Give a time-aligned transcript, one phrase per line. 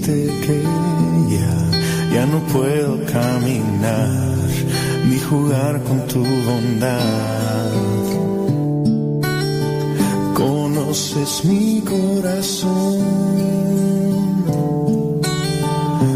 [0.00, 0.62] decirte que
[1.34, 4.48] ya, ya no puedo caminar
[5.08, 7.72] ni jugar con tu bondad.
[10.34, 12.98] Conoces mi corazón,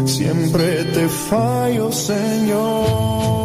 [0.05, 3.44] siempre te fallo, Señor.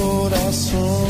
[0.00, 1.09] Conoces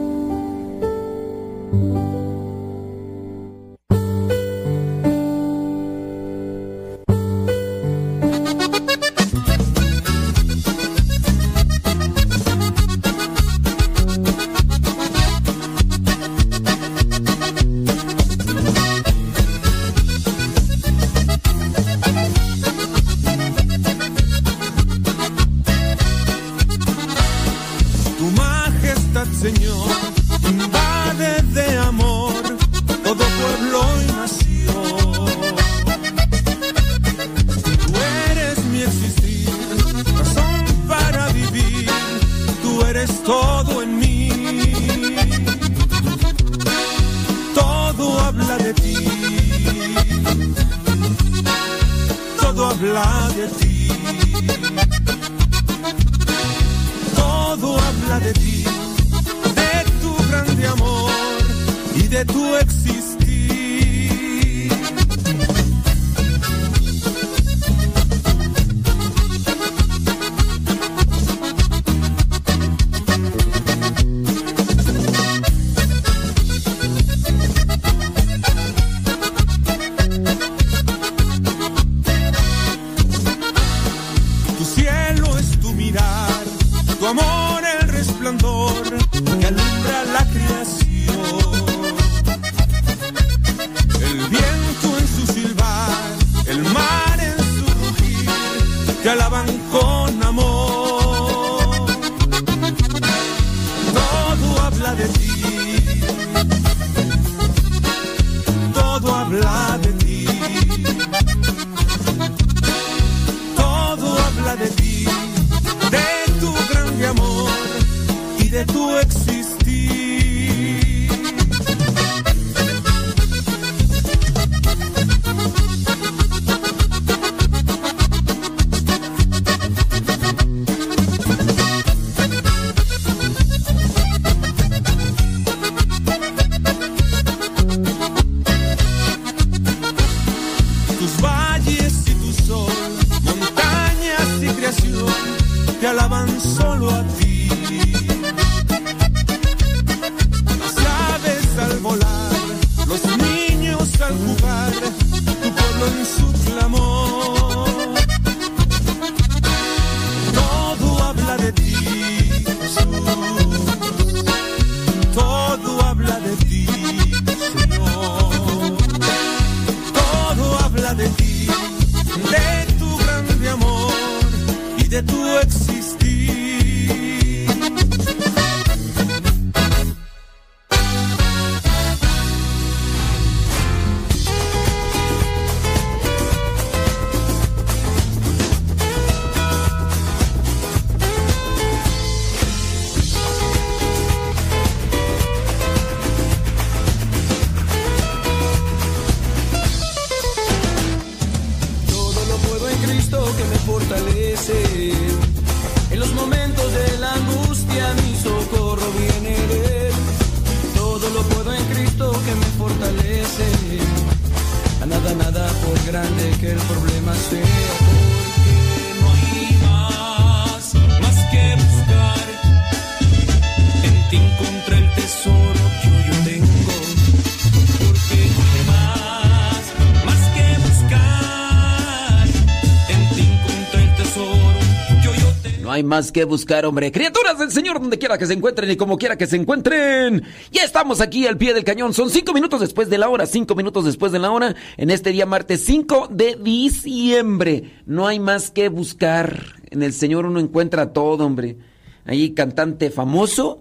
[235.91, 236.89] Más que buscar, hombre.
[236.89, 240.23] Criaturas del Señor, donde quiera que se encuentren y como quiera que se encuentren.
[240.49, 241.93] Ya estamos aquí al pie del cañón.
[241.93, 245.11] Son cinco minutos después de la hora, cinco minutos después de la hora, en este
[245.11, 247.81] día martes 5 de diciembre.
[247.85, 249.43] No hay más que buscar.
[249.69, 251.57] En el Señor uno encuentra todo, hombre.
[252.05, 253.59] Ahí cantante famoso,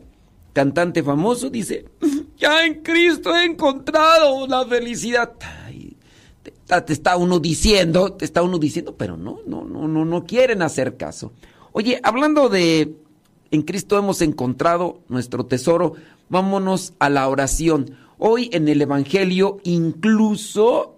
[0.52, 1.86] cantante famoso dice,
[2.38, 5.32] ya en Cristo he encontrado la felicidad.
[6.44, 10.62] te, está uno diciendo, te está uno diciendo, pero no, no, no, no, no quieren
[10.62, 11.32] hacer caso.
[11.72, 12.96] Oye, hablando de
[13.52, 15.94] en Cristo hemos encontrado nuestro tesoro,
[16.28, 17.96] vámonos a la oración.
[18.18, 20.96] Hoy en el Evangelio incluso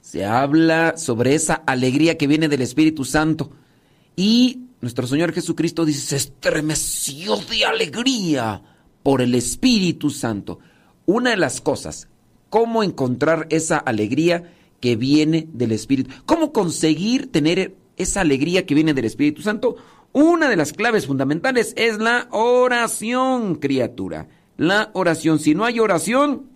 [0.00, 3.50] se habla sobre esa alegría que viene del Espíritu Santo.
[4.16, 8.62] Y nuestro Señor Jesucristo dice, se estremeció de alegría
[9.02, 10.58] por el Espíritu Santo.
[11.06, 12.08] Una de las cosas,
[12.50, 16.10] cómo encontrar esa alegría que viene del Espíritu.
[16.26, 19.76] ¿Cómo conseguir tener esa alegría que viene del Espíritu Santo?
[20.12, 24.28] Una de las claves fundamentales es la oración, criatura.
[24.56, 25.40] La oración.
[25.40, 26.46] Si no hay oración,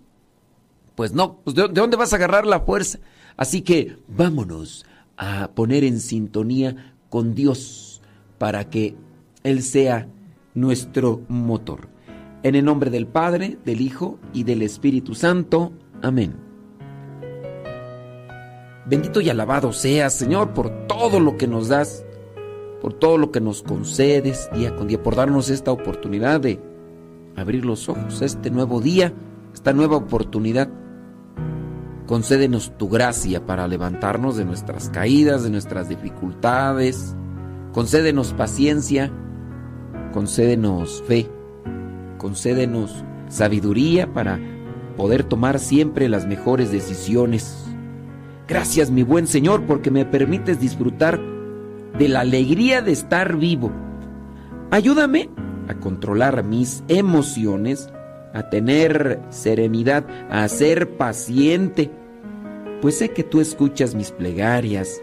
[0.94, 3.00] pues no, pues ¿de, dónde vas a agarrar la fuerza?
[3.36, 8.00] Así que vámonos a poner en sintonía con Dios
[8.38, 8.94] para que
[9.42, 10.08] Él sea
[10.54, 11.88] nuestro motor.
[12.42, 15.72] En el nombre del Padre, del Hijo y del Espíritu Santo.
[16.02, 16.47] Amén.
[18.88, 22.04] Bendito y alabado seas, Señor, por todo lo que nos das
[22.80, 26.60] por todo lo que nos concedes día con día, por darnos esta oportunidad de
[27.36, 29.12] abrir los ojos, este nuevo día,
[29.52, 30.68] esta nueva oportunidad.
[32.06, 37.14] Concédenos tu gracia para levantarnos de nuestras caídas, de nuestras dificultades.
[37.72, 39.12] Concédenos paciencia,
[40.12, 41.28] concédenos fe,
[42.16, 44.40] concédenos sabiduría para
[44.96, 47.57] poder tomar siempre las mejores decisiones.
[48.48, 51.20] Gracias mi buen Señor porque me permites disfrutar
[51.98, 53.70] de la alegría de estar vivo.
[54.70, 55.28] Ayúdame
[55.68, 57.92] a controlar mis emociones,
[58.32, 61.90] a tener serenidad, a ser paciente,
[62.80, 65.02] pues sé que tú escuchas mis plegarias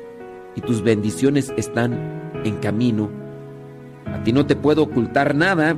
[0.55, 3.11] y tus bendiciones están en camino.
[4.07, 5.75] A ti no te puedo ocultar nada,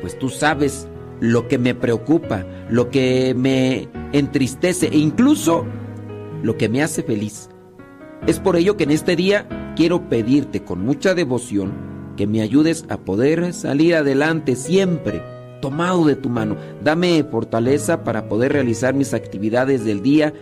[0.00, 0.88] pues tú sabes
[1.20, 5.66] lo que me preocupa, lo que me entristece e incluso
[6.42, 7.48] lo que me hace feliz.
[8.26, 11.72] Es por ello que en este día quiero pedirte con mucha devoción
[12.16, 15.22] que me ayudes a poder salir adelante siempre,
[15.62, 16.56] tomado de tu mano.
[16.82, 20.34] Dame fortaleza para poder realizar mis actividades del día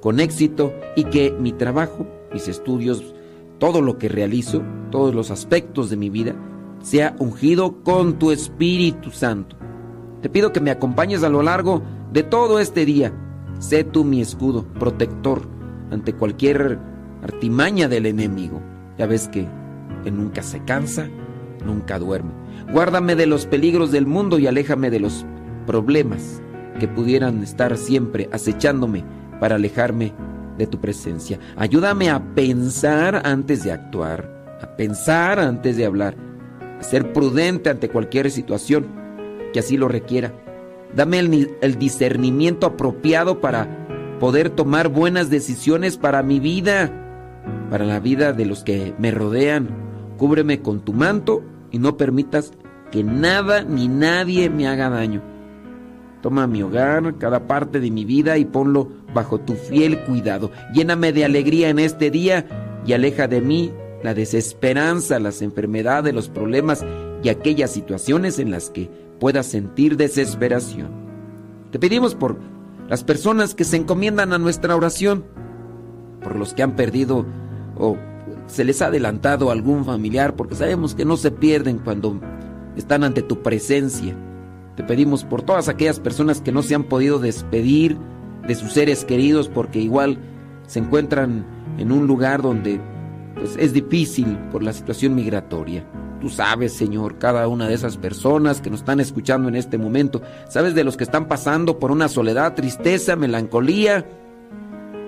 [0.00, 3.14] con éxito y que mi trabajo, mis estudios,
[3.58, 6.34] todo lo que realizo, todos los aspectos de mi vida,
[6.80, 9.56] sea ungido con tu Espíritu Santo.
[10.22, 13.12] Te pido que me acompañes a lo largo de todo este día.
[13.58, 15.42] Sé tú mi escudo, protector
[15.90, 16.78] ante cualquier
[17.22, 18.62] artimaña del enemigo.
[18.98, 19.46] Ya ves que,
[20.04, 21.08] que nunca se cansa,
[21.64, 22.30] nunca duerme.
[22.72, 25.26] Guárdame de los peligros del mundo y aléjame de los
[25.66, 26.40] problemas
[26.78, 29.04] que pudieran estar siempre acechándome
[29.40, 30.12] para alejarme
[30.56, 31.38] de tu presencia.
[31.56, 36.16] Ayúdame a pensar antes de actuar, a pensar antes de hablar,
[36.78, 38.86] a ser prudente ante cualquier situación
[39.52, 40.32] que así lo requiera.
[40.94, 46.92] Dame el, discernimiento apropiado para poder tomar buenas decisiones para mi vida
[47.70, 49.68] para la vida de los que me rodean.
[50.16, 52.52] Cúbreme con tu manto y no permitas
[52.90, 55.22] que nada ni nadie me haga daño.
[56.22, 60.50] Toma mi hogar, cada parte de mi vida y ponlo bajo tu fiel cuidado.
[60.74, 62.46] Lléname de alegría en este día
[62.84, 66.84] y aleja de mí la desesperanza, las enfermedades, los problemas
[67.22, 70.90] y aquellas situaciones en las que pueda sentir desesperación.
[71.70, 72.38] Te pedimos por
[72.88, 75.24] las personas que se encomiendan a nuestra oración,
[76.22, 77.26] por los que han perdido
[77.76, 77.96] o
[78.46, 82.20] se les ha adelantado algún familiar, porque sabemos que no se pierden cuando
[82.76, 84.16] están ante tu presencia.
[84.76, 87.98] Te pedimos por todas aquellas personas que no se han podido despedir
[88.46, 90.18] de sus seres queridos porque igual
[90.66, 91.44] se encuentran
[91.78, 92.80] en un lugar donde
[93.34, 95.84] pues, es difícil por la situación migratoria.
[96.20, 100.20] Tú sabes, Señor, cada una de esas personas que nos están escuchando en este momento,
[100.48, 104.04] sabes de los que están pasando por una soledad, tristeza, melancolía,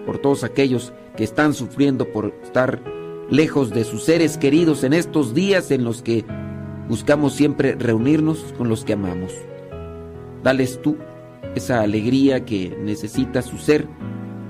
[0.07, 2.81] por todos aquellos que están sufriendo por estar
[3.29, 6.25] lejos de sus seres queridos en estos días en los que
[6.89, 9.33] buscamos siempre reunirnos con los que amamos.
[10.43, 10.97] Dales tú
[11.55, 13.89] esa alegría que necesita su ser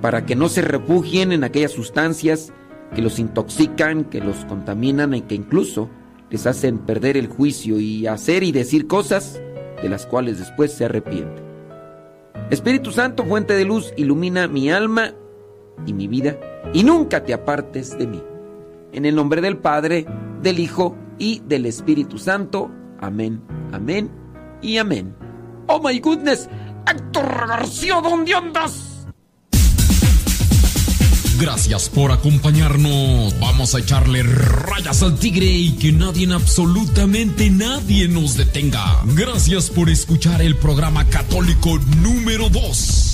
[0.00, 2.52] para que no se refugien en aquellas sustancias
[2.95, 5.88] que los intoxican, que los contaminan y que incluso
[6.31, 9.41] les hacen perder el juicio y hacer y decir cosas
[9.83, 11.45] de las cuales después se arrepienten.
[12.51, 15.13] Espíritu Santo, fuente de luz, ilumina mi alma
[15.87, 16.39] y mi vida,
[16.73, 18.23] y nunca te apartes de mí.
[18.93, 20.07] En el nombre del Padre,
[20.43, 22.71] del Hijo y del Espíritu Santo.
[23.01, 23.41] Amén,
[23.73, 24.11] amén
[24.63, 25.15] y amén.
[25.67, 26.49] Oh my goodness,
[26.89, 28.90] Héctor García, ¿dónde andas?
[31.41, 33.35] Gracias por acompañarnos.
[33.41, 39.01] Vamos a echarle rayas al tigre y que nadie, absolutamente nadie nos detenga.
[39.15, 43.10] Gracias por escuchar el programa católico número 2.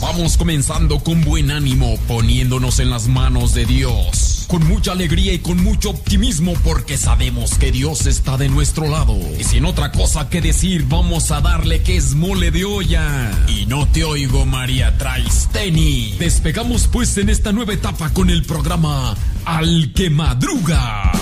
[0.00, 5.38] Vamos comenzando con buen ánimo, poniéndonos en las manos de Dios con mucha alegría y
[5.38, 9.16] con mucho optimismo porque sabemos que Dios está de nuestro lado.
[9.38, 13.30] Y sin otra cosa que decir, vamos a darle que es mole de olla.
[13.46, 16.16] Y no te oigo, María Traisteni.
[16.18, 21.12] Despegamos pues en esta nueva etapa con el programa Al que Madruga.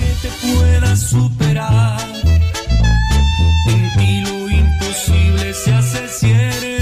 [0.00, 2.08] Que te pueda superar.
[5.48, 6.77] Imposible se hace.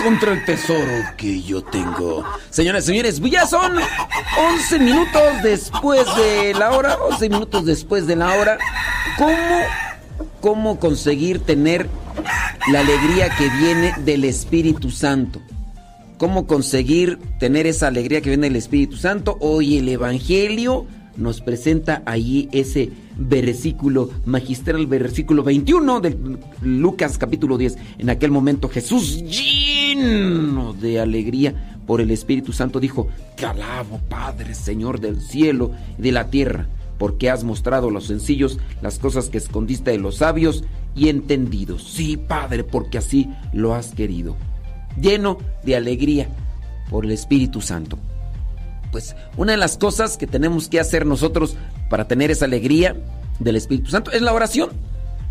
[0.00, 2.24] Encontré el tesoro que yo tengo.
[2.50, 3.76] Señoras y señores, ya son
[4.54, 6.96] 11 minutos después de la hora.
[6.96, 8.58] 11 minutos después de la hora.
[9.18, 9.60] ¿Cómo,
[10.40, 11.88] cómo conseguir tener
[12.72, 15.40] la alegría que viene del Espíritu Santo?
[16.16, 19.36] ¿Cómo conseguir tener esa alegría que viene del Espíritu Santo?
[19.40, 20.86] Hoy el Evangelio
[21.20, 26.16] nos presenta allí ese versículo magistral, versículo 21 de
[26.62, 27.76] Lucas capítulo 10.
[27.98, 34.54] En aquel momento Jesús lleno de alegría por el Espíritu Santo dijo, te alabo Padre,
[34.54, 36.68] Señor del cielo y de la tierra,
[36.98, 40.64] porque has mostrado a los sencillos las cosas que escondiste de los sabios
[40.96, 41.84] y entendidos.
[41.84, 44.36] Sí, Padre, porque así lo has querido.
[45.00, 46.28] Lleno de alegría
[46.88, 47.98] por el Espíritu Santo
[48.90, 51.56] pues una de las cosas que tenemos que hacer nosotros
[51.88, 52.96] para tener esa alegría
[53.38, 54.70] del Espíritu Santo es la oración.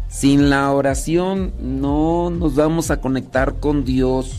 [0.09, 4.35] Sin la oración no nos vamos a conectar con Dios.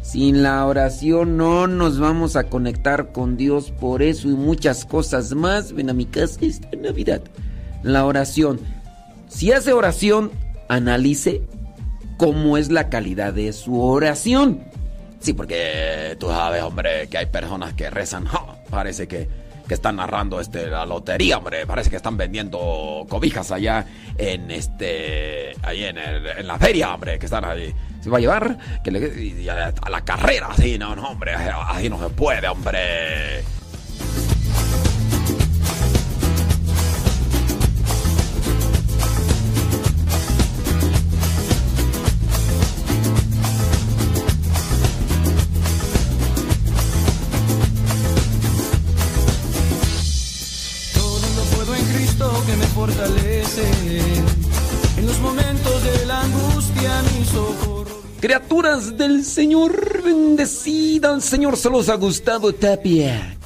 [0.00, 3.72] Sin la oración no nos vamos a conectar con Dios.
[3.72, 5.72] Por eso y muchas cosas más.
[5.72, 7.22] Ven a mi casa esta Navidad.
[7.82, 8.60] La oración.
[9.28, 10.30] Si hace oración,
[10.68, 11.42] analice
[12.16, 14.60] cómo es la calidad de su oración.
[15.24, 18.26] Sí, porque tú sabes, hombre, que hay personas que rezan.
[18.68, 19.26] Parece que,
[19.66, 21.66] que están narrando este, la lotería, hombre.
[21.66, 23.86] Parece que están vendiendo cobijas allá
[24.18, 25.56] en este.
[25.62, 27.74] ahí en, el- en la feria, hombre, que están ahí.
[28.02, 31.88] Se va a llevar que le- a, a la carrera, así, no, no, hombre, así
[31.88, 33.42] no se puede, hombre.
[53.56, 55.18] En los.
[58.24, 61.58] Criaturas del Señor, bendecida al Señor.
[61.58, 63.36] Saludos a Gustavo Tapia.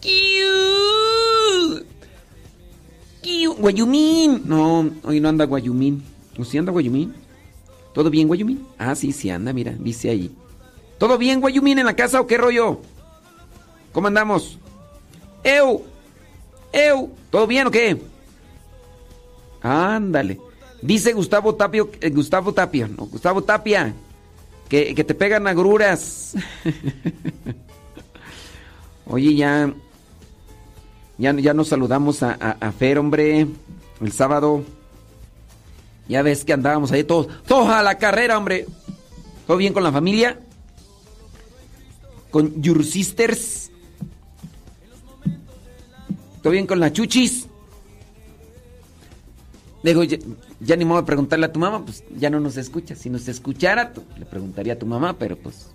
[0.00, 1.84] Kiu.
[3.22, 3.54] Kiu.
[3.54, 4.42] Guayumín.
[4.44, 6.02] No, hoy no anda Guayumín.
[6.36, 7.14] ¿O sí anda Guayumín?
[7.94, 8.66] ¿Todo bien, Guayumín?
[8.78, 10.34] Ah, sí, sí anda, mira, dice ahí.
[10.98, 12.80] ¿Todo bien, Guayumín, en la casa o qué rollo?
[13.92, 14.58] ¿Cómo andamos?
[15.44, 15.82] ¡Eu!
[16.72, 17.10] ¡Eu!
[17.30, 18.11] ¿Todo bien o qué?
[19.62, 20.40] Ándale.
[20.80, 23.94] Dice Gustavo Tapio, eh, Gustavo Tapia, no, Gustavo Tapia,
[24.68, 26.34] que, que te pegan agruras.
[29.06, 29.72] Oye, ya,
[31.18, 33.46] ya, ya nos saludamos a, a, a Fer, hombre,
[34.00, 34.64] el sábado.
[36.08, 38.66] Ya ves que andábamos ahí todos, todos a la carrera, hombre.
[39.46, 40.40] ¿Todo bien con la familia?
[42.30, 43.70] ¿Con your sisters?
[46.42, 47.46] ¿Todo bien con la chuchis?
[49.82, 52.94] Digo, ya, ni modo de preguntarle a tu mamá, pues ya no nos escucha.
[52.94, 55.66] Si nos escuchara, tú- le preguntaría a tu mamá, pero pues.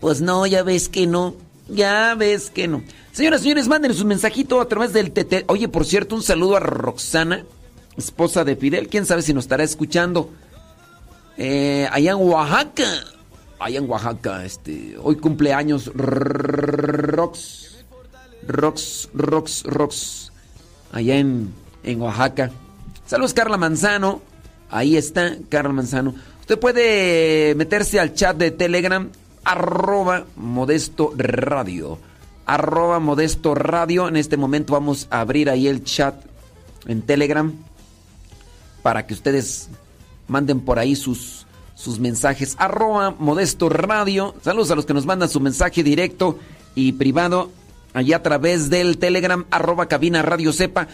[0.00, 1.34] Pues no, ya ves que no.
[1.68, 2.82] Ya ves que no.
[3.12, 5.44] Señoras y señores, mándenos un mensajito a través del TT.
[5.48, 7.44] Oye, por cierto, un saludo a Roxana,
[7.96, 8.88] esposa de Fidel.
[8.88, 10.30] Quién sabe si nos estará escuchando.
[11.36, 12.84] Eh, allá en Oaxaca.
[13.58, 14.96] Allá en Oaxaca, este.
[15.02, 17.76] Hoy cumpleaños Rox.
[18.46, 20.30] Rox, Rox, Rox.
[20.92, 21.52] Allá en,
[21.82, 22.52] en Oaxaca.
[23.14, 24.22] Saludos, Carla Manzano.
[24.68, 26.16] Ahí está, Carla Manzano.
[26.40, 29.08] Usted puede meterse al chat de Telegram,
[29.44, 32.00] arroba modesto radio.
[32.44, 34.08] Arroba modesto radio.
[34.08, 36.16] En este momento vamos a abrir ahí el chat
[36.88, 37.52] en Telegram.
[38.82, 39.68] para que ustedes
[40.26, 41.46] manden por ahí sus,
[41.76, 42.56] sus mensajes.
[42.58, 44.34] Arroba Modesto Radio.
[44.42, 46.40] Saludos a los que nos mandan su mensaje directo
[46.74, 47.52] y privado
[47.92, 50.88] allá a través del Telegram, arroba cabina radio sepa,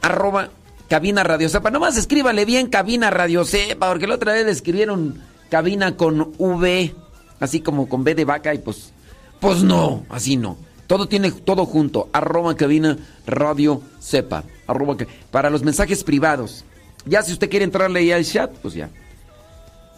[0.00, 0.48] arroba
[0.88, 1.70] cabina radio sepa.
[1.70, 5.20] Nomás escríbale bien cabina radio sepa, porque la otra vez le escribieron
[5.50, 6.94] cabina con V,
[7.40, 8.92] así como con B de vaca y pues,
[9.40, 10.56] pues no, así no.
[10.86, 12.96] Todo tiene todo junto, arroba cabina
[13.26, 14.96] radio sepa, arroba
[15.30, 16.64] para los mensajes privados.
[17.04, 18.90] Ya si usted quiere entrarle ahí al chat, pues ya.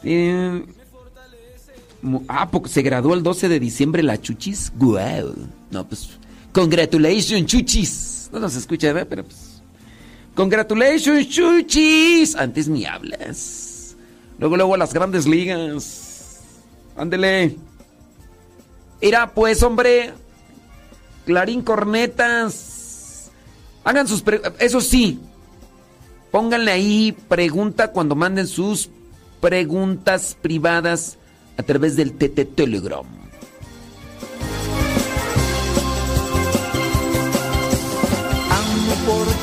[0.04, 0.64] Eh,
[2.28, 4.72] ah, porque se graduó el 12 de diciembre la Chuchis.
[4.76, 5.34] Wow.
[5.70, 6.10] No, pues.
[6.52, 8.30] Congratulations, Chuchis.
[8.32, 9.06] No nos escucha, ¿verdad?
[9.08, 9.47] Pero pues.
[10.38, 12.36] Congratulations, Chuchis.
[12.36, 13.96] Antes ni hablas.
[14.38, 16.38] Luego, luego a las grandes ligas.
[16.96, 17.56] Ándele.
[19.00, 20.12] Irá, pues, hombre.
[21.26, 23.32] Clarín Cornetas.
[23.82, 24.22] Hagan sus.
[24.60, 25.18] Eso sí.
[26.30, 28.90] Pónganle ahí pregunta cuando manden sus
[29.40, 31.18] preguntas privadas
[31.56, 33.17] a través del TT Telegram.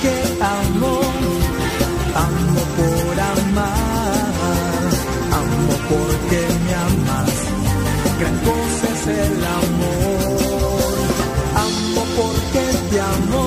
[0.06, 0.94] Porque amo,
[2.16, 4.92] amo por amar,
[5.40, 7.34] amo porque me amas,
[8.20, 10.38] gran cosa es el amor,
[11.66, 13.44] amo porque te amo,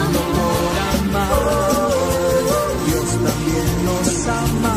[0.00, 1.32] amo por amar,
[2.86, 4.76] Dios también nos ama,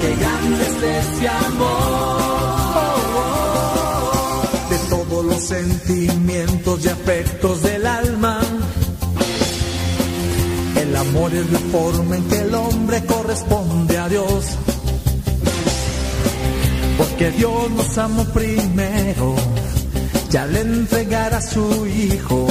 [0.00, 2.24] que grande es ese amor,
[4.70, 8.43] de todos los sentimientos y afectos del alma.
[10.94, 14.44] El amor es la forma en que el hombre corresponde a Dios.
[16.96, 19.34] Porque Dios nos amó primero,
[20.32, 22.46] y al entregar a su Hijo,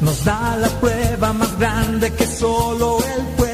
[0.00, 3.53] nos da la prueba más grande que solo Él puede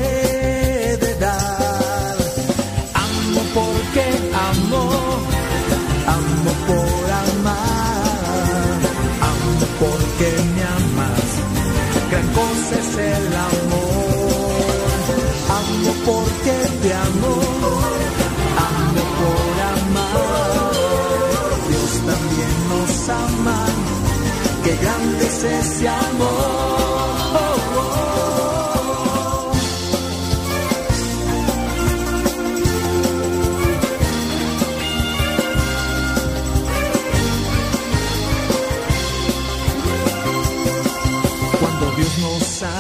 [25.45, 26.71] es ese amor.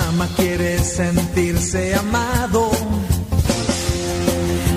[0.08, 2.70] Ama quiere sentirse amado.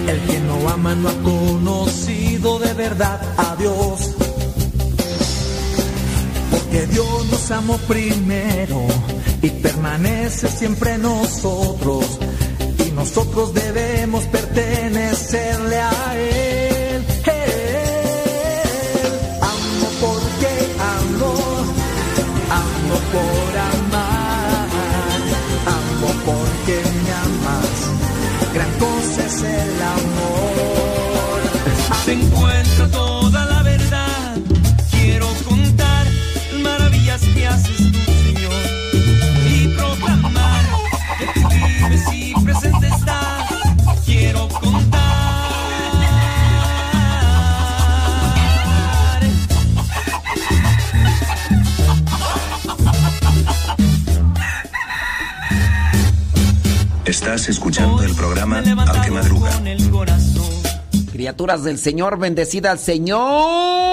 [0.07, 4.22] El que no ama no ha conocido de verdad a Dios.
[6.73, 8.88] Porque Dios nos amó primero
[9.43, 12.17] y permanece siempre nosotros.
[12.83, 16.15] Y nosotros debemos pertenecerle a.
[16.17, 16.72] Él.
[61.43, 63.92] Del Señor, bendecida al Señor.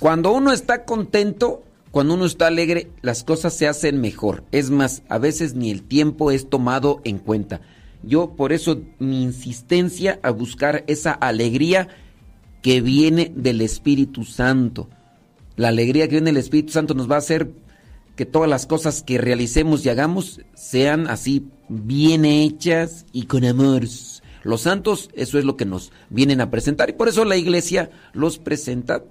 [0.00, 4.44] Cuando uno está contento, cuando uno está alegre, las cosas se hacen mejor.
[4.50, 7.60] Es más, a veces ni el tiempo es tomado en cuenta.
[8.02, 11.88] Yo por eso mi insistencia a buscar esa alegría
[12.62, 14.88] que viene del Espíritu Santo.
[15.56, 17.50] La alegría que viene del Espíritu Santo nos va a hacer
[18.16, 23.82] que todas las cosas que realicemos y hagamos sean así bien hechas y con amor.
[24.44, 27.90] Los santos, eso es lo que nos vienen a presentar y por eso la iglesia
[28.14, 29.04] los presenta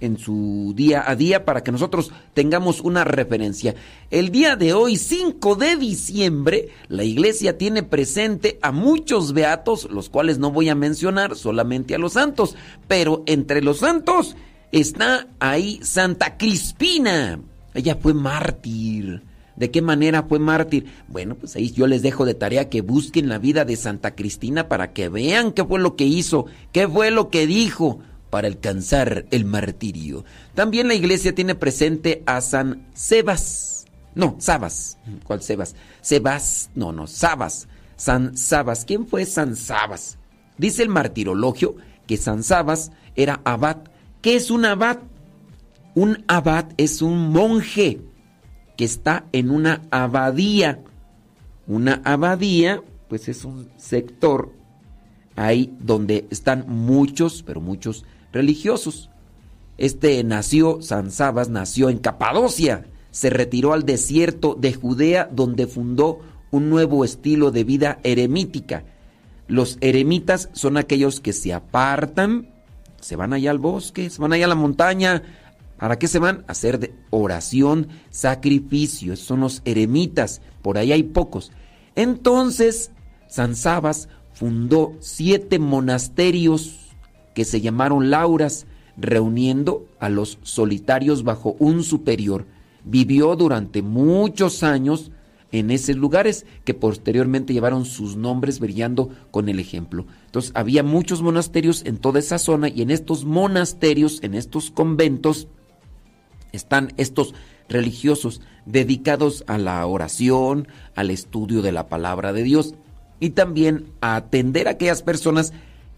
[0.00, 3.74] en su día a día para que nosotros tengamos una referencia.
[4.10, 10.08] El día de hoy, 5 de diciembre, la iglesia tiene presente a muchos beatos, los
[10.08, 12.56] cuales no voy a mencionar, solamente a los santos,
[12.88, 14.36] pero entre los santos
[14.72, 17.40] está ahí Santa Crispina.
[17.74, 19.22] Ella fue mártir.
[19.56, 20.86] ¿De qué manera fue mártir?
[21.08, 24.68] Bueno, pues ahí yo les dejo de tarea que busquen la vida de Santa Cristina
[24.68, 28.00] para que vean qué fue lo que hizo, qué fue lo que dijo
[28.36, 30.26] para alcanzar el martirio.
[30.54, 33.86] También la iglesia tiene presente a San Sebas.
[34.14, 34.98] No, Sabas.
[35.24, 35.74] ¿Cuál Sebas?
[36.02, 37.66] Sebas, no, no, Sabas.
[37.96, 38.84] San Sabas.
[38.84, 40.18] ¿Quién fue San Sabas?
[40.58, 43.78] Dice el martirologio que San Sabas era abad.
[44.20, 44.98] ¿Qué es un abad?
[45.94, 48.02] Un abad es un monje
[48.76, 50.80] que está en una abadía.
[51.66, 54.52] Una abadía, pues es un sector
[55.36, 59.10] ahí donde están muchos, pero muchos religiosos.
[59.78, 66.20] Este nació, San Sabas nació en Capadocia, se retiró al desierto de Judea donde fundó
[66.50, 68.84] un nuevo estilo de vida eremítica.
[69.48, 72.50] Los eremitas son aquellos que se apartan,
[73.00, 75.22] se van allá al bosque, se van allá a la montaña.
[75.78, 76.44] ¿Para qué se van?
[76.48, 79.12] A hacer de oración, sacrificio.
[79.12, 80.40] Esos son los eremitas.
[80.62, 81.52] Por ahí hay pocos.
[81.94, 82.90] Entonces,
[83.28, 86.85] San Sabas fundó siete monasterios
[87.36, 92.46] que se llamaron Lauras, reuniendo a los solitarios bajo un superior.
[92.82, 95.10] Vivió durante muchos años
[95.52, 100.06] en esos lugares que posteriormente llevaron sus nombres brillando con el ejemplo.
[100.24, 105.46] Entonces había muchos monasterios en toda esa zona y en estos monasterios, en estos conventos,
[106.52, 107.34] están estos
[107.68, 112.76] religiosos dedicados a la oración, al estudio de la palabra de Dios
[113.20, 115.52] y también a atender a aquellas personas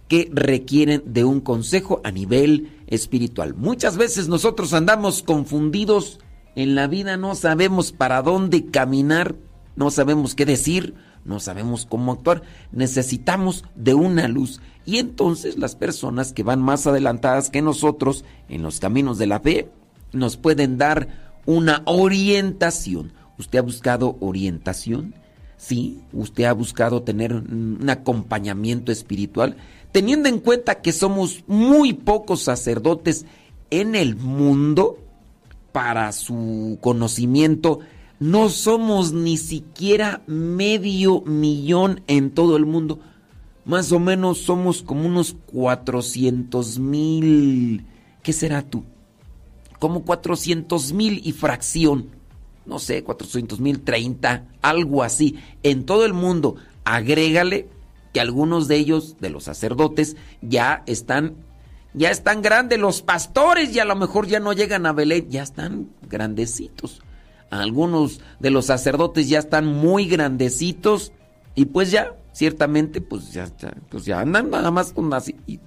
[0.09, 3.55] que requieren de un consejo a nivel espiritual.
[3.55, 6.19] Muchas veces nosotros andamos confundidos
[6.57, 9.37] en la vida, no sabemos para dónde caminar,
[9.77, 10.95] no sabemos qué decir,
[11.25, 12.43] no sabemos cómo actuar,
[12.73, 14.61] necesitamos de una luz.
[14.87, 19.41] Y entonces las personas que van más adelantadas que nosotros en los caminos de la
[19.41, 19.71] fe
[20.13, 21.09] nos pueden dar
[21.45, 23.13] una orientación.
[23.39, 25.15] ¿Usted ha buscado orientación?
[25.59, 29.57] Sí, usted ha buscado tener un acompañamiento espiritual
[29.93, 33.27] teniendo en cuenta que somos muy pocos sacerdotes
[33.71, 34.99] en el mundo,
[35.73, 37.81] para su conocimiento,
[38.19, 42.99] no somos ni siquiera medio millón en todo el mundo.
[43.65, 47.85] Más o menos somos como unos 400 mil.
[48.23, 48.83] ¿Qué será tú?
[49.79, 52.09] Como 400 mil y fracción.
[52.67, 55.37] No sé, 400 mil 30, algo así.
[55.63, 56.57] En todo el mundo.
[56.85, 57.69] Agrégale
[58.19, 61.37] algunos de ellos, de los sacerdotes, ya están,
[61.95, 65.43] ya están grandes, los pastores y a lo mejor ya no llegan a Belén, ya
[65.43, 67.03] están grandecitos.
[67.51, 71.13] Algunos de los sacerdotes ya están muy grandecitos
[71.55, 73.49] y pues ya, ciertamente, pues ya,
[73.89, 75.35] pues ya andan nada más con así.
[75.47, 75.61] Y,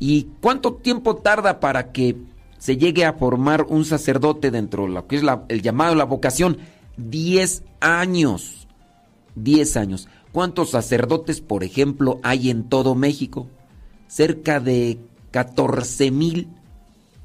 [0.00, 2.16] ¿Y cuánto tiempo tarda para que
[2.58, 6.56] se llegue a formar un sacerdote dentro de lo que es el llamado, la vocación?
[6.96, 8.66] Diez años.
[9.34, 10.08] Diez años.
[10.32, 13.48] ¿Cuántos sacerdotes, por ejemplo, hay en todo México?
[14.06, 14.98] Cerca de
[15.32, 16.48] 14 mil.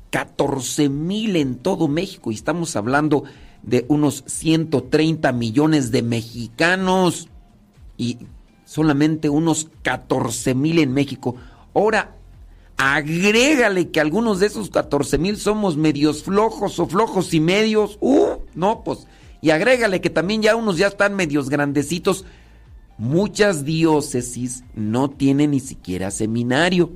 [0.09, 2.31] 14 mil en todo México.
[2.31, 3.23] Y estamos hablando
[3.61, 7.29] de unos 130 millones de mexicanos.
[7.95, 8.17] Y
[8.65, 11.35] solamente unos 14 mil en México.
[11.75, 12.15] Ahora,
[12.77, 17.99] agrégale que algunos de esos 14 mil somos medios flojos o flojos y medios.
[18.01, 19.05] Uh, no, pues.
[19.41, 22.25] Y agrégale que también ya unos ya están medios grandecitos
[22.97, 26.91] Muchas diócesis no tienen ni siquiera seminario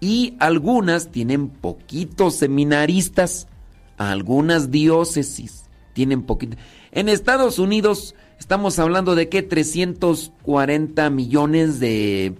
[0.00, 3.48] y algunas tienen poquitos seminaristas.
[3.96, 6.58] Algunas diócesis tienen poquitos.
[6.92, 12.34] En Estados Unidos estamos hablando de que 340 millones de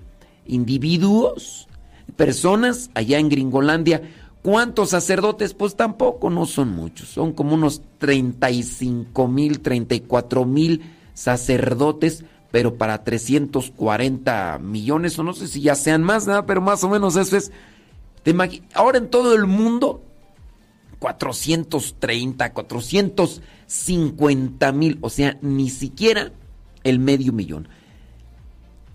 [0.46, 1.66] individuos,
[2.16, 4.02] personas allá en Gringolandia.
[4.42, 5.54] ¿Cuántos sacerdotes?
[5.54, 7.08] Pues tampoco, no son muchos.
[7.08, 10.82] Son como unos 35 mil, 34 mil
[11.14, 16.82] sacerdotes pero para 340 millones, o no sé si ya sean más, nada, pero más
[16.84, 17.52] o menos eso es.
[18.74, 20.02] Ahora en todo el mundo,
[20.98, 26.32] 430, 450 mil, o sea, ni siquiera
[26.84, 27.68] el medio millón.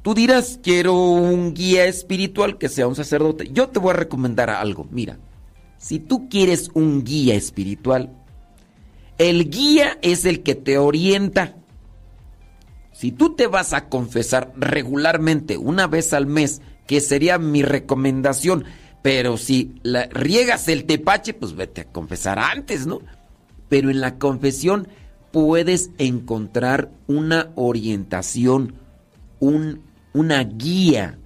[0.02, 3.50] Tú dirás, quiero un guía espiritual que sea un sacerdote.
[3.54, 4.86] Yo te voy a recomendar algo.
[4.92, 5.18] Mira,
[5.78, 8.12] si tú quieres un guía espiritual,
[9.18, 11.56] el guía es el que te orienta.
[12.94, 18.66] Si tú te vas a confesar regularmente una vez al mes, que sería mi recomendación,
[19.02, 23.02] Pero si la, riegas el tepache, pues vete a confesar antes, ¿no?
[23.68, 24.88] Pero en la confesión
[25.32, 28.76] puedes encontrar una orientación,
[29.42, 29.82] un,
[30.14, 31.18] una guía.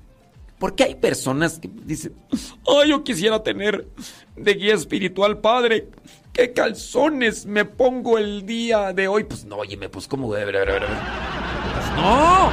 [0.58, 2.14] Porque hay personas que dicen,
[2.66, 3.88] ay, yo quisiera tener
[4.36, 5.88] de guía espiritual, padre.
[6.38, 9.24] ¿Qué calzones me pongo el día de hoy?
[9.24, 10.28] Pues no, óyeme, pues cómo...
[10.30, 10.46] Pues
[11.96, 12.52] no.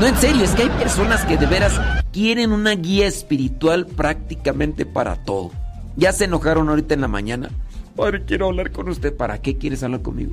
[0.00, 1.78] No, en serio, es que hay personas que de veras
[2.14, 5.50] quieren una guía espiritual prácticamente para todo.
[5.96, 7.50] Ya se enojaron ahorita en la mañana.
[7.94, 9.14] Padre, quiero hablar con usted.
[9.14, 10.32] ¿Para qué quieres hablar conmigo?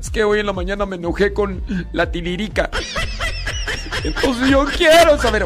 [0.00, 2.70] Es que hoy en la mañana me enojé con la tilirica.
[4.02, 5.44] Entonces yo quiero saber.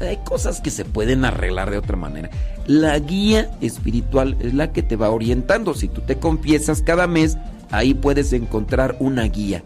[0.00, 2.30] Hay cosas que se pueden arreglar de otra manera.
[2.66, 5.74] La guía espiritual es la que te va orientando.
[5.74, 7.36] Si tú te confiesas cada mes,
[7.70, 9.62] ahí puedes encontrar una guía.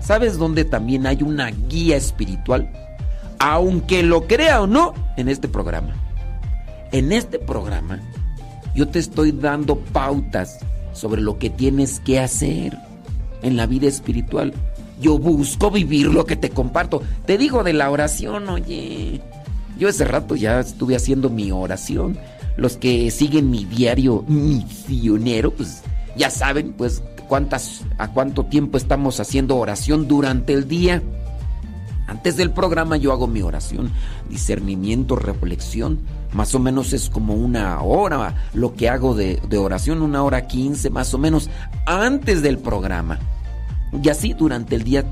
[0.00, 2.70] ¿Sabes dónde también hay una guía espiritual?
[3.38, 5.94] Aunque lo crea o no, en este programa.
[6.92, 8.00] En este programa
[8.74, 10.58] yo te estoy dando pautas
[10.92, 12.76] sobre lo que tienes que hacer
[13.42, 14.52] en la vida espiritual.
[15.00, 17.02] Yo busco vivir lo que te comparto.
[17.26, 19.20] Te digo de la oración, oye.
[19.78, 22.18] Yo ese rato ya estuve haciendo mi oración.
[22.56, 25.82] Los que siguen mi diario misionero, pues
[26.16, 31.02] ya saben, pues cuántas, a cuánto tiempo estamos haciendo oración durante el día.
[32.06, 33.90] Antes del programa yo hago mi oración,
[34.28, 36.00] discernimiento, reflexión.
[36.32, 40.90] Más o menos es como una hora lo que hago de, oración, una hora quince
[40.90, 41.48] más o menos
[41.86, 43.18] antes del programa.
[44.02, 45.04] Y así durante el día.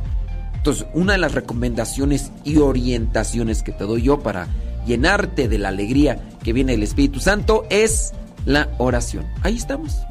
[0.63, 4.47] Entonces, una de las recomendaciones y orientaciones que te doy yo para
[4.87, 8.13] llenarte de la alegría que viene del Espíritu Santo es
[8.47, 9.27] la oración.
[9.43, 10.03] Ahí estamos.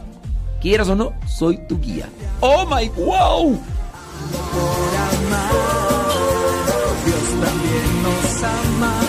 [0.60, 2.10] Quieras o no, soy tu guía.
[2.42, 3.58] ¡Oh my wow!
[4.52, 5.52] Por amar,
[7.06, 9.00] Dios también nos ama.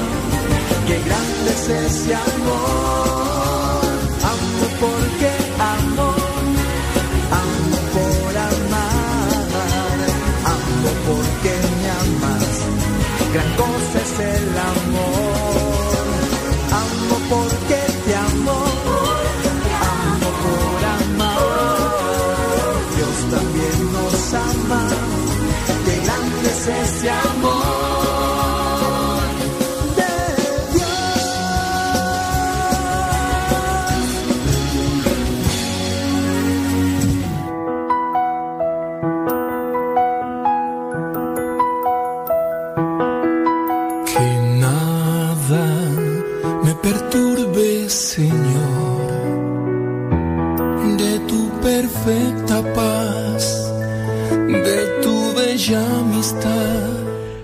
[0.87, 3.83] Qué grande es ese amor.
[4.23, 5.42] Amo porque
[13.33, 15.22] Gran cosa es el amor.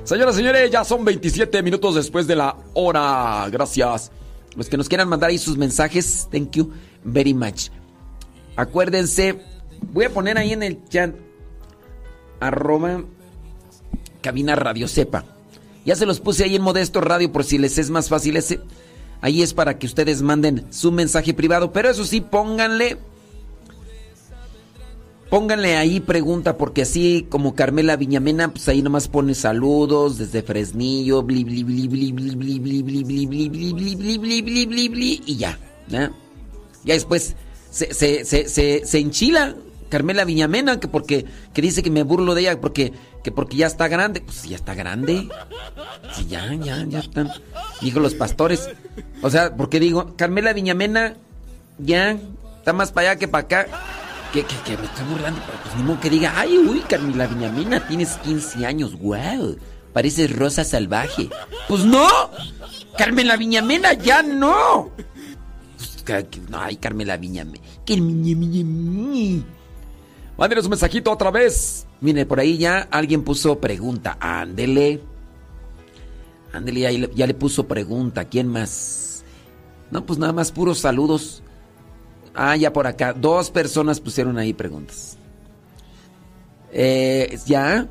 [0.08, 3.46] Señoras y señores, ya son 27 minutos después de la hora.
[3.50, 4.10] Gracias.
[4.56, 6.70] Los que nos quieran mandar ahí sus mensajes, thank you
[7.04, 7.68] very much.
[8.56, 9.38] Acuérdense,
[9.92, 11.14] voy a poner ahí en el chat
[12.40, 13.04] arroba
[14.22, 15.26] cabina radio sepa.
[15.84, 18.60] Ya se los puse ahí en Modesto Radio por si les es más fácil ese.
[19.20, 22.96] Ahí es para que ustedes manden su mensaje privado, pero eso sí, pónganle
[25.30, 31.22] Pónganle ahí pregunta, porque así como Carmela Viñamena, pues ahí nomás pone saludos desde Fresnillo,
[31.22, 34.88] bli bli bli bli bli bli bli bli bli bli bli bli bli bli bli
[34.88, 35.58] bli y ya.
[35.88, 37.36] Ya después
[37.70, 39.54] se, se, se enchila
[39.88, 43.66] Carmela Viñamena, que porque que dice que me burlo de ella porque que porque ya
[43.66, 45.28] está grande, pues ya está grande.
[46.14, 47.30] Sí, ya, ya, ya están.
[47.80, 48.70] Dijo los pastores.
[49.22, 51.16] O sea, porque digo, Carmela Viñamena
[51.78, 52.18] ya
[52.58, 53.66] está más para allá que para acá.
[54.32, 57.26] Que, que, que me estoy burlando, pero pues ni modo que diga, ay, uy, Carmela
[57.26, 59.56] Viñamina, tienes 15 años, wow,
[59.94, 61.30] pareces rosa salvaje.
[61.66, 62.06] Pues no,
[62.98, 64.90] Carmela Viñamena, ya no.
[65.76, 67.64] Pues, no, ay, Carmela Viñamena.
[70.36, 71.86] Mándenos un mensajito otra vez.
[72.00, 74.16] Mire, por ahí ya alguien puso pregunta.
[74.20, 75.00] Ándele.
[76.52, 78.24] Ándele, ya, le- ya le puso pregunta.
[78.26, 79.24] ¿Quién más?
[79.90, 81.42] No, pues nada más puros saludos.
[82.34, 83.12] Ah, ya por acá.
[83.12, 85.16] Dos personas pusieron ahí preguntas.
[86.72, 87.86] Eh, ¿Ya?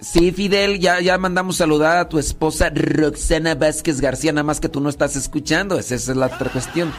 [0.00, 4.68] Sí, Fidel, ya, ya mandamos saludar a tu esposa Roxana Vázquez García, nada más que
[4.68, 5.78] tú no estás escuchando.
[5.78, 6.90] Esa, es la otra cuestión.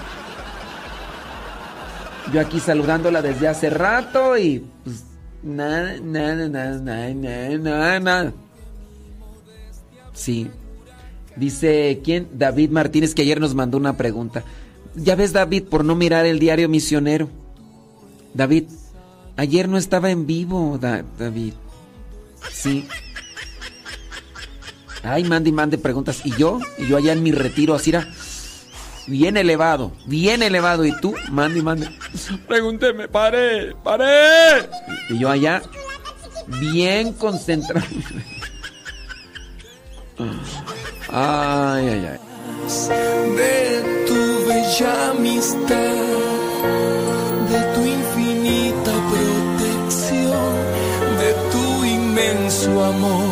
[2.31, 5.03] Yo aquí saludándola desde hace rato y pues
[5.41, 8.33] nada, nada, nada, nada, nada, nada.
[10.13, 10.49] Sí.
[11.35, 12.27] Dice, ¿quién?
[12.33, 14.43] David Martínez, que ayer nos mandó una pregunta.
[14.95, 17.29] Ya ves, David, por no mirar el diario misionero.
[18.33, 18.65] David,
[19.37, 21.53] ayer no estaba en vivo, Da- David.
[22.51, 22.87] Sí.
[25.03, 26.21] Ay, mande mande preguntas.
[26.25, 26.59] ¿Y yo?
[26.77, 28.07] Y yo allá en mi retiro, así era.
[29.07, 30.85] Bien elevado, bien elevado.
[30.85, 31.13] ¿Y tú?
[31.31, 31.89] Mande mande.
[32.47, 34.69] Pregúnteme, paré, paré.
[35.09, 35.61] Y yo allá,
[36.59, 37.87] bien concentrado.
[41.09, 42.19] Ay, ay, ay.
[44.81, 45.77] Bella amistad,
[47.51, 50.53] de tu infinita protección,
[51.21, 53.30] de tu inmenso amor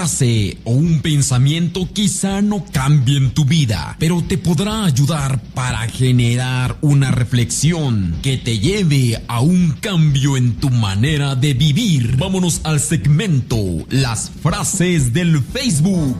[0.00, 7.10] o un pensamiento quizá no cambien tu vida, pero te podrá ayudar para generar una
[7.10, 12.16] reflexión que te lleve a un cambio en tu manera de vivir.
[12.16, 13.58] Vámonos al segmento
[13.90, 16.16] Las frases del Facebook.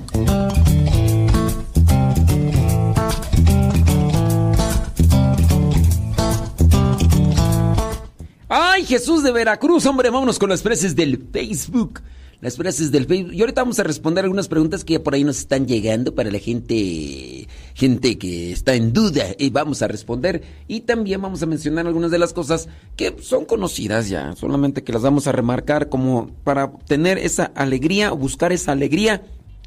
[8.46, 12.02] Ay, Jesús de Veracruz, hombre, vámonos con las frases del Facebook.
[12.40, 13.34] Las frases del Facebook.
[13.34, 16.30] Y ahorita vamos a responder algunas preguntas que ya por ahí nos están llegando para
[16.30, 19.26] la gente, gente que está en duda.
[19.38, 20.42] Y vamos a responder.
[20.66, 24.34] Y también vamos a mencionar algunas de las cosas que son conocidas ya.
[24.36, 29.22] Solamente que las vamos a remarcar como para tener esa alegría o buscar esa alegría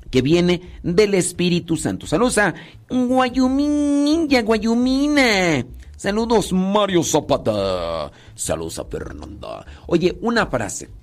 [0.09, 2.07] que viene del Espíritu Santo.
[2.07, 2.55] Saludos a
[2.89, 5.65] Guayumina, Guayumina.
[5.95, 8.11] Saludos Mario Zapata.
[8.34, 9.65] Saludos a Fernanda.
[9.86, 11.03] Oye, una frase.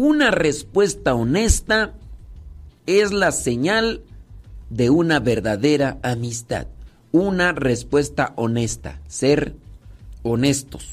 [0.00, 1.94] Una respuesta honesta
[2.86, 4.04] es la señal
[4.70, 6.68] de una verdadera amistad.
[7.10, 9.00] Una respuesta honesta.
[9.08, 9.56] Ser
[10.22, 10.86] honestos.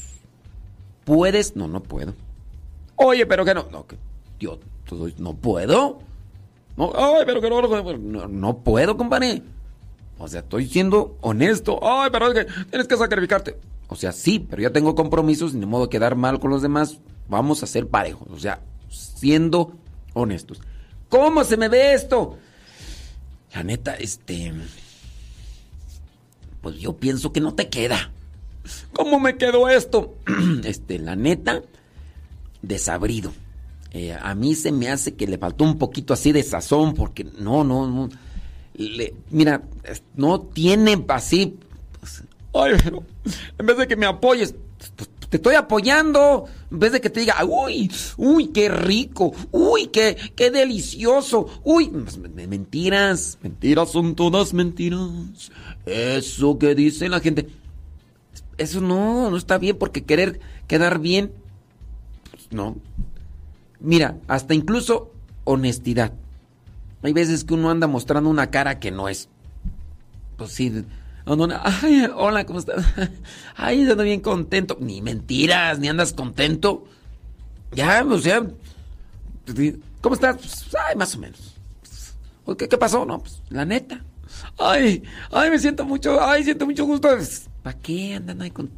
[1.04, 1.54] ¿Puedes?
[1.54, 2.14] No, no puedo.
[2.96, 3.68] Oye, pero que no.
[3.70, 3.96] No, que
[4.40, 4.58] yo
[5.18, 6.00] no puedo.
[6.76, 9.40] No, ay, pero que no, no, puedo, compadre.
[10.18, 11.78] O sea, estoy siendo honesto.
[11.80, 13.56] Ay, pero es que tienes que sacrificarte.
[13.86, 16.60] O sea, sí, pero ya tengo compromisos y de modo de quedar mal con los
[16.60, 16.98] demás.
[17.28, 18.26] Vamos a ser parejos.
[18.32, 18.62] O sea,
[19.16, 19.72] siendo
[20.14, 20.60] honestos.
[21.08, 22.38] ¿Cómo se me ve esto?
[23.54, 24.52] La neta, este.
[26.60, 28.10] Pues yo pienso que no te queda.
[28.92, 30.14] ¿Cómo me quedó esto?
[30.64, 31.62] Este, la neta,
[32.62, 33.32] desabrido.
[33.92, 37.24] Eh, a mí se me hace que le faltó un poquito así de sazón, porque
[37.24, 38.08] no, no, no.
[39.30, 39.62] Mira,
[40.14, 41.56] no tiene así.
[42.00, 43.04] pues, ay, pero
[43.58, 44.54] en vez de que me apoyes,
[44.96, 46.44] pues, te estoy apoyando.
[46.70, 51.88] En vez de que te diga, uy, uy, qué rico, uy, qué, qué delicioso, uy,
[51.88, 55.00] pues, me- mentiras, mentiras son todas mentiras.
[55.84, 57.48] Eso que dice la gente.
[58.58, 61.32] Eso no, no está bien porque querer quedar bien,
[62.30, 62.76] pues no.
[63.80, 65.12] Mira, hasta incluso
[65.44, 66.12] honestidad.
[67.02, 69.28] Hay veces que uno anda mostrando una cara que no es.
[70.38, 70.84] Pues sí.
[71.26, 72.84] Ay, hola, ¿cómo estás?
[73.56, 74.76] Ay, ando bien contento.
[74.80, 76.84] Ni mentiras, ni andas contento.
[77.72, 78.46] Ya, o sea.
[80.00, 80.36] ¿Cómo estás?
[80.36, 81.54] Pues, ay, más o menos.
[82.44, 83.04] Pues, ¿Qué, qué pasó?
[83.04, 84.04] No, pues la neta.
[84.58, 85.02] Ay,
[85.32, 87.08] ay, me siento mucho, ay, siento mucho gusto.
[87.62, 88.70] ¿Para qué andan ahí con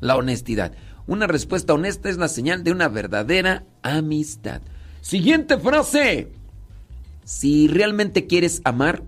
[0.00, 0.72] la honestidad?
[1.06, 4.60] Una respuesta honesta es la señal de una verdadera amistad.
[5.00, 6.32] Siguiente frase.
[7.24, 9.02] Si realmente quieres amar,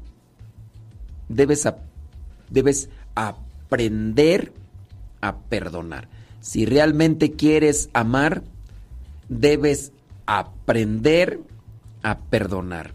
[1.28, 1.80] debes, ap-
[2.52, 4.52] debes aprender
[5.20, 6.08] a perdonar.
[6.40, 8.42] Si realmente quieres amar,
[9.28, 9.92] debes
[10.26, 11.40] aprender
[12.02, 12.92] a perdonar.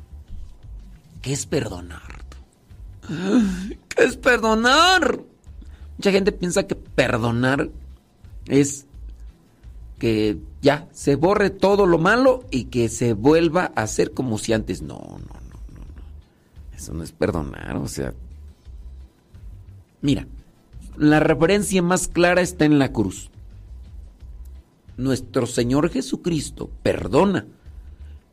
[1.21, 2.01] ¿Qué es perdonar?
[3.87, 5.21] ¿Qué es perdonar?
[5.97, 7.69] Mucha gente piensa que perdonar
[8.47, 8.85] es
[9.97, 14.53] que ya se borre todo lo malo y que se vuelva a hacer como si
[14.53, 14.81] antes.
[14.81, 16.75] No, no, no, no, no.
[16.75, 18.13] Eso no es perdonar, o sea.
[20.01, 20.27] Mira,
[20.97, 23.29] la referencia más clara está en la cruz.
[24.97, 27.45] Nuestro Señor Jesucristo perdona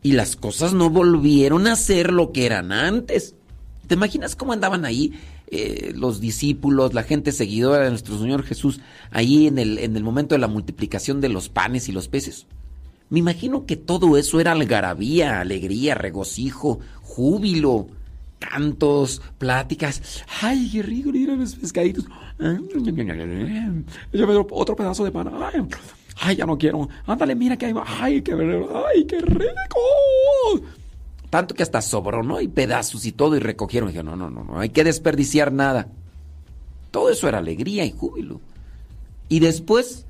[0.02, 3.34] y las cosas no volvieron a ser lo que eran antes.
[3.86, 5.12] ¿Te imaginas cómo andaban ahí
[5.48, 10.02] eh, los discípulos, la gente seguidora de nuestro Señor Jesús, ahí en el, en el
[10.02, 12.46] momento de la multiplicación de los panes y los peces?
[13.10, 17.88] Me imagino que todo eso era algarabía, alegría, regocijo, júbilo,
[18.50, 20.24] cantos, pláticas.
[20.42, 21.10] ¡Ay, qué rico!
[21.12, 22.04] Mira los pescaditos.
[24.50, 25.30] Otro pedazo de pan.
[26.16, 26.36] ¡Ay!
[26.36, 26.88] Ya no quiero.
[27.06, 27.74] Ándale, mira que hay.
[27.86, 30.64] Ay, qué, ay, qué rico.
[31.30, 32.40] Tanto que hasta sobró, ¿no?
[32.40, 33.88] Y pedazos y todo y recogieron.
[33.88, 35.88] Dije, no, no, no, no, hay que desperdiciar nada.
[36.90, 38.40] Todo eso era alegría y júbilo.
[39.28, 40.06] Y después,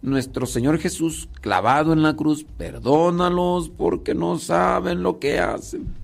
[0.00, 6.01] nuestro Señor Jesús, clavado en la cruz, perdónalos porque no saben lo que hacen.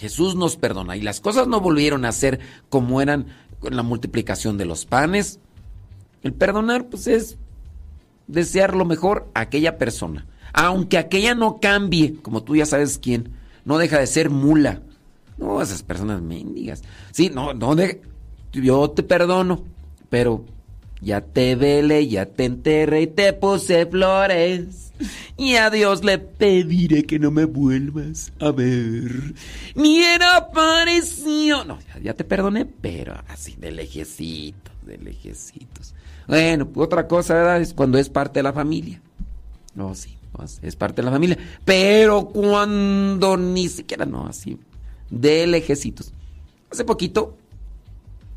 [0.00, 2.40] Jesús nos perdona y las cosas no volvieron a ser
[2.70, 3.26] como eran
[3.58, 5.38] con la multiplicación de los panes.
[6.22, 7.36] El perdonar, pues es
[8.26, 10.26] desear lo mejor a aquella persona.
[10.52, 13.30] Aunque aquella no cambie, como tú ya sabes quién,
[13.64, 14.80] no deja de ser mula.
[15.38, 16.82] No, esas personas mendigas.
[17.12, 18.00] Sí, no, no, de-
[18.52, 19.62] yo te perdono,
[20.08, 20.44] pero
[21.00, 24.92] ya te vele, ya te enterré y te puse flores.
[25.36, 29.34] Y a Dios le pediré que no me vuelvas a ver.
[29.74, 31.64] Ni era apareció.
[31.64, 35.94] No, ya, te perdoné, pero así, de lejecitos, de lejecitos.
[36.28, 37.62] Bueno, otra cosa, ¿verdad?
[37.62, 39.00] Es cuando es parte de la familia.
[39.74, 40.18] No, sí,
[40.62, 41.38] es parte de la familia.
[41.64, 44.58] Pero cuando ni siquiera, no, así,
[45.08, 46.12] de lejecitos.
[46.70, 47.36] Hace poquito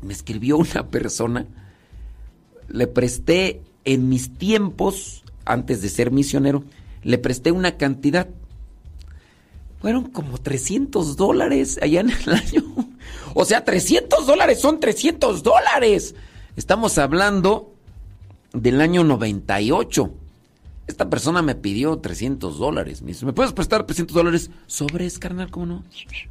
[0.02, 1.46] me escribió una persona,
[2.68, 6.64] le presté en mis tiempos, antes de ser misionero,
[7.02, 8.28] le presté una cantidad.
[9.80, 12.64] Fueron como 300 dólares allá en el año.
[13.34, 16.14] O sea, 300 dólares son 300 dólares.
[16.56, 17.74] Estamos hablando
[18.54, 20.14] del año 98.
[20.86, 23.02] Esta persona me pidió 300 dólares.
[23.02, 24.50] Me dice, ¿me puedes prestar 300 dólares?
[24.66, 25.50] ¿Sobres, carnal?
[25.50, 25.84] ¿Cómo no?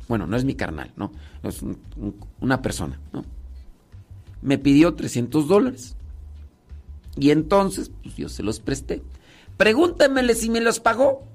[0.08, 1.12] Bueno, no es mi carnal, no.
[1.44, 3.26] Es un- un- una persona, ¿no?
[4.42, 5.96] Me pidió 300 dólares.
[7.18, 9.02] Y entonces, pues yo se los presté.
[9.58, 11.28] Pregúntemele si me los pagó.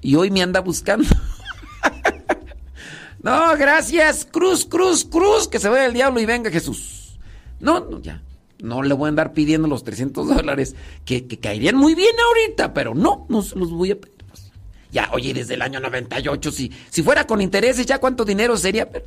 [0.00, 1.08] Y hoy me anda buscando.
[3.22, 4.26] no, gracias.
[4.30, 5.46] Cruz, cruz, cruz.
[5.46, 7.18] Que se vaya el diablo y venga Jesús.
[7.60, 8.22] No, no, ya.
[8.60, 12.72] No le voy a andar pidiendo los 300 dólares que, que caerían muy bien ahorita,
[12.72, 14.24] pero no, no se los voy a pedir.
[14.28, 14.52] pues.
[14.92, 18.88] Ya, oye, desde el año 98, si, si fuera con intereses, ya cuánto dinero sería.
[18.88, 19.06] Pero.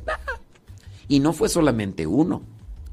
[1.08, 2.42] Y no fue solamente uno,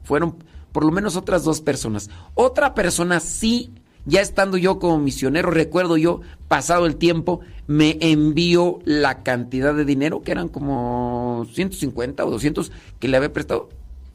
[0.04, 0.38] fueron
[0.74, 2.10] por lo menos otras dos personas.
[2.34, 3.72] Otra persona sí,
[4.06, 6.20] ya estando yo como misionero, recuerdo yo,
[6.50, 12.72] pasado el tiempo, me envió la cantidad de dinero, que eran como 150 o 200
[13.00, 13.70] que le había prestado,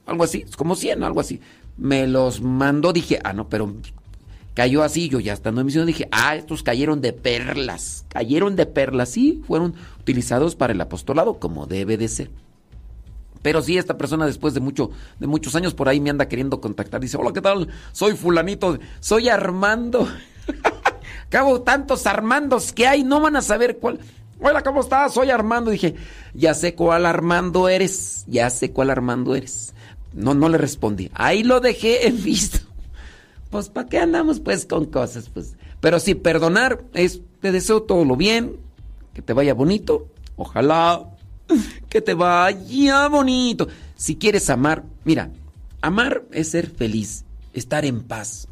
[0.04, 1.40] algo así, como 100, algo así.
[1.78, 3.72] Me los mandó, dije, ah, no, pero
[4.54, 8.66] cayó así, yo ya estando en misión dije, ah, estos cayeron de perlas, cayeron de
[8.66, 12.30] perlas, sí, fueron utilizados para el apostolado como debe de ser.
[13.42, 16.60] Pero sí, esta persona después de mucho, de muchos años por ahí me anda queriendo
[16.60, 17.00] contactar.
[17.00, 17.68] Dice, hola, ¿qué tal?
[17.92, 20.08] Soy fulanito, soy Armando.
[21.28, 24.00] Cabo tantos Armandos que hay, no van a saber cuál.
[24.40, 25.14] Hola, ¿cómo estás?
[25.14, 25.70] Soy Armando.
[25.70, 25.96] Dije,
[26.32, 28.24] ya sé cuál Armando eres.
[28.28, 29.74] Ya sé cuál Armando eres.
[30.12, 31.10] No, no le respondí.
[31.14, 32.58] Ahí lo dejé en visto.
[33.50, 35.28] Pues, ¿para qué andamos pues con cosas?
[35.28, 38.56] Pues, pero sí, perdonar es, te deseo todo lo bien,
[39.14, 40.06] que te vaya bonito.
[40.36, 41.04] Ojalá
[41.88, 43.68] que te vaya bonito.
[43.96, 45.30] Si quieres amar, mira,
[45.80, 48.48] amar es ser feliz, estar en paz.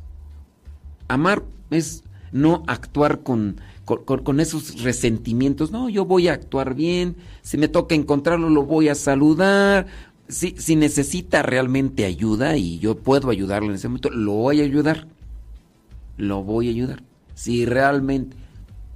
[1.09, 5.71] Amar es no actuar con, con, esos resentimientos.
[5.71, 7.17] No, yo voy a actuar bien.
[7.43, 9.87] Si me toca encontrarlo, lo voy a saludar.
[10.29, 14.65] Si, si necesita realmente ayuda y yo puedo ayudarlo en ese momento, lo voy a
[14.65, 15.07] ayudar.
[16.17, 17.03] Lo voy a ayudar.
[17.35, 18.37] Si realmente.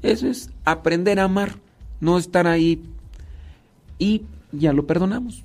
[0.03, 1.57] Eso es aprender a amar.
[2.01, 2.83] No estar ahí.
[4.01, 5.45] Y ya lo perdonamos.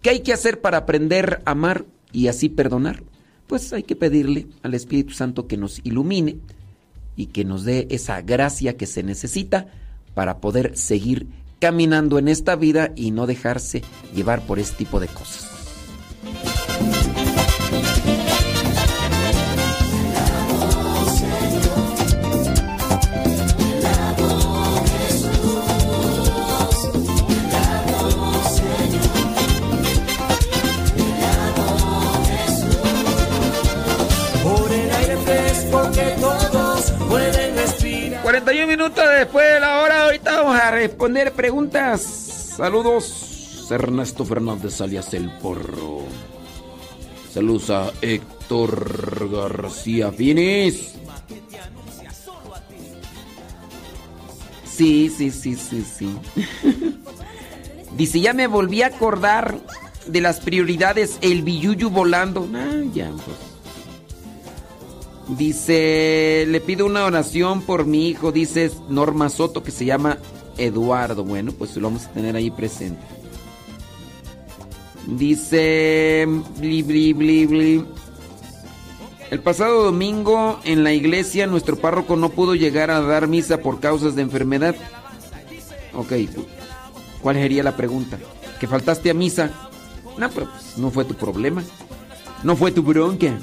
[0.00, 3.02] ¿Qué hay que hacer para aprender a amar y así perdonar?
[3.46, 6.38] Pues hay que pedirle al Espíritu Santo que nos ilumine
[7.16, 9.68] y que nos dé esa gracia que se necesita
[10.14, 11.26] para poder seguir
[11.58, 13.82] caminando en esta vida y no dejarse
[14.14, 15.50] llevar por este tipo de cosas.
[38.46, 42.00] 51 minutos después de la hora, ahorita vamos a responder preguntas.
[42.56, 46.02] Saludos, Ernesto Fernández alias El Porro.
[47.34, 50.94] Saludos a Héctor García Fines.
[54.64, 56.16] Sí, sí, sí, sí, sí.
[57.96, 59.58] Dice, ya me volví a acordar
[60.06, 62.48] de las prioridades, el biyuyu volando.
[62.54, 63.55] Ah, ya, pues.
[65.28, 70.18] Dice, le pido una oración por mi hijo, dice Norma Soto, que se llama
[70.56, 71.24] Eduardo.
[71.24, 73.02] Bueno, pues lo vamos a tener ahí presente.
[75.06, 76.26] Dice,
[76.58, 77.84] bli, bli, bli, bli.
[79.30, 83.80] El pasado domingo en la iglesia nuestro párroco no pudo llegar a dar misa por
[83.80, 84.76] causas de enfermedad.
[85.94, 86.12] Ok,
[87.20, 88.18] ¿cuál sería la pregunta?
[88.60, 89.50] ¿Que faltaste a misa?
[90.18, 91.64] No, pero pues no fue tu problema.
[92.44, 93.38] No fue tu bronca.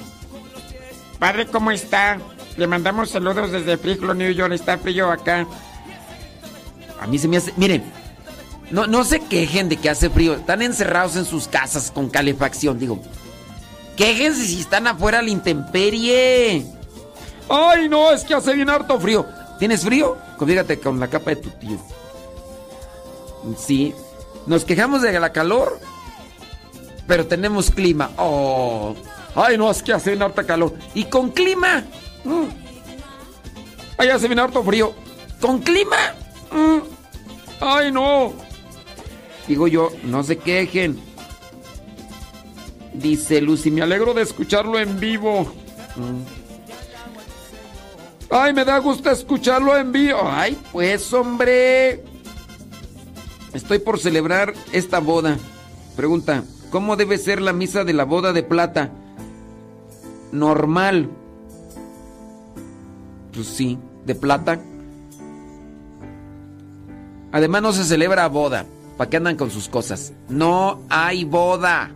[1.23, 2.19] Padre, ¿cómo está?
[2.57, 4.51] Le mandamos saludos desde Frisco, New York.
[4.51, 5.47] Está frío acá.
[6.99, 7.53] A mí se me hace.
[7.55, 7.81] Miren,
[8.71, 10.33] no, no se quejen de que hace frío.
[10.33, 12.77] Están encerrados en sus casas con calefacción.
[12.77, 12.99] Digo,
[13.95, 16.65] quéjense si están afuera a la intemperie.
[17.47, 19.25] Ay, no, es que hace bien harto frío.
[19.59, 20.17] ¿Tienes frío?
[20.45, 21.77] Fíjate con la capa de tu tío.
[23.57, 23.95] Sí.
[24.45, 25.79] Nos quejamos de la calor,
[27.07, 28.11] pero tenemos clima.
[28.17, 28.93] Oh.
[29.35, 30.73] Ay, no, es que hace harta calor.
[30.93, 31.83] ¿Y con clima?
[32.23, 32.45] Mm.
[33.97, 34.93] Ay, hace bien harto frío.
[35.41, 35.97] ¿Con clima?
[36.51, 36.79] Mm.
[37.59, 38.33] Ay, no.
[39.47, 40.99] Digo yo, no se quejen.
[42.93, 45.51] Dice Lucy, me alegro de escucharlo en vivo.
[45.95, 46.21] Mm.
[48.29, 50.19] Ay, me da gusto escucharlo en vivo.
[50.23, 52.03] Ay, pues, hombre.
[53.53, 55.37] Estoy por celebrar esta boda.
[55.95, 58.91] Pregunta, ¿cómo debe ser la misa de la boda de plata?
[60.33, 61.09] Normal.
[63.33, 64.59] Pues sí, de plata.
[67.31, 68.65] Además no se celebra boda.
[68.97, 70.13] ¿Para qué andan con sus cosas?
[70.29, 71.91] No hay boda.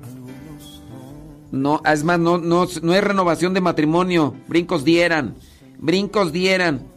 [1.52, 4.34] No, es más, no, no, no es renovación de matrimonio.
[4.48, 5.36] Brincos dieran.
[5.78, 6.88] Brincos dieran.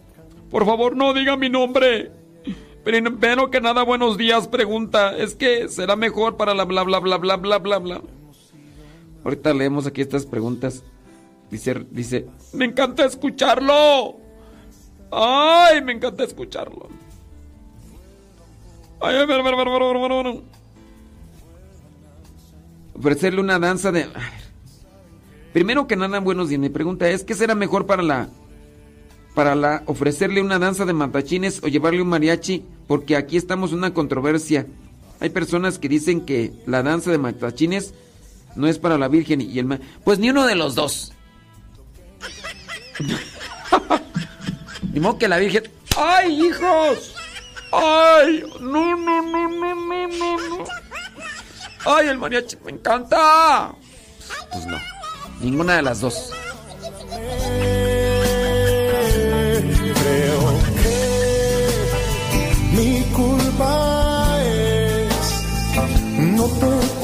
[0.51, 2.13] Por favor, no diga mi nombre.
[2.85, 5.17] Pero que nada, buenos días, pregunta.
[5.17, 8.01] Es que será mejor para la bla bla bla bla bla bla bla.
[9.23, 10.83] Ahorita leemos aquí estas preguntas.
[11.51, 14.17] Dice, dice, me encanta escucharlo.
[15.11, 16.89] Ay, me encanta escucharlo.
[19.01, 20.43] Ay, a ver, a ver, a ver, a ver, a ver, a ver.
[22.95, 24.07] Ofrecerle una danza de...
[25.53, 26.61] Primero que nada, buenos días.
[26.61, 28.29] Mi pregunta es, ¿qué será mejor para la...
[29.35, 32.65] Para la ofrecerle una danza de matachines o llevarle un mariachi?
[32.87, 34.67] Porque aquí estamos en una controversia.
[35.19, 37.95] Hay personas que dicen que la danza de matachines
[38.55, 39.81] no es para la Virgen y el...
[40.05, 41.13] Pues ni uno de los dos.
[44.93, 45.71] Ni modo que la Virgen.
[45.97, 47.15] ¡Ay, hijos!
[47.73, 48.45] ¡Ay!
[48.61, 50.65] No, no, no, no, no, no, no.
[51.87, 52.57] ¡Ay, el mariachi!
[52.65, 53.73] ¡Me encanta!
[54.53, 54.79] Pues no.
[55.41, 56.33] Ninguna de las dos.
[59.95, 65.45] Creo que mi culpa es
[66.19, 67.00] no te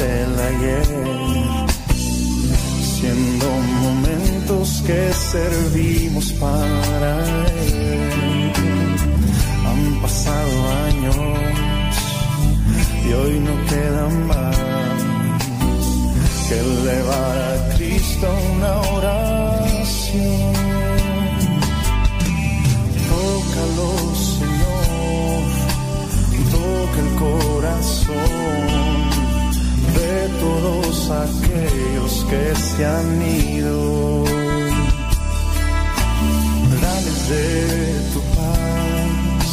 [0.00, 0.86] del ayer,
[2.96, 3.46] siendo
[3.86, 7.12] momentos que servimos para
[7.46, 8.52] él.
[9.68, 10.52] Han pasado
[10.88, 11.16] años
[13.06, 14.56] y hoy no queda más
[16.48, 18.26] que elevar a Cristo
[18.56, 20.52] una oración.
[23.10, 23.90] Tócalo,
[24.36, 25.40] Señor,
[26.54, 28.59] toca el corazón
[30.40, 34.24] todos aquellos que se han ido.
[36.84, 37.48] Dales de
[38.12, 39.52] tu paz,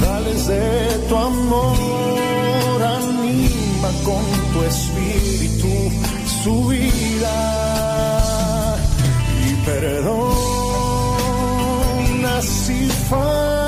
[0.00, 0.68] dales de
[1.08, 5.72] tu amor, anima con tu espíritu
[6.42, 7.38] su vida
[9.46, 10.68] y perdona
[12.42, 13.67] si falle,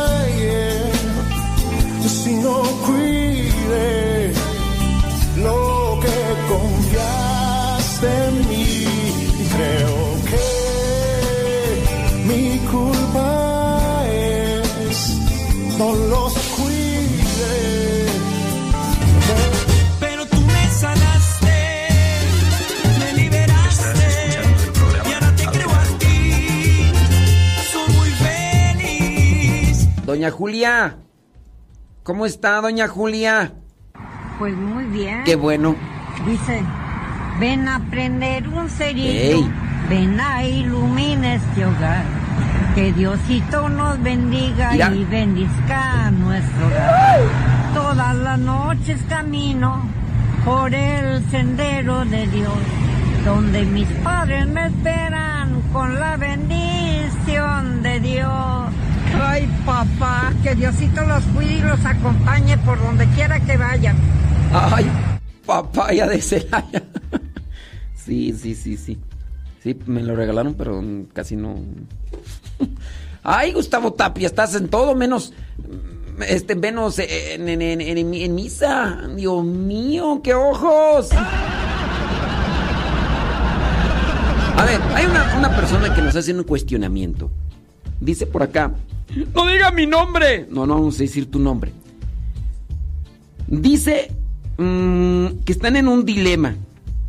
[30.10, 30.96] Doña Julia.
[32.02, 33.52] ¿Cómo está, doña Julia?
[34.40, 35.22] Pues muy bien.
[35.22, 35.76] Qué bueno.
[36.26, 36.60] Dice,
[37.38, 39.52] ven a prender un cerillo, Ey.
[39.88, 42.02] ven a iluminar este hogar.
[42.74, 44.92] Que Diosito nos bendiga Mira.
[44.92, 47.20] y bendizca nuestro hogar.
[47.72, 49.80] Todas las noches camino
[50.44, 52.58] por el sendero de Dios,
[53.24, 58.70] donde mis padres me esperan con la bendición de Dios.
[59.14, 63.96] Ay, papá, que Diosito los cuide y los acompañe por donde quiera que vayan.
[64.52, 64.86] Ay,
[65.46, 66.82] papaya de Celaya.
[67.94, 68.98] Sí, sí, sí, sí.
[69.62, 70.82] Sí, me lo regalaron, pero
[71.12, 71.56] casi no.
[73.22, 75.32] Ay, Gustavo Tapia, estás en todo menos.
[76.26, 78.98] Este, menos en, en- en- en- en misa.
[79.16, 81.10] Dios mío, qué ojos.
[84.56, 87.30] A ver, hay una, una persona que nos hace un cuestionamiento.
[88.00, 88.72] Dice por acá.
[89.34, 90.46] No diga mi nombre.
[90.50, 91.72] No, no vamos a decir tu nombre.
[93.46, 94.12] Dice
[94.58, 96.56] mm, que están en un dilema.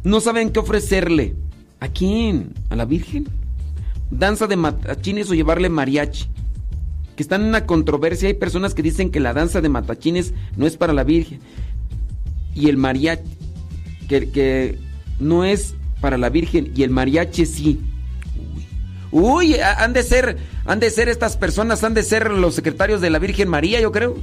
[0.03, 1.35] No saben qué ofrecerle.
[1.79, 2.53] ¿A quién?
[2.69, 3.27] ¿A la Virgen?
[4.09, 6.25] Danza de matachines o llevarle mariachi.
[7.15, 8.27] Que están en una controversia.
[8.27, 11.39] Hay personas que dicen que la danza de matachines no es para la Virgen.
[12.55, 13.23] Y el mariachi.
[14.09, 14.79] Que, que
[15.19, 16.71] no es para la Virgen.
[16.75, 17.79] Y el mariachi sí.
[19.11, 23.01] Uy, ha- han de ser, han de ser estas personas, han de ser los secretarios
[23.01, 24.15] de la Virgen María, yo creo.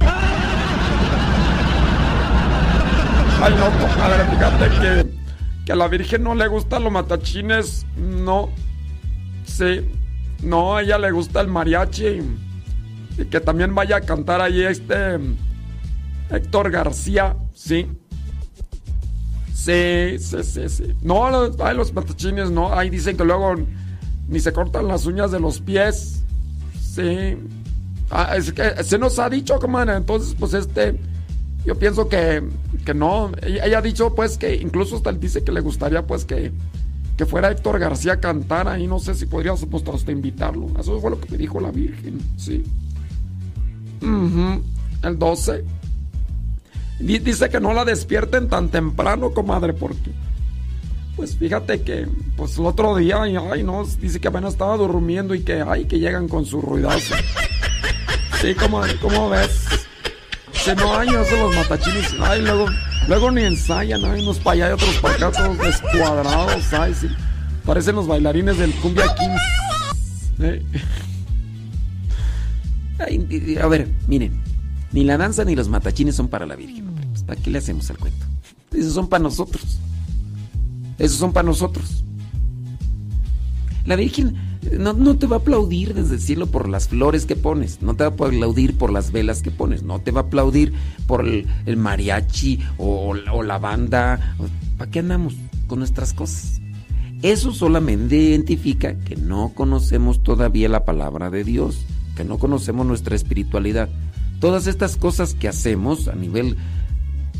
[3.41, 7.85] Ay, no, compadre, fíjate que, que a la Virgen no le gustan los matachines.
[7.97, 8.49] No.
[9.45, 9.81] Sí.
[10.43, 12.21] No, a ella le gusta el mariachi.
[13.17, 15.19] Y que también vaya a cantar ahí este.
[16.29, 17.35] Héctor García.
[17.53, 17.87] Sí.
[19.53, 20.95] Sí, sí, sí, sí.
[21.01, 22.73] No, los, ay, los matachines no.
[22.77, 23.55] Ahí dicen que luego
[24.29, 26.21] ni se cortan las uñas de los pies.
[26.81, 27.37] Sí.
[28.11, 29.95] Ah, es que se nos ha dicho, comadre.
[29.95, 30.99] Entonces, pues este.
[31.65, 32.41] Yo pienso que,
[32.85, 33.31] que no.
[33.41, 36.51] Ella, ha dicho, pues, que incluso hasta él dice que le gustaría, pues, que,
[37.17, 38.87] que fuera Héctor García a cantar ahí.
[38.87, 40.67] No sé si podríamos pues, hasta invitarlo.
[40.79, 42.63] Eso fue lo que me dijo la Virgen, sí.
[44.01, 45.63] El 12.
[46.99, 50.11] Di- Dice que no la despierten tan temprano, comadre, porque.
[51.19, 52.07] Pues fíjate que,
[52.37, 55.99] pues el otro día, ay, no, dice que apenas estaba durmiendo y que, ay, que
[55.99, 57.13] llegan con su ruidazo.
[58.39, 59.65] Sí, como, ¿cómo ves?
[60.63, 62.15] Que no hay eso los matachines.
[62.21, 62.67] Ay, luego,
[63.09, 67.07] luego ni ensayan, hay unos para allá y otros para acá, todos descuadrados, ay, sí.
[67.65, 69.41] Parecen los bailarines del Cumbia Kings.
[70.39, 70.63] Eh,
[72.97, 74.41] Ay, a ver, miren,
[74.93, 76.87] ni la danza ni los matachines son para la Virgen.
[76.87, 78.25] hombre, pues, ¿Para qué le hacemos al cuento?
[78.71, 79.79] Esos son para nosotros.
[80.99, 82.03] Esos son para nosotros.
[83.85, 84.35] La Virgen
[84.77, 87.95] no, no te va a aplaudir desde el cielo por las flores que pones, no
[87.95, 90.73] te va a aplaudir por las velas que pones, no te va a aplaudir
[91.07, 94.35] por el, el mariachi o, o la banda.
[94.77, 95.35] ¿Para qué andamos
[95.67, 96.61] con nuestras cosas?
[97.21, 101.85] Eso solamente identifica que no conocemos todavía la palabra de Dios,
[102.15, 103.89] que no conocemos nuestra espiritualidad.
[104.39, 106.55] Todas estas cosas que hacemos a nivel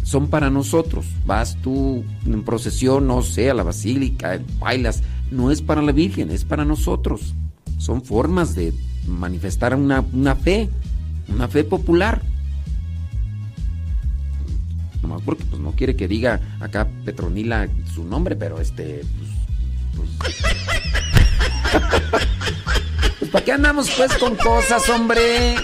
[0.04, 1.06] son para nosotros.
[1.26, 5.04] Vas tú en procesión, no sé, a la basílica, bailas.
[5.32, 7.34] No es para la Virgen, es para nosotros.
[7.78, 8.74] Son formas de
[9.08, 10.70] manifestar una, una fe,
[11.28, 12.22] una fe popular.
[15.02, 19.02] Nomás porque pues, no quiere que diga acá Petronila su nombre, pero este.
[19.96, 20.36] pues, pues,
[23.20, 25.56] Pues ¿para qué andamos pues con cosas, hombre?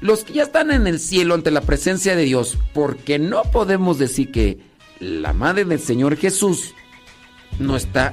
[0.00, 3.98] Los que ya están en el cielo ante la presencia de Dios, porque no podemos
[3.98, 4.58] decir que
[5.00, 6.74] la madre del Señor Jesús
[7.58, 8.12] no está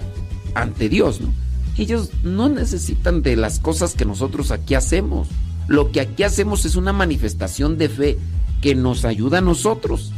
[0.55, 1.31] ante Dios, ¿no?
[1.77, 5.27] Ellos no necesitan de las cosas que nosotros aquí hacemos.
[5.67, 8.17] Lo que aquí hacemos es una manifestación de fe
[8.61, 10.13] que nos ayuda a nosotros.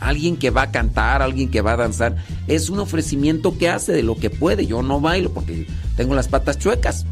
[0.00, 3.92] Alguien que va a cantar, alguien que va a danzar, es un ofrecimiento que hace
[3.92, 4.66] de lo que puede.
[4.66, 7.04] Yo no bailo porque tengo las patas chuecas.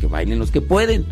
[0.00, 1.04] Que bailen los que pueden.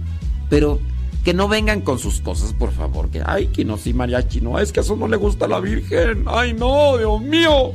[0.48, 0.80] Pero
[1.26, 3.10] que no vengan con sus cosas, por favor.
[3.10, 5.58] Que, ay, que no, sí, mariachi, no, es que eso no le gusta a la
[5.58, 6.22] Virgen.
[6.26, 7.72] Ay, no, Dios mío.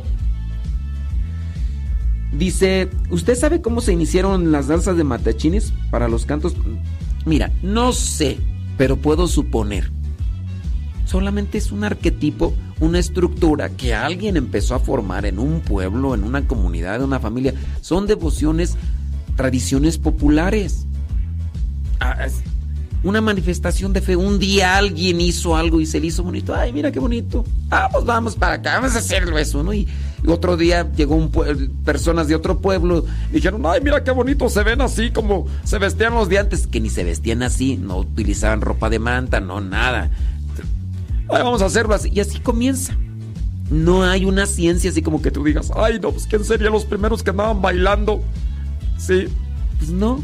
[2.32, 6.56] Dice, ¿usted sabe cómo se iniciaron las danzas de matachines para los cantos?
[7.26, 8.38] Mira, no sé,
[8.78, 9.92] pero puedo suponer.
[11.04, 16.24] Solamente es un arquetipo, una estructura que alguien empezó a formar en un pueblo, en
[16.24, 17.54] una comunidad, en una familia.
[17.82, 18.78] Son devociones,
[19.36, 20.88] tradiciones populares.
[22.00, 22.42] Ah, es
[23.04, 24.16] una manifestación de fe.
[24.16, 26.54] Un día alguien hizo algo y se le hizo bonito.
[26.54, 27.44] Ay, mira qué bonito.
[27.70, 29.74] Ah, pues vamos para acá, vamos a hacerlo eso, ¿no?
[29.74, 29.88] Y,
[30.28, 31.32] otro día llegó un
[31.84, 35.80] personas de otro pueblo y dijeron, ay, mira qué bonito, se ven así como se
[35.80, 39.62] vestían los de antes, que ni se vestían así, no utilizaban ropa de manta, no
[39.62, 40.12] nada.
[41.28, 42.12] Ay, vamos a hacerlo así.
[42.14, 42.96] Y así comienza.
[43.72, 46.86] No hay una ciencia así como que tú digas, ay, no, pues quién serían los
[46.86, 48.22] primeros que andaban bailando.
[48.98, 49.28] Sí,
[49.80, 50.22] pues no.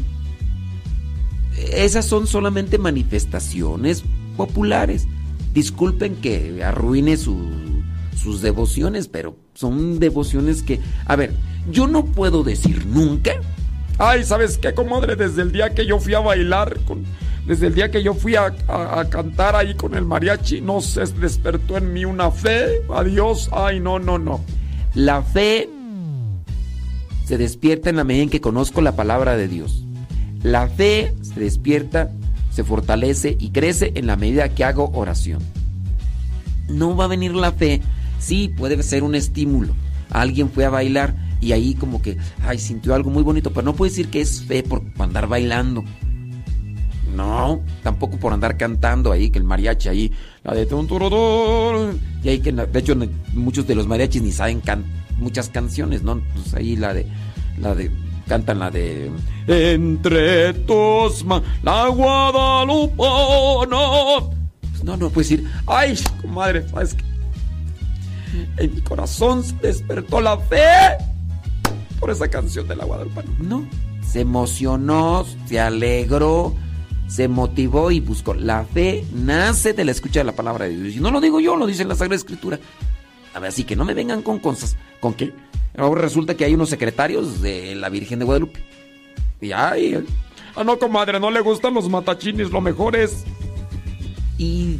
[1.72, 4.04] Esas son solamente manifestaciones
[4.36, 5.06] populares.
[5.54, 7.82] Disculpen que arruine su-
[8.16, 10.80] sus devociones, pero son devociones que...
[11.06, 11.32] A ver,
[11.70, 13.32] yo no puedo decir nunca.
[13.98, 15.16] Ay, ¿sabes qué, comadre?
[15.16, 17.04] Desde el día que yo fui a bailar, con,
[17.46, 20.80] desde el día que yo fui a, a- a cantar ahí con el mariachi, no
[20.80, 22.82] se despertó en mí una fe.
[22.94, 23.48] Adiós.
[23.52, 24.44] Ay, no, no, no.
[24.94, 25.68] La fe
[27.24, 29.84] se despierta en la medida en que conozco la palabra de Dios.
[30.42, 32.10] La fe se despierta,
[32.50, 35.42] se fortalece y crece en la medida que hago oración.
[36.68, 37.80] No va a venir la fe,
[38.18, 39.74] sí, puede ser un estímulo.
[40.10, 43.74] Alguien fue a bailar y ahí como que, ay, sintió algo muy bonito, pero no
[43.74, 45.84] puede decir que es fe por andar bailando.
[47.14, 50.12] No, tampoco por andar cantando ahí, que el mariachi ahí,
[50.44, 50.68] la de
[52.22, 52.94] y ahí que de hecho
[53.34, 54.84] muchos de los mariachis ni saben can-
[55.18, 56.20] muchas canciones, ¿no?
[56.34, 57.06] Pues ahí la de,
[57.60, 57.90] la de,
[58.28, 59.10] cantan la de
[59.46, 62.98] Entre tus manos, la Guadalupana.
[64.70, 67.04] Pues no, no puedes decir, ay, comadre, ¿sabes qué?
[68.58, 70.68] En mi corazón se despertó la fe
[71.98, 73.28] por esa canción de la Guadalupana.
[73.38, 73.66] No,
[74.06, 76.54] se emocionó, se alegró,
[77.08, 78.34] se motivó y buscó.
[78.34, 80.96] La fe nace de la escucha de la palabra de Dios.
[80.96, 82.60] Y no lo digo yo, lo dice la Sagrada Escritura.
[83.34, 84.76] A ver, así que no me vengan con cosas.
[85.00, 85.32] ¿Con qué?
[85.78, 88.60] Ahora resulta que hay unos secretarios de la Virgen de Guadalupe.
[89.40, 90.04] Y ay,
[90.56, 93.24] ah, no, comadre, no le gustan los matachines, lo mejor es.
[94.36, 94.78] Y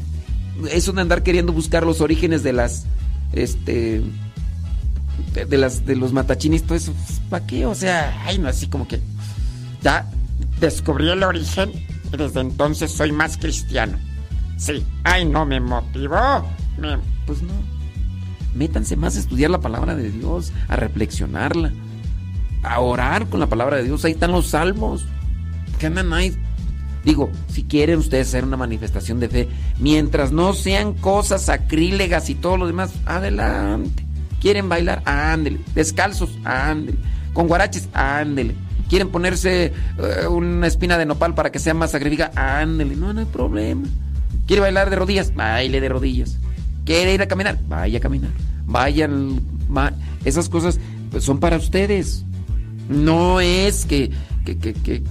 [0.71, 2.85] eso de andar queriendo buscar los orígenes de las.
[3.33, 4.03] Este.
[5.35, 6.93] De, de las de los matachines, todo eso.
[7.31, 7.65] ¿Para qué?
[7.67, 9.01] O sea, ay, no, así como que.
[9.83, 10.11] Ya
[10.61, 11.71] descubrí el origen
[12.13, 13.97] y desde entonces soy más cristiano.
[14.57, 16.45] Sí, ay, no me motivó.
[16.79, 17.53] Me- Pues no.
[18.59, 21.73] Métanse más a estudiar la palabra de Dios, a reflexionarla,
[22.65, 24.05] a orar con la palabra de Dios.
[24.05, 25.07] Ahí están los salmos.
[25.79, 26.37] Que andan ahí.
[27.05, 29.49] Digo, si quieren ustedes hacer una manifestación de fe,
[29.79, 34.05] mientras no sean cosas sacrílegas y todo lo demás, adelante.
[34.41, 35.03] ¿Quieren bailar?
[35.05, 35.61] Ándele.
[35.77, 36.99] Descalzos, ándele.
[37.33, 38.57] Con guaraches, ándele.
[38.89, 42.33] ¿Quieren ponerse eh, una espina de nopal para que sea más sacrifica?
[42.35, 42.97] Ándele.
[42.97, 43.87] No, no hay problema.
[44.49, 45.33] ¿Quiere bailar de rodillas?
[45.33, 46.39] Baile de rodillas.
[46.89, 47.59] ¿Quiere ir a caminar?
[47.69, 48.31] Vaya a caminar.
[48.65, 49.43] Vayan.
[50.25, 50.81] Esas cosas
[51.21, 52.25] son para ustedes.
[52.89, 54.11] No es que.
[54.47, 55.03] que,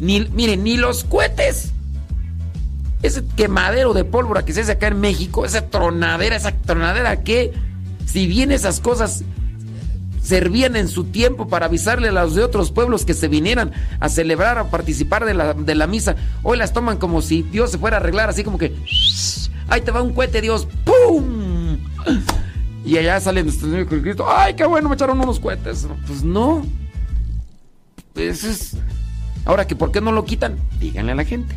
[0.00, 1.72] ni, miren, ni los cohetes.
[3.02, 7.52] Ese quemadero de pólvora que se hace acá en México, esa tronadera, esa tronadera que,
[8.06, 9.24] si bien esas cosas
[10.22, 14.08] servían en su tiempo para avisarle a los de otros pueblos que se vinieran a
[14.08, 17.76] celebrar, a participar de la, de la misa, hoy las toman como si Dios se
[17.76, 18.74] fuera a arreglar, así como que,
[19.68, 21.78] ahí te va un cohete, Dios, ¡pum!
[22.84, 25.86] Y allá sale nuestro Señor Jesucristo, ¡ay, qué bueno, me echaron unos cohetes!
[26.06, 26.64] Pues no.
[28.14, 28.76] Eso es...
[29.46, 30.56] Ahora, que ¿por qué no lo quitan?
[30.78, 31.56] Díganle a la gente.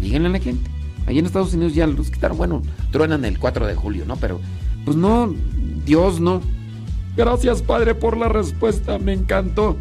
[0.00, 0.70] Díganle a la gente.
[1.06, 2.36] Allí en Estados Unidos ya los quitaron.
[2.36, 4.16] Bueno, truenan el 4 de julio, ¿no?
[4.16, 4.40] Pero,
[4.84, 5.34] pues no,
[5.84, 6.40] Dios no.
[7.16, 8.98] Gracias, Padre, por la respuesta.
[8.98, 9.76] Me encantó.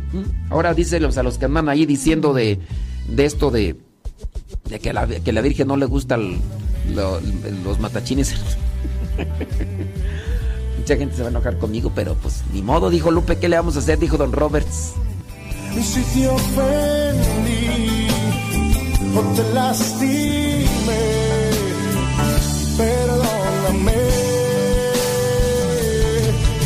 [0.49, 2.59] Ahora díselos a los que andan ahí diciendo de,
[3.09, 3.75] de esto de,
[4.69, 5.85] de que, la, que la Virgen no le
[6.93, 8.35] los matachines.
[10.77, 13.55] Mucha gente se va a enojar conmigo, pero pues ni modo, dijo Lupe, ¿qué le
[13.55, 13.97] vamos a hacer?
[13.97, 14.93] Dijo Don Roberts.
[15.75, 18.07] Y si te ofendí
[19.15, 20.67] o te lastimé,
[22.77, 23.93] perdóname.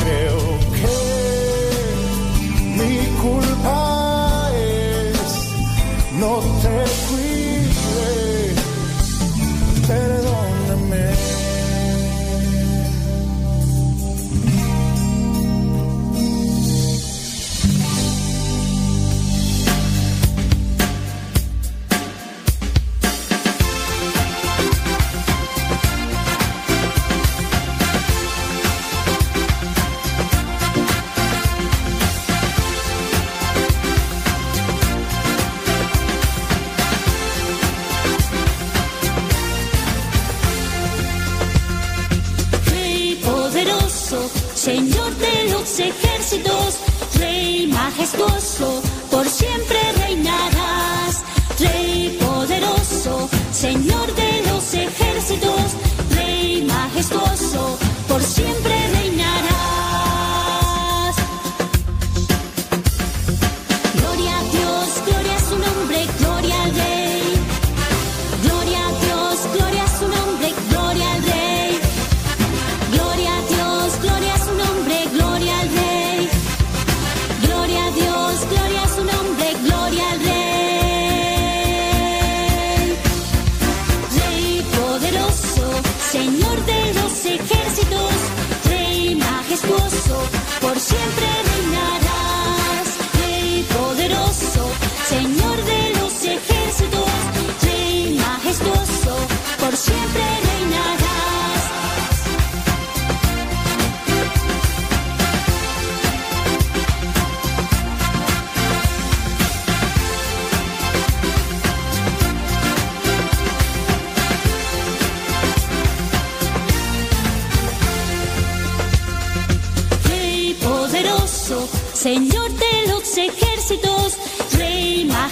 [0.03, 0.39] Creo
[0.75, 0.97] que
[2.77, 5.19] mi culpa es
[6.19, 6.68] no te
[44.59, 46.79] Señor de los ejércitos,
[47.17, 51.23] Rey majestuoso, por siempre reinarás.
[51.57, 55.77] Rey poderoso, Señor de los ejércitos,
[56.13, 57.79] Rey majestuoso,
[58.09, 58.98] por siempre reinarás.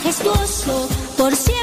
[0.07, 0.87] Majestuoso,
[1.17, 1.56] por siempre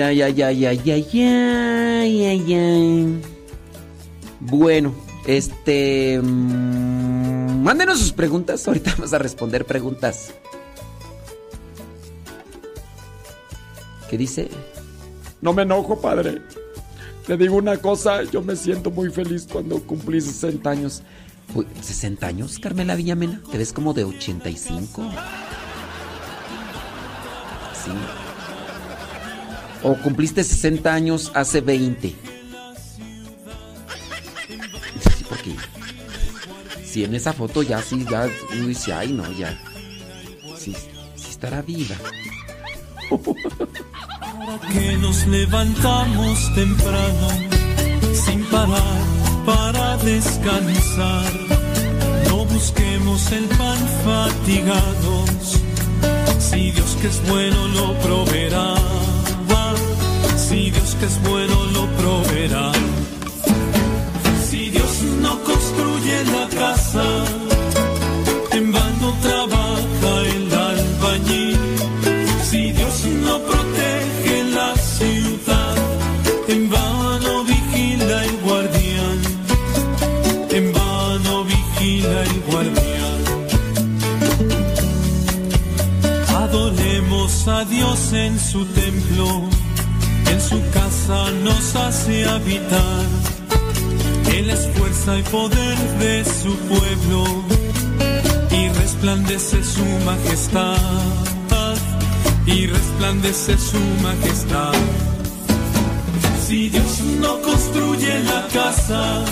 [0.00, 3.22] Ay, ay, ay, ay, ay, ay, ay, ay.
[4.40, 4.94] Bueno,
[5.26, 6.20] este...
[6.22, 8.66] mm, mándenos sus preguntas.
[8.68, 10.34] Ahorita vamos a responder preguntas.
[14.10, 14.50] ¿Qué dice?
[15.40, 16.42] No me enojo, padre.
[17.26, 21.02] Le digo una cosa, yo me siento muy feliz cuando cumplí 60 años.
[21.54, 23.40] Uy, ¿60 años, Carmela Villamena?
[23.50, 25.10] ¿Te ves como de 85?
[27.84, 28.25] Sí.
[29.82, 32.08] ¿O cumpliste 60 años hace 20?
[32.08, 32.16] Sí,
[35.28, 35.54] porque
[36.84, 38.28] si en esa foto ya sí, ya
[38.66, 39.58] dice, ay no, ya.
[40.58, 40.74] Sí,
[41.14, 41.96] sí estará viva.
[44.72, 47.28] que nos levantamos temprano,
[48.12, 49.00] sin parar
[49.44, 51.32] para descansar.
[52.28, 55.60] No busquemos el pan fatigados,
[56.38, 58.74] si Dios que es bueno lo proveerá.
[60.48, 62.70] Si Dios que es bueno lo proveerá.
[64.48, 67.04] Si Dios no construye la casa,
[68.52, 71.58] en vano trabaja el albañil.
[72.48, 75.76] Si Dios no protege la ciudad,
[76.46, 79.18] en vano vigila el guardián.
[80.50, 83.20] En vano vigila el guardián.
[86.44, 89.48] Adoremos a Dios en su templo,
[91.08, 93.04] nos hace habitar.
[94.34, 97.24] Él es fuerza y poder de su pueblo
[98.50, 100.76] y resplandece su majestad,
[102.46, 104.72] y resplandece su majestad.
[106.44, 109.24] Si Dios no construye la casa,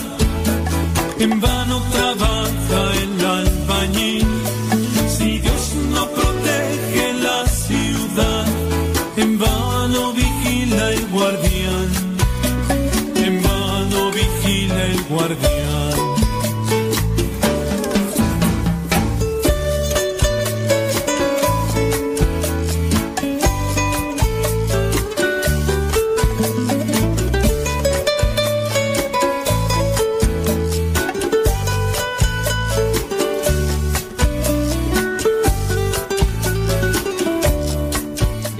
[1.19, 4.27] en vano trabaja el albañil.
[15.25, 15.39] Ya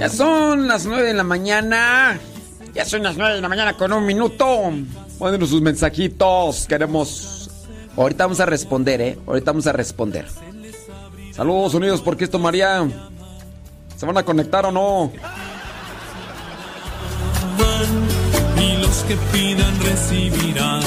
[0.08, 2.18] son las 9 de la mañana.
[2.76, 4.70] Ya son las 9 de la mañana con un minuto.
[5.18, 6.66] Mándenos sus mensajitos.
[6.66, 7.50] Queremos.
[7.96, 9.18] Ahorita vamos a responder, ¿eh?
[9.26, 10.26] Ahorita vamos a responder.
[11.32, 12.86] Saludos, unidos, porque esto, María.
[13.96, 15.10] ¿Se van a conectar o no?
[18.60, 20.82] y los que pidan recibirán.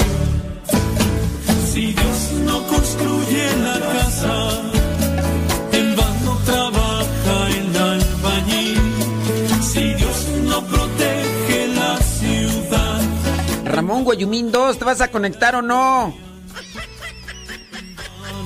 [13.90, 16.14] Ramón Guayumín 2, ¿te vas a conectar o no?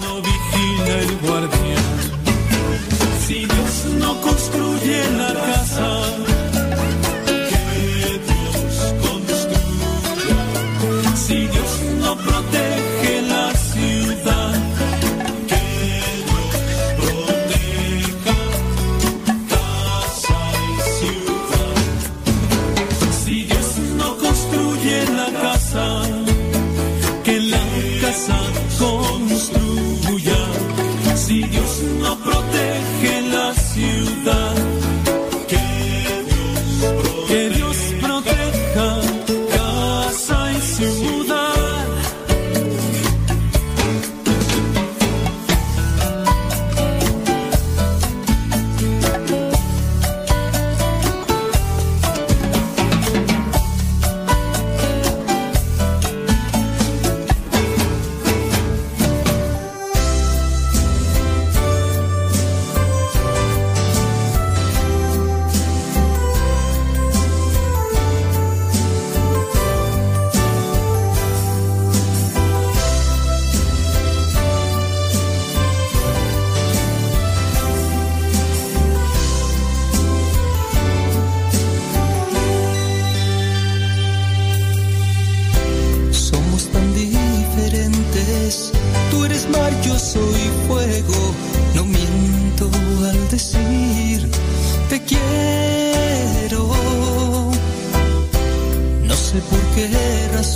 [0.01, 1.84] no vigila el guardián.
[3.26, 5.90] Si Dios no construye la casa,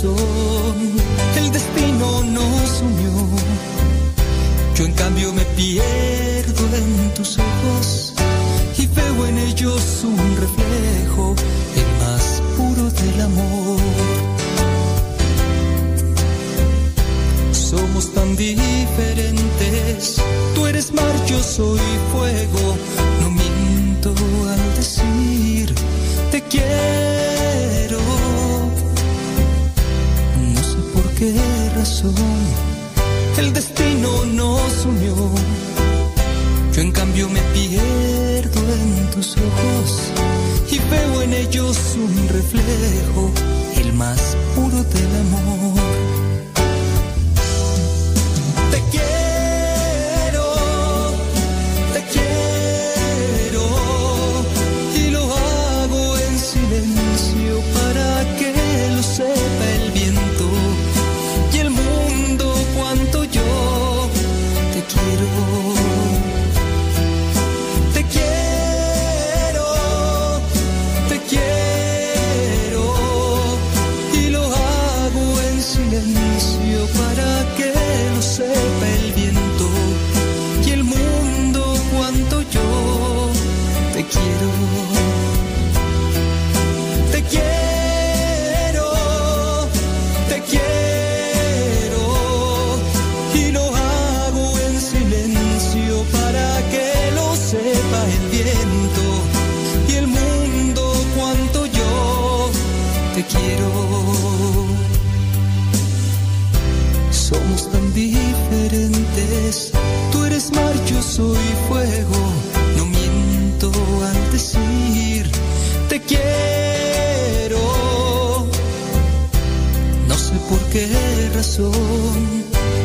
[0.03, 3.11] el destino nos unió.
[4.75, 8.13] Yo en cambio me pierdo en tus ojos
[8.77, 11.35] y veo en ellos un reflejo,
[11.75, 13.79] el más puro del amor.
[17.51, 20.21] Somos tan diferentes.
[20.55, 21.79] Tú eres mar, yo soy
[22.13, 22.68] fuego.
[31.19, 31.33] Qué
[31.75, 32.15] razón
[33.37, 35.15] el destino nos unió.
[36.73, 40.11] Yo en cambio me pierdo en tus ojos
[40.71, 43.31] y veo en ellos un reflejo,
[43.75, 45.98] el más puro del amor.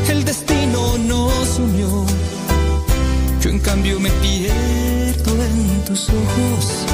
[0.08, 2.04] El destino nos unió.
[3.40, 6.84] Yo en cambio me pierdo en tus ojos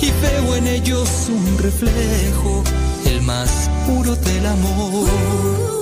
[0.00, 2.62] y veo en ellos un reflejo,
[3.06, 5.81] el más puro del amor.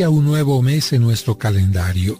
[0.00, 2.18] un nuevo mes en nuestro calendario.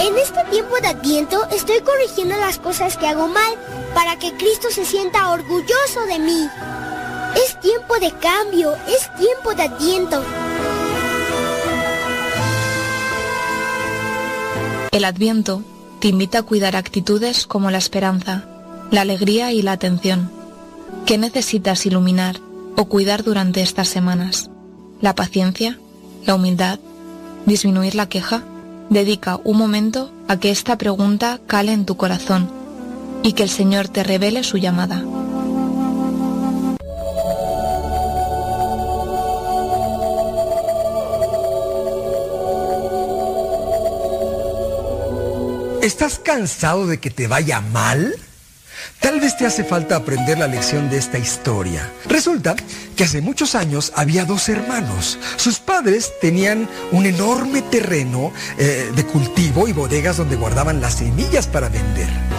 [0.00, 4.68] En este tiempo de Adviento estoy corrigiendo las cosas que hago mal para que Cristo
[4.70, 6.48] se sienta orgulloso de mí.
[7.36, 10.22] Es tiempo de cambio, es tiempo de Adviento.
[14.90, 15.62] El Adviento
[16.00, 18.44] te invita a cuidar actitudes como la esperanza,
[18.90, 20.30] la alegría y la atención.
[21.06, 22.40] ¿Qué necesitas iluminar
[22.76, 24.50] o cuidar durante estas semanas?
[25.00, 25.78] ¿La paciencia?
[26.26, 26.78] ¿La humildad?
[27.46, 28.44] ¿Disminuir la queja?
[28.90, 32.61] Dedica un momento a que esta pregunta cale en tu corazón
[33.22, 35.04] y que el Señor te revele su llamada.
[45.82, 48.14] ¿Estás cansado de que te vaya mal?
[49.00, 51.90] Tal vez te hace falta aprender la lección de esta historia.
[52.08, 52.54] Resulta
[52.96, 55.18] que hace muchos años había dos hermanos.
[55.36, 61.48] Sus padres tenían un enorme terreno eh, de cultivo y bodegas donde guardaban las semillas
[61.48, 62.31] para vender.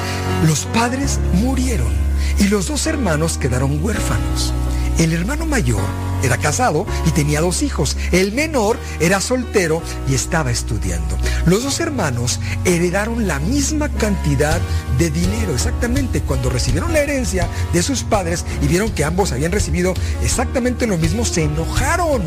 [0.44, 1.94] Los padres murieron
[2.38, 4.54] y los dos hermanos quedaron huérfanos.
[5.00, 5.82] El hermano mayor
[6.22, 7.96] era casado y tenía dos hijos.
[8.12, 11.18] El menor era soltero y estaba estudiando.
[11.46, 14.60] Los dos hermanos heredaron la misma cantidad
[15.00, 19.54] de dinero exactamente cuando recibieron la herencia de sus padres y vieron que ambos habían
[19.54, 19.94] recibido
[20.24, 22.22] exactamente lo mismo, se enojaron.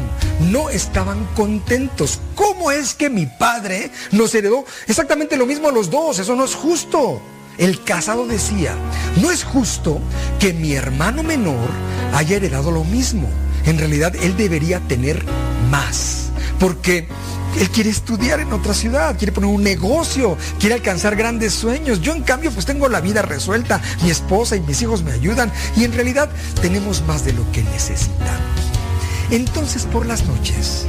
[0.50, 2.18] No estaban contentos.
[2.34, 6.18] ¿Cómo es que mi padre nos heredó exactamente lo mismo a los dos?
[6.18, 7.20] Eso no es justo.
[7.58, 8.74] El casado decía,
[9.22, 10.00] no es justo
[10.38, 11.68] que mi hermano menor
[12.14, 13.28] haya heredado lo mismo.
[13.64, 15.24] En realidad él debería tener
[15.70, 16.30] más.
[16.60, 17.08] Porque
[17.58, 22.00] él quiere estudiar en otra ciudad, quiere poner un negocio, quiere alcanzar grandes sueños.
[22.00, 25.50] Yo en cambio pues tengo la vida resuelta, mi esposa y mis hijos me ayudan
[25.76, 26.28] y en realidad
[26.60, 28.16] tenemos más de lo que necesitamos.
[29.30, 30.86] Entonces por las noches,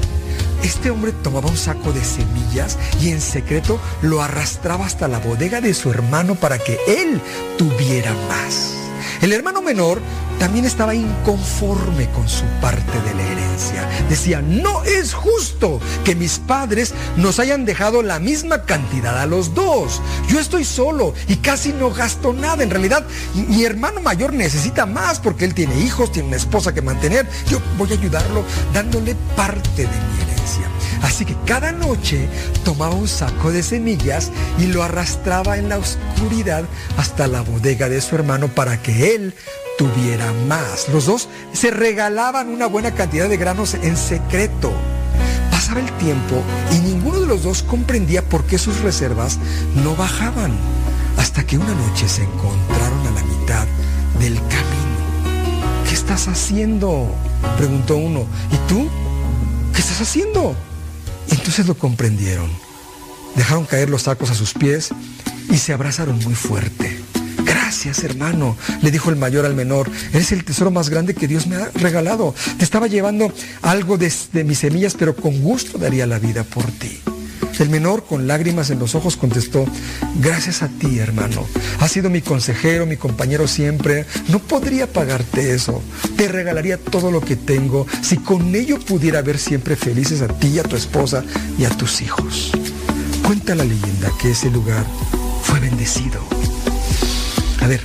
[0.63, 5.61] este hombre tomaba un saco de semillas y en secreto lo arrastraba hasta la bodega
[5.61, 7.21] de su hermano para que él
[7.57, 8.86] tuviera más.
[9.22, 10.02] El hermano menor
[10.39, 13.89] también estaba inconforme con su parte de la herencia.
[14.10, 19.56] Decía, no es justo que mis padres nos hayan dejado la misma cantidad a los
[19.56, 20.02] dos.
[20.30, 22.64] Yo estoy solo y casi no gasto nada.
[22.64, 26.81] En realidad, mi hermano mayor necesita más porque él tiene hijos, tiene una esposa que
[26.81, 27.27] mantener.
[27.49, 30.38] Yo voy a ayudarlo dándole parte de mi herencia.
[31.02, 32.27] Así que cada noche
[32.64, 36.65] tomaba un saco de semillas y lo arrastraba en la oscuridad
[36.98, 39.34] hasta la bodega de su hermano para que él
[39.77, 40.89] tuviera más.
[40.89, 44.71] Los dos se regalaban una buena cantidad de granos en secreto.
[45.51, 49.38] Pasaba el tiempo y ninguno de los dos comprendía por qué sus reservas
[49.75, 50.53] no bajaban.
[51.17, 53.65] Hasta que una noche se encontraron a la mitad
[54.19, 55.84] del camino.
[55.88, 57.09] ¿Qué estás haciendo?
[57.57, 58.25] preguntó uno.
[58.51, 58.88] ¿Y tú?
[59.73, 60.55] ¿Qué estás haciendo?
[61.29, 62.49] Entonces lo comprendieron.
[63.35, 64.89] Dejaron caer los sacos a sus pies
[65.49, 66.97] y se abrazaron muy fuerte.
[67.68, 69.91] Gracias, hermano, le dijo el mayor al menor.
[70.14, 72.34] Eres el tesoro más grande que Dios me ha regalado.
[72.57, 73.30] Te estaba llevando
[73.61, 74.10] algo de,
[74.45, 77.02] mis semillas, pero con gusto daría la vida por ti.
[77.60, 79.65] El menor, con lágrimas en los ojos, contestó,
[80.22, 81.45] gracias a ti, hermano.
[81.81, 84.06] Has sido mi consejero, mi compañero siempre.
[84.30, 85.84] No podría pagarte eso.
[86.15, 90.57] Te regalaría todo lo que tengo si con ello pudiera ver siempre felices a ti,
[90.57, 91.22] a tu esposa
[91.60, 92.49] y a tus hijos.
[93.26, 94.85] Cuenta la leyenda que ese lugar
[95.44, 96.22] fue bendecido.
[97.68, 97.81] A ver,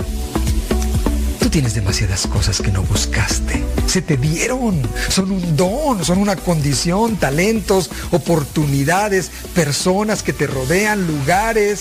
[1.40, 3.64] tú tienes demasiadas cosas que no buscaste.
[3.88, 4.80] Se te dieron.
[5.09, 11.80] Son un don, son una condición, talentos, oportunidades, personas que te rodean, lugares.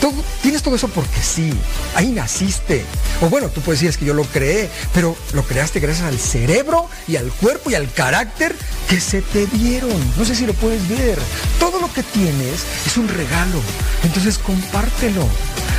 [0.00, 1.52] Tú tienes todo eso porque sí,
[1.96, 2.84] ahí naciste.
[3.20, 6.88] O bueno, tú puedes decir que yo lo creé, pero lo creaste gracias al cerebro
[7.08, 8.54] y al cuerpo y al carácter
[8.88, 10.00] que se te dieron.
[10.16, 11.18] No sé si lo puedes ver.
[11.58, 13.60] Todo lo que tienes es un regalo.
[14.04, 15.26] Entonces compártelo.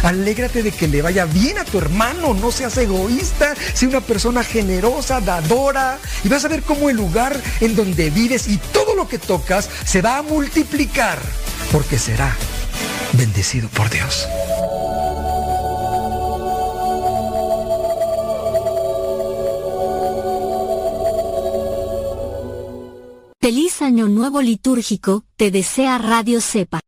[0.03, 2.33] Alégrate de que le vaya bien a tu hermano.
[2.33, 3.53] No seas egoísta.
[3.73, 5.99] Sé una persona generosa, dadora.
[6.23, 9.69] Y vas a ver cómo el lugar en donde vives y todo lo que tocas
[9.85, 11.19] se va a multiplicar.
[11.71, 12.35] Porque será
[13.13, 14.27] bendecido por Dios.
[23.41, 26.79] Feliz Año Nuevo Litúrgico, te desea Radio Cepa.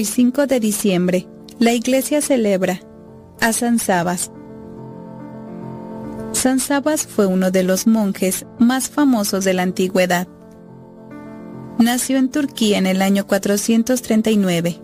[0.00, 1.28] Hoy 5 de diciembre,
[1.58, 2.80] la iglesia celebra
[3.38, 4.30] a San Sabas.
[6.32, 10.26] San Sabas fue uno de los monjes más famosos de la antigüedad.
[11.78, 14.80] Nació en Turquía en el año 439.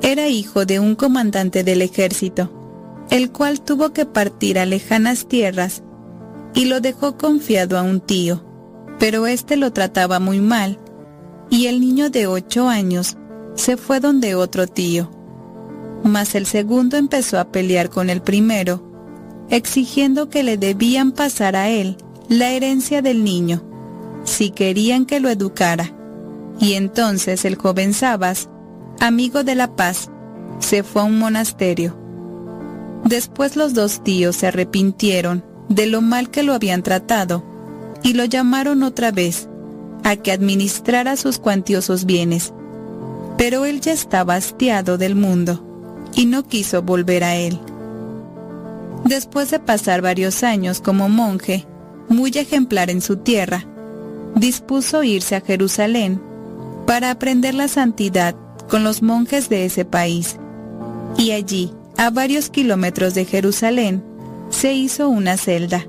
[0.00, 5.82] Era hijo de un comandante del ejército, el cual tuvo que partir a lejanas tierras
[6.54, 8.42] y lo dejó confiado a un tío,
[8.98, 10.78] pero éste lo trataba muy mal
[11.50, 13.18] y el niño de ocho años
[13.54, 15.10] se fue donde otro tío.
[16.02, 18.82] Mas el segundo empezó a pelear con el primero,
[19.48, 21.96] exigiendo que le debían pasar a él
[22.28, 23.62] la herencia del niño,
[24.24, 25.92] si querían que lo educara.
[26.60, 28.48] Y entonces el joven Sabas,
[29.00, 30.10] amigo de la paz,
[30.58, 31.96] se fue a un monasterio.
[33.04, 37.44] Después los dos tíos se arrepintieron de lo mal que lo habían tratado
[38.02, 39.48] y lo llamaron otra vez
[40.04, 42.52] a que administrara sus cuantiosos bienes.
[43.36, 45.64] Pero él ya estaba hastiado del mundo
[46.14, 47.58] y no quiso volver a él.
[49.04, 51.66] Después de pasar varios años como monje,
[52.08, 53.64] muy ejemplar en su tierra,
[54.34, 56.20] dispuso irse a Jerusalén
[56.86, 58.34] para aprender la santidad
[58.68, 60.36] con los monjes de ese país.
[61.16, 64.02] Y allí, a varios kilómetros de Jerusalén,
[64.50, 65.86] se hizo una celda,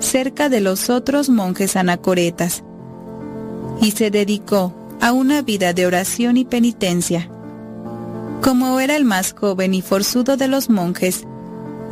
[0.00, 2.62] cerca de los otros monjes anacoretas,
[3.80, 4.72] y se dedicó
[5.06, 7.30] a una vida de oración y penitencia.
[8.42, 11.22] Como era el más joven y forzudo de los monjes,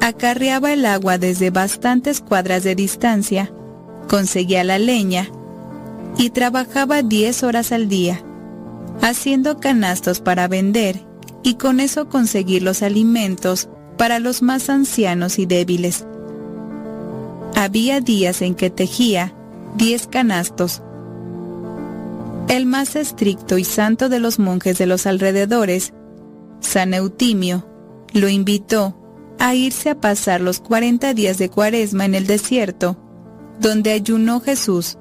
[0.00, 3.52] acarreaba el agua desde bastantes cuadras de distancia,
[4.08, 5.28] conseguía la leña
[6.18, 8.20] y trabajaba 10 horas al día,
[9.00, 11.00] haciendo canastos para vender
[11.44, 16.04] y con eso conseguir los alimentos para los más ancianos y débiles.
[17.54, 19.32] Había días en que tejía
[19.76, 20.82] 10 canastos.
[22.48, 25.92] El más estricto y santo de los monjes de los alrededores,
[26.60, 27.66] San Eutimio,
[28.12, 28.96] lo invitó
[29.38, 32.96] a irse a pasar los 40 días de cuaresma en el desierto,
[33.60, 34.98] donde ayunó Jesús,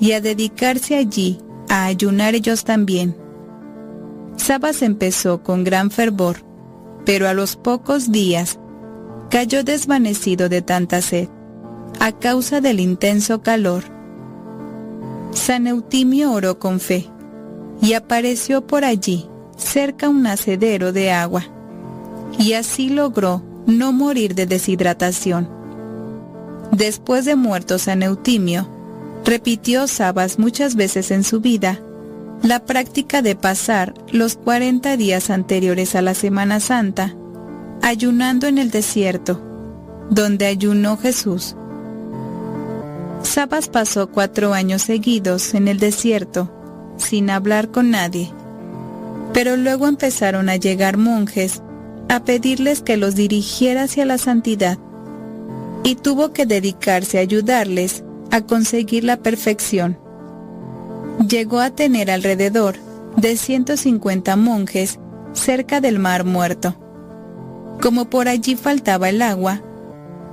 [0.00, 1.38] y a dedicarse allí
[1.68, 3.16] a ayunar ellos también.
[4.36, 6.44] Sabas empezó con gran fervor,
[7.06, 8.58] pero a los pocos días
[9.30, 11.28] cayó desvanecido de tanta sed,
[12.00, 13.93] a causa del intenso calor.
[15.34, 17.10] San Eutimio oró con fe,
[17.82, 21.44] y apareció por allí, cerca un nacedero de agua,
[22.38, 25.48] y así logró no morir de deshidratación.
[26.72, 28.68] Después de muerto San Eutimio,
[29.24, 31.80] repitió Sabas muchas veces en su vida
[32.42, 37.14] la práctica de pasar los 40 días anteriores a la Semana Santa
[37.84, 39.40] ayunando en el desierto,
[40.10, 41.54] donde ayunó Jesús.
[43.24, 46.50] Sabas pasó cuatro años seguidos en el desierto,
[46.98, 48.30] sin hablar con nadie.
[49.32, 51.62] Pero luego empezaron a llegar monjes
[52.10, 54.78] a pedirles que los dirigiera hacia la santidad,
[55.84, 59.98] y tuvo que dedicarse a ayudarles a conseguir la perfección.
[61.26, 62.76] Llegó a tener alrededor
[63.16, 65.00] de 150 monjes
[65.32, 66.76] cerca del mar muerto.
[67.80, 69.62] Como por allí faltaba el agua,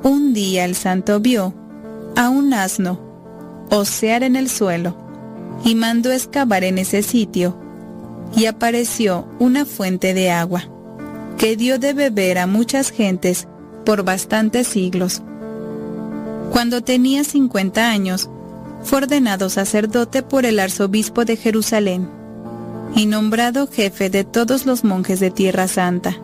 [0.04, 1.54] un día el santo vio
[2.16, 3.00] a un asno
[3.70, 4.96] osear en el suelo
[5.64, 7.58] y mandó excavar en ese sitio
[8.36, 10.64] y apareció una fuente de agua
[11.38, 13.48] que dio de beber a muchas gentes
[13.86, 15.22] por bastantes siglos.
[16.52, 18.30] Cuando tenía 50 años,
[18.84, 22.10] fue ordenado sacerdote por el arzobispo de Jerusalén
[22.96, 26.18] y nombrado jefe de todos los monjes de Tierra Santa.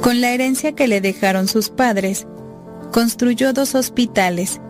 [0.00, 2.26] Con la herencia que le dejaron sus padres,
[2.92, 4.60] construyó dos hospitales,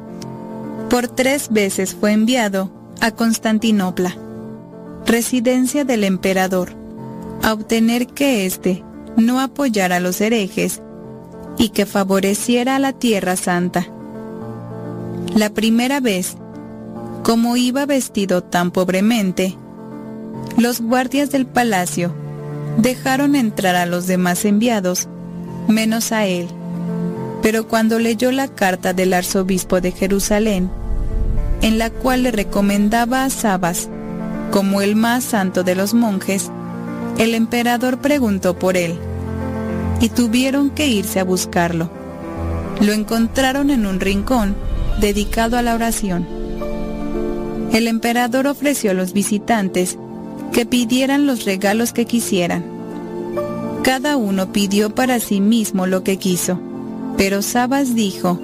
[0.89, 2.71] Por tres veces fue enviado
[3.01, 4.17] a Constantinopla,
[5.07, 6.75] residencia del emperador,
[7.43, 8.85] a obtener que éste
[9.17, 10.81] no apoyara a los herejes
[11.59, 13.87] y que favoreciera a la Tierra Santa.
[15.35, 16.37] La primera vez,
[17.23, 19.57] como iba vestido tan pobremente,
[20.59, 22.13] los guardias del palacio
[22.77, 25.09] dejaron entrar a los demás enviados,
[25.69, 26.49] menos a él.
[27.43, 30.71] Pero cuando leyó la carta del arzobispo de Jerusalén,
[31.61, 33.89] en la cual le recomendaba a Sabas
[34.51, 36.51] como el más santo de los monjes,
[37.19, 38.99] el emperador preguntó por él,
[40.01, 41.91] y tuvieron que irse a buscarlo.
[42.81, 44.55] Lo encontraron en un rincón
[45.01, 46.27] dedicado a la oración.
[47.73, 49.97] El emperador ofreció a los visitantes
[50.53, 52.65] que pidieran los regalos que quisieran.
[53.83, 56.61] Cada uno pidió para sí mismo lo que quiso,
[57.17, 58.41] pero Sabas dijo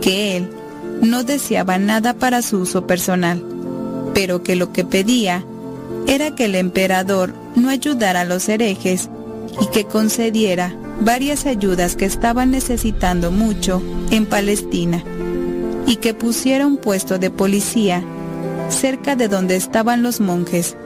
[0.00, 0.50] que él
[1.02, 3.44] no deseaba nada para su uso personal,
[4.14, 5.44] pero que lo que pedía
[6.06, 9.08] era que el emperador no ayudara a los herejes
[9.60, 15.02] y que concediera varias ayudas que estaban necesitando mucho en Palestina
[15.86, 18.02] y que pusiera un puesto de policía
[18.68, 20.76] cerca de donde estaban los monjes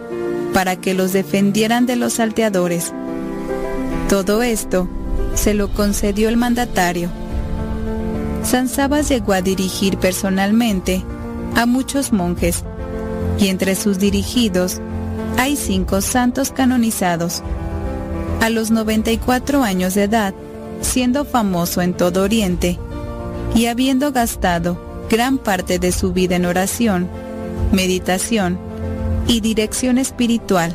[0.53, 2.93] para que los defendieran de los salteadores.
[4.09, 4.89] Todo esto
[5.39, 7.11] se lo concedió el mandatario.
[8.43, 11.05] San Sabas llegó a dirigir personalmente
[11.55, 12.65] a muchos monjes
[13.39, 14.81] y entre sus dirigidos
[15.37, 17.43] hay cinco santos canonizados.
[18.41, 20.35] A los 94 años de edad,
[20.81, 22.79] siendo famoso en todo Oriente
[23.55, 27.09] y habiendo gastado gran parte de su vida en oración,
[27.71, 28.59] meditación
[29.29, 30.75] y dirección espiritual,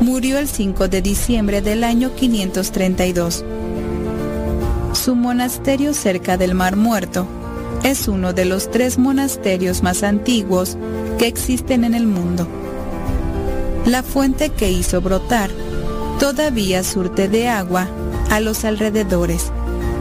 [0.00, 3.44] murió el 5 de diciembre del año 532.
[5.08, 7.26] Su monasterio cerca del Mar Muerto
[7.82, 10.76] es uno de los tres monasterios más antiguos
[11.18, 12.46] que existen en el mundo.
[13.86, 15.48] La fuente que hizo brotar
[16.20, 17.88] todavía surte de agua
[18.28, 19.50] a los alrededores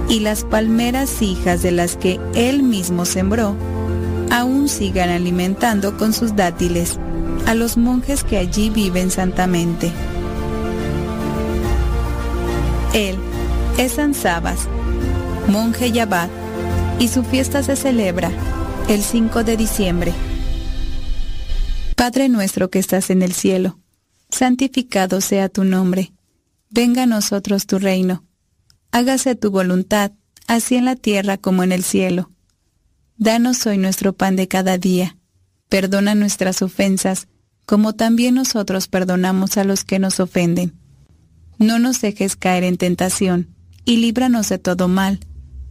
[0.10, 3.56] y las palmeras hijas de las que él mismo sembró
[4.30, 7.00] aún sigan alimentando con sus dátiles
[7.46, 9.90] a los monjes que allí viven santamente.
[12.94, 13.16] Él
[13.78, 14.68] es San Sabas,
[15.48, 16.30] monje y abad,
[17.00, 18.32] y su fiesta se celebra
[18.90, 20.14] el 5 de diciembre.
[21.96, 23.80] Padre nuestro que estás en el cielo,
[24.30, 26.14] santificado sea tu nombre,
[26.70, 28.24] venga a nosotros tu reino,
[28.92, 30.12] hágase tu voluntad,
[30.48, 32.32] así en la tierra como en el cielo.
[33.18, 35.18] Danos hoy nuestro pan de cada día,
[35.70, 37.28] perdona nuestras ofensas,
[37.66, 40.74] como también nosotros perdonamos a los que nos ofenden.
[41.58, 43.50] No nos dejes caer en tentación,
[43.84, 45.20] y líbranos de todo mal.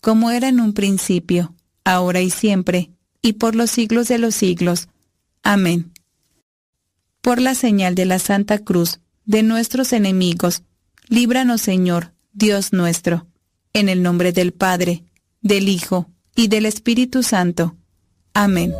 [0.00, 1.54] como era en un principio,
[1.84, 2.90] ahora y siempre,
[3.22, 4.88] y por los siglos de los siglos.
[5.42, 5.92] Amén.
[7.20, 10.62] Por la señal de la Santa Cruz, de nuestros enemigos,
[11.08, 13.26] líbranos Señor, Dios nuestro,
[13.72, 15.04] en el nombre del Padre,
[15.42, 17.76] del Hijo, y del Espíritu Santo.
[18.32, 18.72] Amén.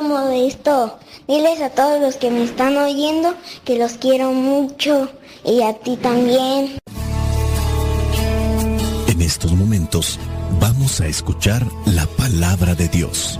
[0.00, 0.98] Modesto,
[1.30, 5.08] diles a todos los que me están oyendo que los quiero mucho
[5.44, 6.78] y a ti también.
[9.06, 10.18] En estos momentos
[10.58, 13.38] vamos a escuchar la palabra de Dios.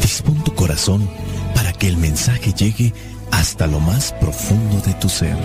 [0.00, 1.10] Dispón tu corazón
[1.56, 2.92] para que el mensaje llegue
[3.32, 5.36] hasta lo más profundo de tu ser.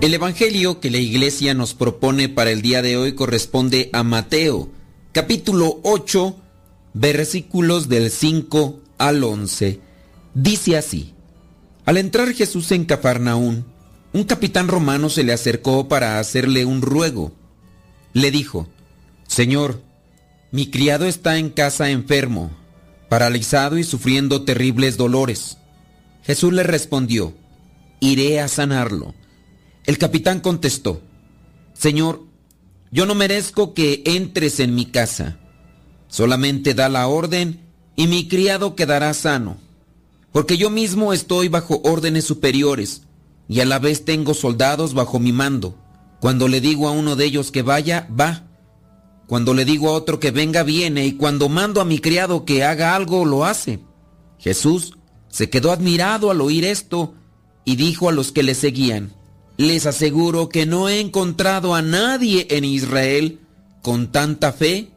[0.00, 4.70] El Evangelio que la Iglesia nos propone para el día de hoy corresponde a Mateo,
[5.12, 6.36] capítulo 8,
[6.94, 9.78] versículos del 5 al 11.
[10.32, 11.12] Dice así,
[11.84, 13.66] Al entrar Jesús en Cafarnaún,
[14.14, 17.32] un capitán romano se le acercó para hacerle un ruego.
[18.14, 18.68] Le dijo,
[19.28, 19.82] Señor,
[20.50, 22.50] mi criado está en casa enfermo,
[23.10, 25.58] paralizado y sufriendo terribles dolores.
[26.22, 27.34] Jesús le respondió,
[28.00, 29.14] Iré a sanarlo.
[29.86, 31.00] El capitán contestó,
[31.72, 32.22] Señor,
[32.90, 35.38] yo no merezco que entres en mi casa.
[36.08, 37.60] Solamente da la orden
[37.96, 39.58] y mi criado quedará sano.
[40.32, 43.02] Porque yo mismo estoy bajo órdenes superiores
[43.48, 45.76] y a la vez tengo soldados bajo mi mando.
[46.20, 48.46] Cuando le digo a uno de ellos que vaya, va.
[49.26, 51.06] Cuando le digo a otro que venga, viene.
[51.06, 53.80] Y cuando mando a mi criado que haga algo, lo hace.
[54.38, 54.94] Jesús
[55.28, 57.14] se quedó admirado al oír esto
[57.64, 59.12] y dijo a los que le seguían,
[59.60, 63.40] les aseguro que no he encontrado a nadie en Israel
[63.82, 64.88] con tanta fe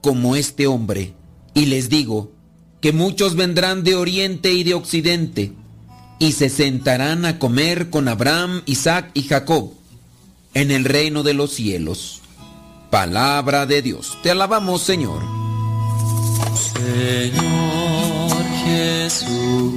[0.00, 1.12] como este hombre.
[1.52, 2.32] Y les digo
[2.80, 5.52] que muchos vendrán de oriente y de occidente
[6.18, 9.74] y se sentarán a comer con Abraham, Isaac y Jacob
[10.54, 12.22] en el reino de los cielos.
[12.90, 14.16] Palabra de Dios.
[14.22, 15.20] Te alabamos, Señor.
[16.72, 19.76] Señor Jesucristo,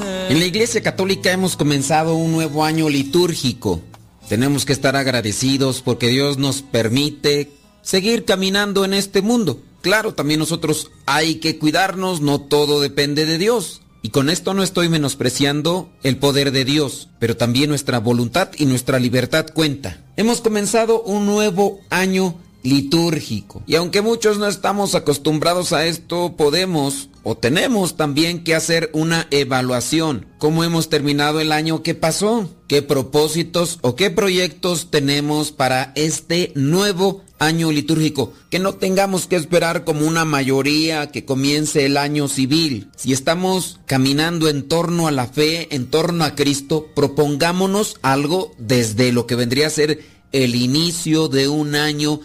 [0.00, 3.80] En la Iglesia Católica hemos comenzado un nuevo año litúrgico.
[4.28, 7.50] Tenemos que estar agradecidos porque Dios nos permite
[7.82, 9.60] seguir caminando en este mundo.
[9.82, 13.82] Claro, también nosotros hay que cuidarnos, no todo depende de Dios.
[14.02, 18.66] Y con esto no estoy menospreciando el poder de Dios, pero también nuestra voluntad y
[18.66, 20.04] nuestra libertad cuenta.
[20.16, 23.62] Hemos comenzado un nuevo año litúrgico.
[23.66, 29.26] Y aunque muchos no estamos acostumbrados a esto, podemos o tenemos también que hacer una
[29.30, 30.26] evaluación.
[30.38, 32.50] ¿Cómo hemos terminado el año que pasó?
[32.68, 38.34] ¿Qué propósitos o qué proyectos tenemos para este nuevo año litúrgico?
[38.50, 42.90] Que no tengamos que esperar como una mayoría que comience el año civil.
[42.96, 49.12] Si estamos caminando en torno a la fe, en torno a Cristo, propongámonos algo desde
[49.12, 52.20] lo que vendría a ser el inicio de un año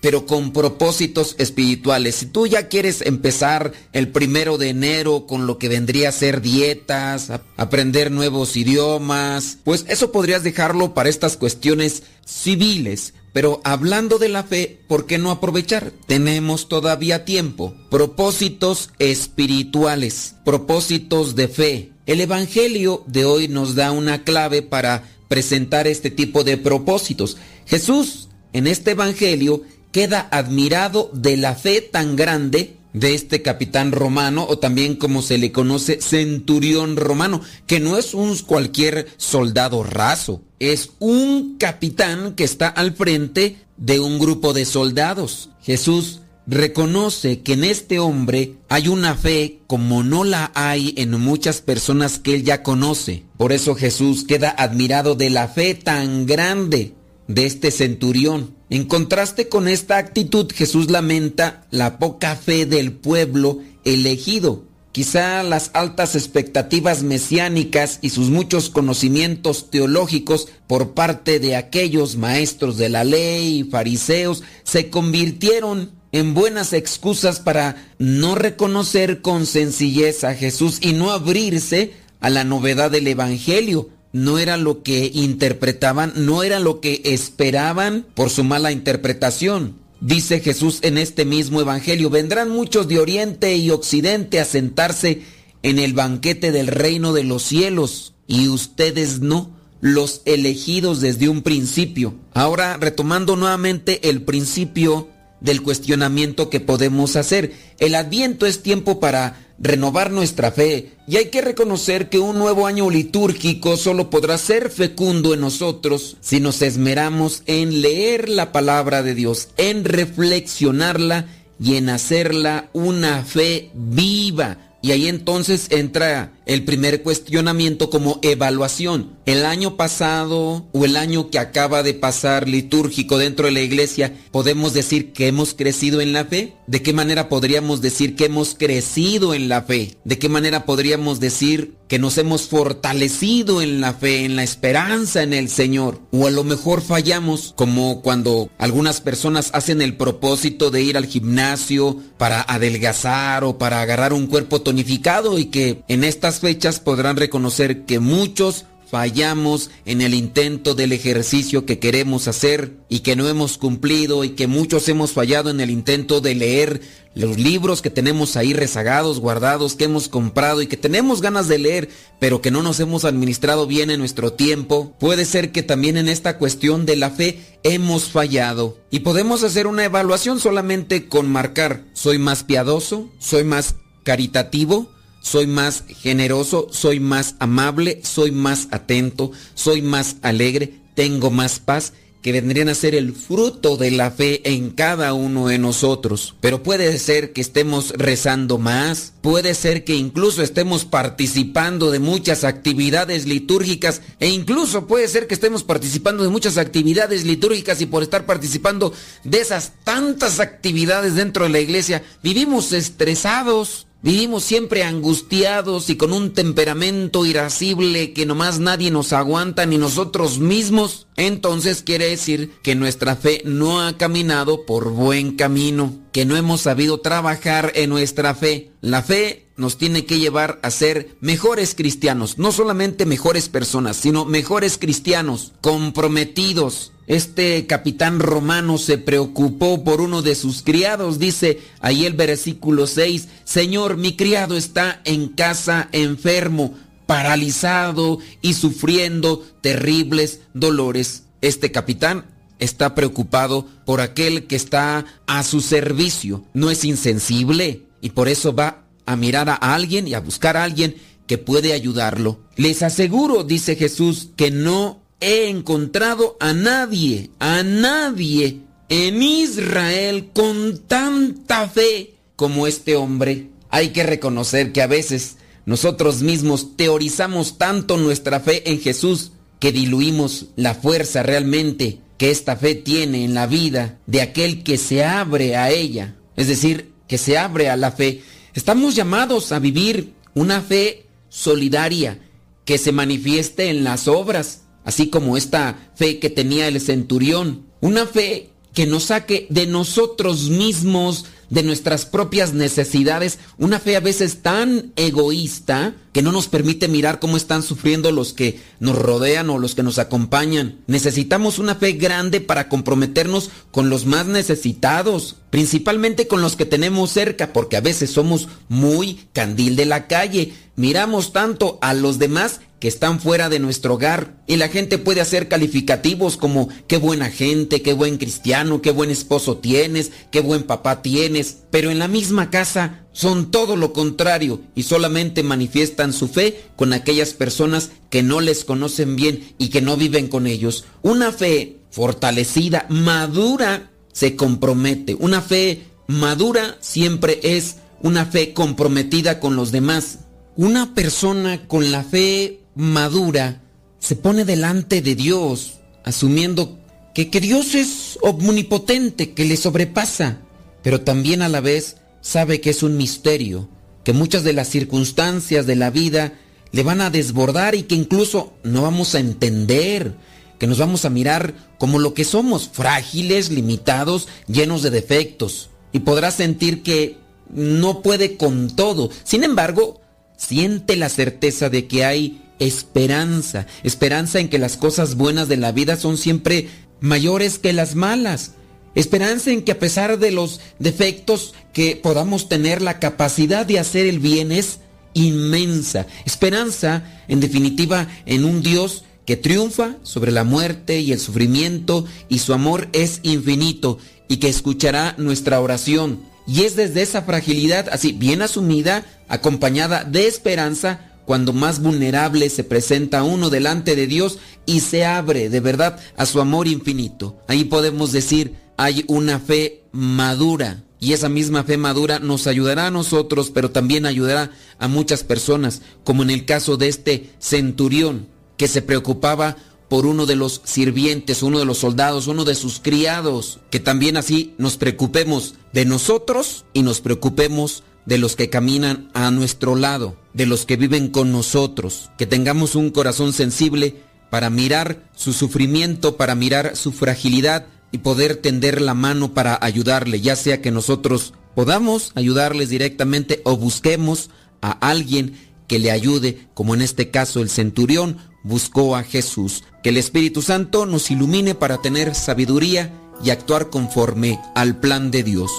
[0.00, 2.16] pero con propósitos espirituales.
[2.16, 6.40] Si tú ya quieres empezar el primero de enero con lo que vendría a ser
[6.40, 13.14] dietas, aprender nuevos idiomas, pues eso podrías dejarlo para estas cuestiones civiles.
[13.32, 15.92] Pero hablando de la fe, ¿por qué no aprovechar?
[16.06, 17.74] Tenemos todavía tiempo.
[17.90, 21.90] Propósitos espirituales, propósitos de fe.
[22.06, 27.36] El Evangelio de hoy nos da una clave para presentar este tipo de propósitos.
[27.66, 28.25] Jesús
[28.56, 34.58] en este Evangelio queda admirado de la fe tan grande de este capitán romano o
[34.58, 40.92] también como se le conoce centurión romano, que no es un cualquier soldado raso, es
[41.00, 45.50] un capitán que está al frente de un grupo de soldados.
[45.62, 51.60] Jesús reconoce que en este hombre hay una fe como no la hay en muchas
[51.60, 53.24] personas que él ya conoce.
[53.36, 56.94] Por eso Jesús queda admirado de la fe tan grande
[57.28, 58.54] de este centurión.
[58.70, 64.64] En contraste con esta actitud, Jesús lamenta la poca fe del pueblo elegido.
[64.92, 72.78] Quizá las altas expectativas mesiánicas y sus muchos conocimientos teológicos por parte de aquellos maestros
[72.78, 80.24] de la ley y fariseos se convirtieron en buenas excusas para no reconocer con sencillez
[80.24, 86.12] a Jesús y no abrirse a la novedad del Evangelio no era lo que interpretaban,
[86.16, 89.74] no era lo que esperaban por su mala interpretación.
[90.00, 95.20] Dice Jesús en este mismo Evangelio, vendrán muchos de Oriente y Occidente a sentarse
[95.62, 99.50] en el banquete del reino de los cielos, y ustedes no,
[99.82, 102.14] los elegidos desde un principio.
[102.32, 105.10] Ahora, retomando nuevamente el principio
[105.40, 111.26] del cuestionamiento que podemos hacer, el adviento es tiempo para renovar nuestra fe y hay
[111.26, 116.62] que reconocer que un nuevo año litúrgico solo podrá ser fecundo en nosotros si nos
[116.62, 121.26] esmeramos en leer la palabra de Dios, en reflexionarla
[121.58, 124.58] y en hacerla una fe viva.
[124.82, 129.16] Y ahí entonces entra el primer cuestionamiento como evaluación.
[129.26, 134.14] El año pasado o el año que acaba de pasar litúrgico dentro de la iglesia,
[134.30, 136.54] ¿podemos decir que hemos crecido en la fe?
[136.68, 139.96] ¿De qué manera podríamos decir que hemos crecido en la fe?
[140.04, 145.22] ¿De qué manera podríamos decir que nos hemos fortalecido en la fe, en la esperanza
[145.22, 146.00] en el Señor?
[146.12, 151.06] O a lo mejor fallamos como cuando algunas personas hacen el propósito de ir al
[151.06, 157.16] gimnasio para adelgazar o para agarrar un cuerpo tonificado y que en estas fechas podrán
[157.16, 163.28] reconocer que muchos fallamos en el intento del ejercicio que queremos hacer y que no
[163.28, 166.80] hemos cumplido y que muchos hemos fallado en el intento de leer
[167.14, 171.58] los libros que tenemos ahí rezagados, guardados, que hemos comprado y que tenemos ganas de
[171.58, 171.88] leer,
[172.20, 174.94] pero que no nos hemos administrado bien en nuestro tiempo.
[175.00, 178.76] Puede ser que también en esta cuestión de la fe hemos fallado.
[178.90, 184.90] Y podemos hacer una evaluación solamente con marcar, soy más piadoso, soy más caritativo,
[185.26, 191.94] soy más generoso, soy más amable, soy más atento, soy más alegre, tengo más paz,
[192.22, 196.36] que vendrían a ser el fruto de la fe en cada uno de nosotros.
[196.40, 202.44] Pero puede ser que estemos rezando más, puede ser que incluso estemos participando de muchas
[202.44, 208.04] actividades litúrgicas e incluso puede ser que estemos participando de muchas actividades litúrgicas y por
[208.04, 208.92] estar participando
[209.24, 216.12] de esas tantas actividades dentro de la iglesia vivimos estresados, Vivimos siempre angustiados y con
[216.12, 221.06] un temperamento irascible que nomás nadie nos aguanta ni nosotros mismos.
[221.16, 226.60] Entonces quiere decir que nuestra fe no ha caminado por buen camino, que no hemos
[226.60, 228.70] sabido trabajar en nuestra fe.
[228.80, 234.24] La fe nos tiene que llevar a ser mejores cristianos, no solamente mejores personas, sino
[234.24, 241.18] mejores cristianos, comprometidos, este capitán romano se preocupó por uno de sus criados.
[241.18, 246.74] Dice ahí el versículo 6, Señor, mi criado está en casa enfermo,
[247.06, 251.24] paralizado y sufriendo terribles dolores.
[251.42, 252.26] Este capitán
[252.58, 256.44] está preocupado por aquel que está a su servicio.
[256.54, 260.64] No es insensible y por eso va a mirar a alguien y a buscar a
[260.64, 260.96] alguien
[261.28, 262.40] que puede ayudarlo.
[262.56, 270.78] Les aseguro, dice Jesús, que no he encontrado a nadie, a nadie en Israel con
[270.86, 273.48] tanta fe como este hombre.
[273.70, 279.72] Hay que reconocer que a veces nosotros mismos teorizamos tanto nuestra fe en Jesús que
[279.72, 285.04] diluimos la fuerza realmente que esta fe tiene en la vida de aquel que se
[285.04, 288.22] abre a ella, es decir, que se abre a la fe.
[288.54, 292.20] Estamos llamados a vivir una fe solidaria
[292.64, 298.06] que se manifieste en las obras, así como esta fe que tenía el centurión, una
[298.06, 304.42] fe que nos saque de nosotros mismos, de nuestras propias necesidades, una fe a veces
[304.42, 309.58] tan egoísta que no nos permite mirar cómo están sufriendo los que nos rodean o
[309.58, 310.78] los que nos acompañan.
[310.86, 317.10] Necesitamos una fe grande para comprometernos con los más necesitados, principalmente con los que tenemos
[317.10, 320.52] cerca, porque a veces somos muy candil de la calle.
[320.74, 325.20] Miramos tanto a los demás que están fuera de nuestro hogar y la gente puede
[325.20, 330.64] hacer calificativos como qué buena gente, qué buen cristiano, qué buen esposo tienes, qué buen
[330.64, 336.28] papá tienes, pero en la misma casa son todo lo contrario y solamente manifiestan su
[336.28, 340.84] fe con aquellas personas que no les conocen bien y que no viven con ellos.
[341.02, 345.14] Una fe fortalecida, madura, se compromete.
[345.14, 350.18] Una fe madura siempre es una fe comprometida con los demás.
[350.56, 353.62] Una persona con la fe madura
[353.98, 356.78] se pone delante de Dios, asumiendo
[357.14, 360.38] que, que Dios es omnipotente, que le sobrepasa,
[360.82, 363.68] pero también a la vez sabe que es un misterio,
[364.04, 366.34] que muchas de las circunstancias de la vida
[366.70, 370.14] le van a desbordar y que incluso no vamos a entender,
[370.58, 376.00] que nos vamos a mirar como lo que somos, frágiles, limitados, llenos de defectos, y
[376.00, 377.16] podrá sentir que
[377.48, 379.10] no puede con todo.
[379.24, 380.00] Sin embargo,
[380.36, 385.72] siente la certeza de que hay esperanza, esperanza en que las cosas buenas de la
[385.72, 386.68] vida son siempre
[387.00, 388.52] mayores que las malas.
[388.94, 394.06] Esperanza en que a pesar de los defectos que podamos tener, la capacidad de hacer
[394.06, 394.78] el bien es
[395.12, 396.06] inmensa.
[396.24, 402.38] Esperanza, en definitiva, en un Dios que triunfa sobre la muerte y el sufrimiento y
[402.38, 406.22] su amor es infinito y que escuchará nuestra oración.
[406.46, 412.64] Y es desde esa fragilidad, así bien asumida, acompañada de esperanza, cuando más vulnerable se
[412.64, 417.36] presenta uno delante de Dios y se abre de verdad a su amor infinito.
[417.48, 420.84] Ahí podemos decir, hay una fe madura.
[420.98, 425.82] Y esa misma fe madura nos ayudará a nosotros, pero también ayudará a muchas personas,
[426.04, 429.56] como en el caso de este centurión que se preocupaba
[429.88, 434.16] por uno de los sirvientes, uno de los soldados, uno de sus criados, que también
[434.16, 440.16] así nos preocupemos de nosotros y nos preocupemos de los que caminan a nuestro lado,
[440.36, 443.96] de los que viven con nosotros, que tengamos un corazón sensible
[444.28, 450.20] para mirar su sufrimiento, para mirar su fragilidad y poder tender la mano para ayudarle,
[450.20, 454.28] ya sea que nosotros podamos ayudarles directamente o busquemos
[454.60, 455.38] a alguien
[455.68, 459.64] que le ayude, como en este caso el centurión buscó a Jesús.
[459.82, 462.92] Que el Espíritu Santo nos ilumine para tener sabiduría
[463.24, 465.50] y actuar conforme al plan de Dios.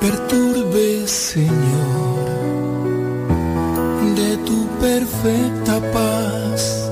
[0.00, 2.28] Perturbe, Señor,
[4.16, 6.90] de tu perfecta paz,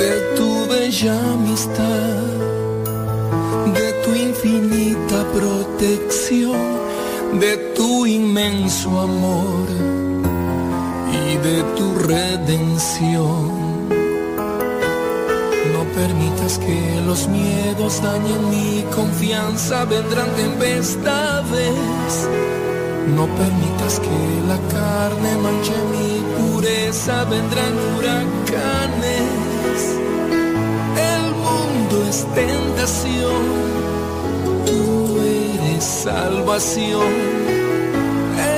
[0.00, 2.22] de tu bella amistad,
[3.78, 6.60] de tu infinita protección,
[7.40, 9.66] de tu inmenso amor
[11.12, 13.63] y de tu redención.
[16.06, 22.28] Permitas que los miedos dañen mi confianza, vendrán tempestades.
[23.16, 29.80] No permitas que la carne manche mi pureza, vendrán huracanes.
[31.14, 33.42] El mundo es tentación,
[34.66, 37.12] tú eres salvación.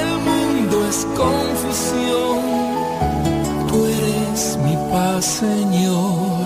[0.01, 2.39] El mundo es confusión,
[3.69, 6.46] tú eres mi paz, Señor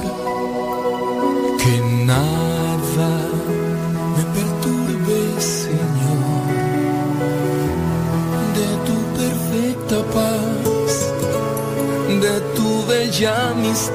[13.27, 13.95] amistad,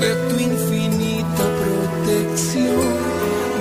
[0.00, 2.94] de tu infinita protección,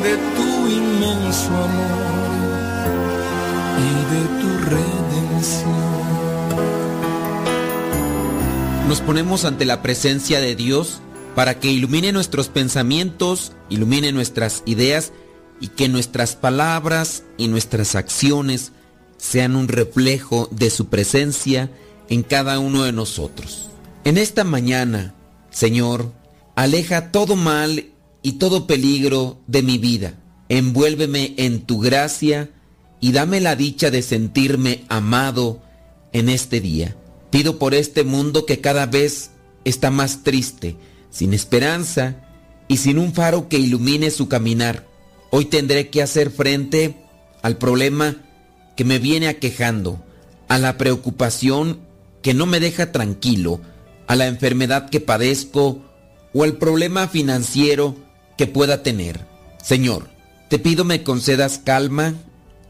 [0.04, 2.86] de tu inmenso amor
[3.80, 5.76] y de tu redención.
[8.88, 11.02] Nos ponemos ante la presencia de Dios
[11.34, 15.12] para que ilumine nuestros pensamientos, ilumine nuestras ideas
[15.60, 18.72] y que nuestras palabras y nuestras acciones
[19.18, 21.72] sean un reflejo de su presencia
[22.10, 23.70] en cada uno de nosotros.
[24.04, 25.16] En esta mañana,
[25.50, 26.12] Señor,
[26.56, 27.86] aleja todo mal
[28.22, 30.16] y todo peligro de mi vida.
[30.50, 32.52] Envuélveme en tu gracia
[33.00, 35.62] y dame la dicha de sentirme amado
[36.14, 36.96] en este día.
[37.30, 39.32] Pido por este mundo que cada vez
[39.64, 40.78] está más triste,
[41.10, 42.16] sin esperanza
[42.68, 44.88] y sin un faro que ilumine su caminar.
[45.32, 46.96] Hoy tendré que hacer frente
[47.42, 48.18] al problema
[48.76, 50.04] que me viene aquejando,
[50.48, 51.85] a la preocupación
[52.26, 53.62] que no me deja tranquilo,
[54.08, 55.86] a la enfermedad que padezco
[56.34, 57.96] o al problema financiero
[58.36, 59.28] que pueda tener.
[59.64, 60.10] Señor,
[60.50, 62.16] te pido me concedas calma,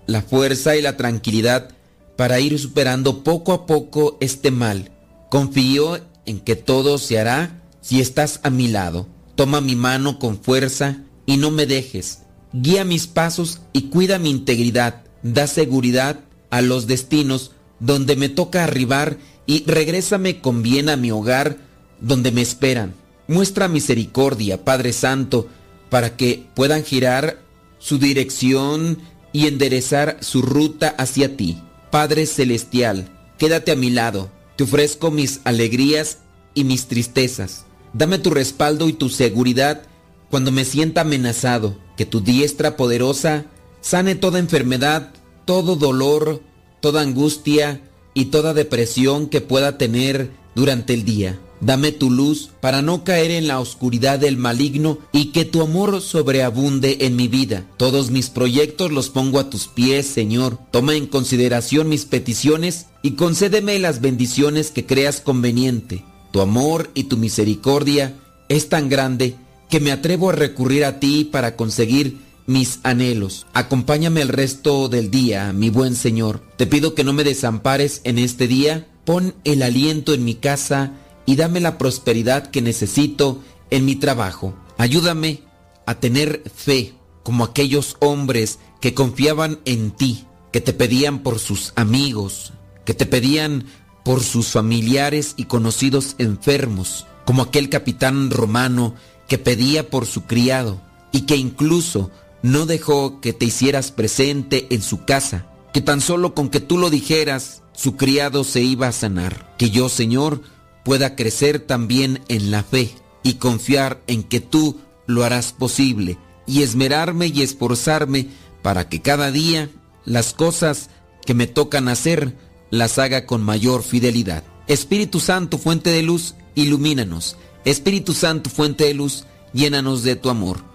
[0.08, 1.70] la fuerza y la tranquilidad
[2.18, 4.92] para ir superando poco a poco este mal.
[5.30, 9.08] Confío en que todo se hará si estás a mi lado.
[9.36, 12.24] Toma mi mano con fuerza y no me dejes.
[12.52, 15.04] Guía mis pasos y cuida mi integridad.
[15.24, 16.20] Da seguridad
[16.50, 21.58] a los destinos donde me toca arribar y regrésame con bien a mi hogar
[22.00, 22.94] donde me esperan.
[23.28, 25.48] Muestra misericordia, Padre Santo,
[25.90, 27.42] para que puedan girar
[27.80, 29.00] su dirección
[29.32, 31.58] y enderezar su ruta hacia ti.
[31.92, 34.30] Padre Celestial, quédate a mi lado.
[34.56, 36.20] Te ofrezco mis alegrías
[36.54, 37.66] y mis tristezas.
[37.94, 39.84] Dame tu respaldo y tu seguridad
[40.30, 41.78] cuando me sienta amenazado.
[41.98, 43.46] Que tu diestra poderosa
[43.82, 45.12] sane toda enfermedad,
[45.46, 46.42] todo dolor,
[46.82, 47.82] toda angustia
[48.16, 51.40] y toda depresión que pueda tener durante el día.
[51.62, 56.02] Dame tu luz para no caer en la oscuridad del maligno y que tu amor
[56.02, 57.66] sobreabunde en mi vida.
[57.78, 60.58] Todos mis proyectos los pongo a tus pies, Señor.
[60.72, 66.04] Toma en consideración mis peticiones y concédeme las bendiciones que creas conveniente.
[66.32, 68.16] Tu amor y tu misericordia
[68.50, 69.36] es tan grande
[69.70, 73.48] que me atrevo a recurrir a ti para conseguir mis anhelos.
[73.54, 76.42] Acompáñame el resto del día, mi buen Señor.
[76.58, 78.88] Te pido que no me desampares en este día.
[79.06, 80.94] Pon el aliento en mi casa
[81.26, 84.56] y dame la prosperidad que necesito en mi trabajo.
[84.78, 85.42] Ayúdame
[85.86, 86.94] a tener fe
[87.24, 92.54] como aquellos hombres que confiaban en ti, que te pedían por sus amigos,
[92.86, 93.66] que te pedían
[94.04, 98.94] por sus familiares y conocidos enfermos, como aquel capitán romano
[99.28, 100.80] que pedía por su criado
[101.12, 102.12] y que incluso
[102.46, 106.78] no dejó que te hicieras presente en su casa, que tan solo con que tú
[106.78, 109.56] lo dijeras, su criado se iba a sanar.
[109.58, 110.44] Que yo, Señor,
[110.84, 112.92] pueda crecer también en la fe
[113.24, 118.28] y confiar en que tú lo harás posible y esmerarme y esforzarme
[118.62, 119.72] para que cada día
[120.06, 120.92] las cosas
[121.26, 122.38] que me tocan hacer
[122.70, 124.44] las haga con mayor fidelidad.
[124.68, 127.38] Espíritu Santo, fuente de luz, ilumínanos.
[127.66, 130.75] Espíritu Santo, fuente de luz, llénanos de tu amor.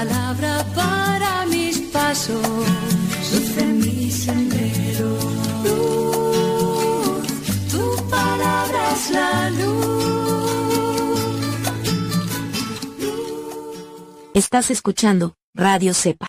[0.00, 2.40] Palabra para mis pasos,
[3.32, 5.10] luz en mi sendero.
[5.62, 7.26] Luz,
[7.70, 10.40] tu palabra es la luz.
[14.32, 16.28] Estás escuchando Radio Cepa.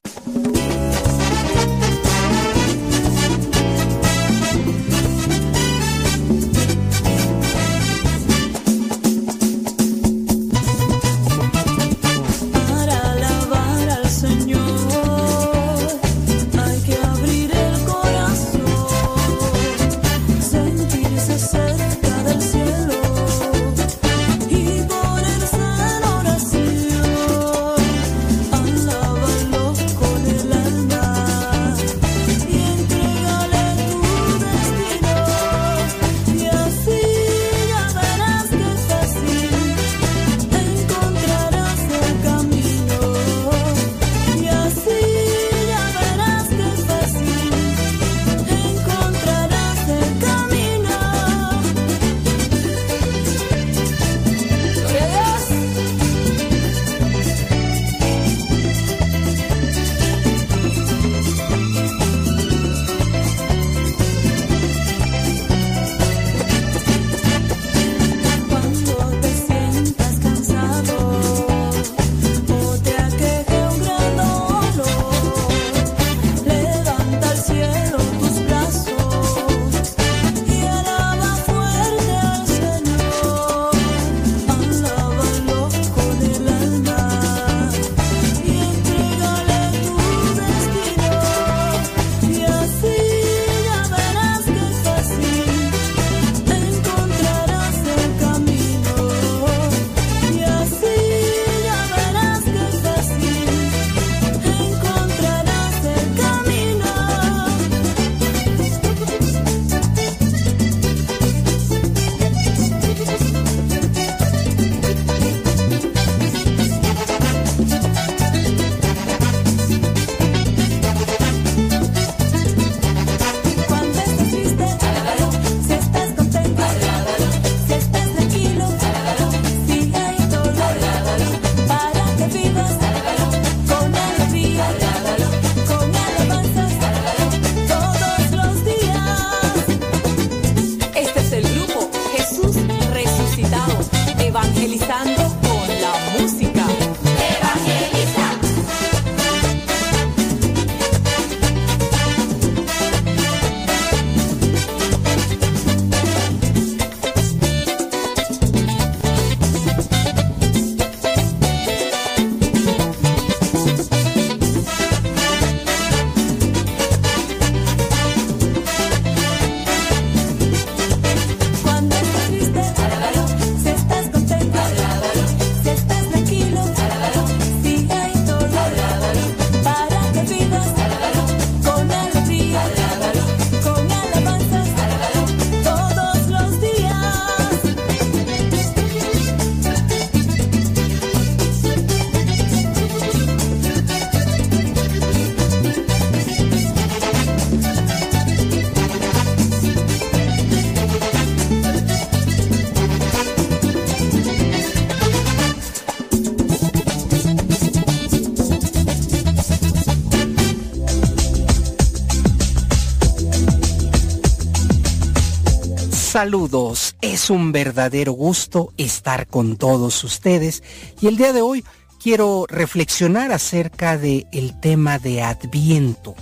[216.22, 220.62] Saludos, es un verdadero gusto estar con todos ustedes.
[221.02, 221.66] Y el día de hoy
[222.00, 226.14] quiero reflexionar acerca del el tema de Adviento,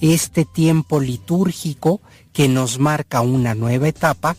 [0.00, 2.00] este tiempo litúrgico
[2.32, 4.36] que nos marca una nueva etapa,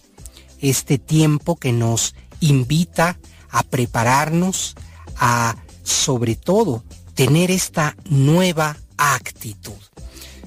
[0.62, 3.20] este tiempo que nos invita
[3.50, 4.78] a prepararnos,
[5.18, 6.86] a sobre todo,
[7.16, 9.74] tener esta nueva actitud.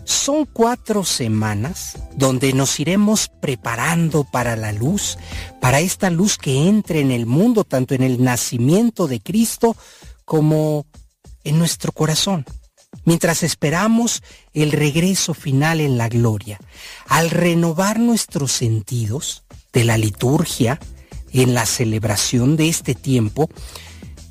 [0.05, 5.19] Son cuatro semanas donde nos iremos preparando para la luz,
[5.61, 9.77] para esta luz que entre en el mundo, tanto en el nacimiento de Cristo
[10.25, 10.87] como
[11.43, 12.45] en nuestro corazón,
[13.05, 14.23] mientras esperamos
[14.53, 16.59] el regreso final en la gloria.
[17.07, 20.81] Al renovar nuestros sentidos de la liturgia,
[21.33, 23.51] en la celebración de este tiempo,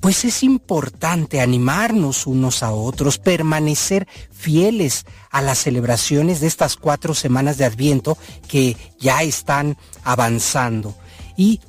[0.03, 7.13] pues es importante animarnos unos a otros, permanecer fieles a las celebraciones de estas cuatro
[7.13, 8.17] semanas de Adviento
[8.49, 10.93] que ya están avanzando.
[11.37, 11.61] Y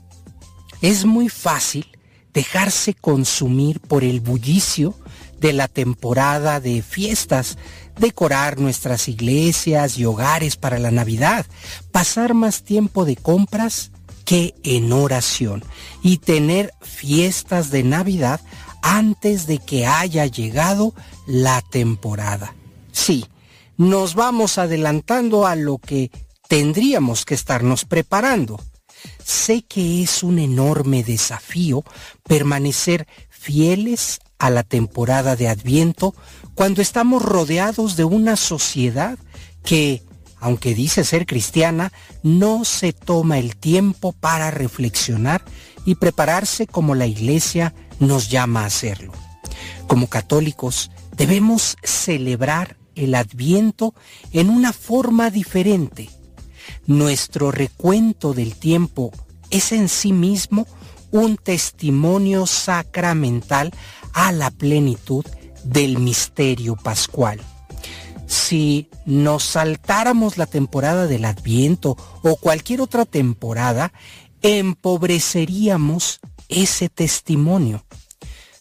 [0.83, 1.87] es muy fácil
[2.33, 4.97] dejarse consumir por el bullicio
[5.39, 7.57] de la temporada de fiestas,
[8.01, 11.47] decorar nuestras iglesias y hogares para la Navidad,
[11.93, 13.93] pasar más tiempo de compras
[14.25, 15.65] que en oración
[16.03, 18.41] y tener fiestas de Navidad
[18.83, 20.95] antes de que haya llegado
[21.27, 22.55] la temporada.
[22.93, 23.27] Sí,
[23.77, 26.11] nos vamos adelantando a lo que
[26.49, 28.61] tendríamos que estarnos preparando.
[29.25, 31.85] Sé que es un enorme desafío
[32.23, 36.15] permanecer fieles a la temporada de Adviento
[36.55, 39.19] cuando estamos rodeados de una sociedad
[39.65, 40.03] que
[40.45, 41.91] aunque dice ser cristiana,
[42.23, 45.43] no se toma el tiempo para reflexionar
[45.87, 49.15] y prepararse como la iglesia nos llama a hacerlo.
[49.87, 53.95] Como católicos, debemos celebrar el adviento
[54.33, 56.11] en una forma diferente.
[56.87, 59.13] Nuestro recuento del tiempo
[59.49, 60.67] es en sí mismo
[61.11, 63.73] un testimonio sacramental
[64.13, 65.25] a la plenitud
[65.65, 67.41] del misterio pascual
[68.35, 73.93] si nos saltáramos la temporada del Adviento o cualquier otra temporada,
[74.43, 77.85] empobreceríamos ese testimonio.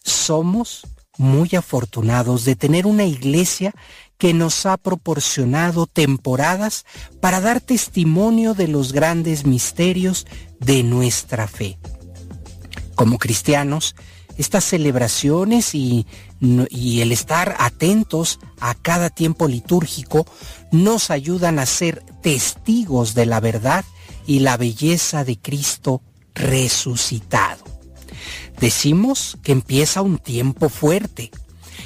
[0.03, 0.87] Somos
[1.17, 3.73] muy afortunados de tener una iglesia
[4.17, 6.85] que nos ha proporcionado temporadas
[7.19, 10.27] para dar testimonio de los grandes misterios
[10.59, 11.79] de nuestra fe.
[12.95, 13.95] Como cristianos,
[14.37, 16.05] estas celebraciones y,
[16.41, 20.25] el estar atentos a cada tiempo litúrgico
[20.71, 23.85] nos ayudan a ser testigos de la verdad
[24.25, 26.01] y la belleza de Cristo
[26.33, 27.63] resucitado.
[28.59, 31.31] Decimos que empieza un tiempo fuerte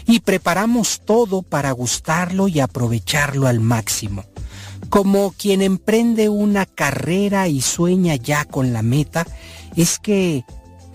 [0.07, 4.23] y preparamos todo para gustarlo y aprovecharlo al máximo.
[4.89, 9.27] Como quien emprende una carrera y sueña ya con la meta,
[9.75, 10.45] es que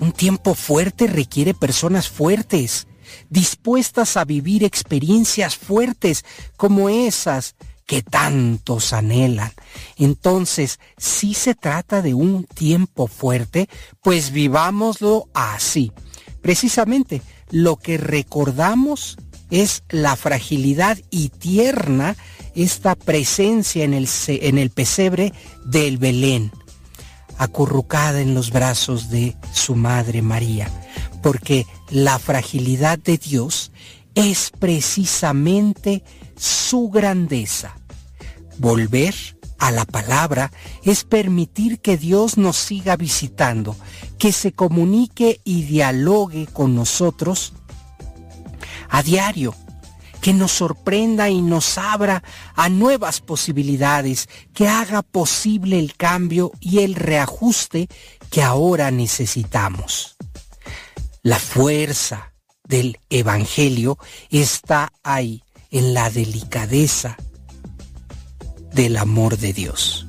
[0.02, 2.88] un tiempo fuerte requiere personas fuertes,
[3.30, 6.24] dispuestas a vivir experiencias fuertes
[6.56, 7.54] como esas
[7.86, 9.52] que tantos anhelan.
[9.96, 13.68] Entonces, si se trata de un tiempo fuerte,
[14.02, 15.92] pues vivámoslo así.
[16.40, 17.22] Precisamente,
[17.52, 19.16] lo que recordamos
[19.50, 22.16] es la fragilidad y tierna
[22.56, 25.32] esta presencia en el, en el pesebre
[25.64, 26.50] del Belén
[27.38, 30.70] acurrucada en los brazos de su Madre María,
[31.22, 33.72] porque la fragilidad de Dios
[34.14, 36.02] es precisamente
[36.36, 37.76] su grandeza.
[38.58, 39.14] Volver
[39.58, 40.50] a la palabra
[40.82, 43.76] es permitir que Dios nos siga visitando,
[44.18, 47.52] que se comunique y dialogue con nosotros
[48.88, 49.54] a diario
[50.22, 52.22] que nos sorprenda y nos abra
[52.54, 57.88] a nuevas posibilidades, que haga posible el cambio y el reajuste
[58.30, 60.16] que ahora necesitamos.
[61.22, 62.32] La fuerza
[62.64, 63.98] del Evangelio
[64.30, 65.42] está ahí,
[65.72, 67.16] en la delicadeza
[68.72, 70.06] del amor de Dios.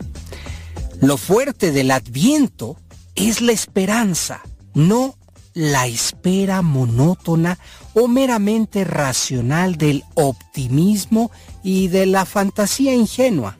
[1.02, 2.78] Lo fuerte del adviento
[3.16, 4.42] es la esperanza,
[4.74, 5.18] no
[5.54, 7.58] la espera monótona
[7.94, 11.32] o meramente racional del optimismo
[11.64, 13.58] y de la fantasía ingenua.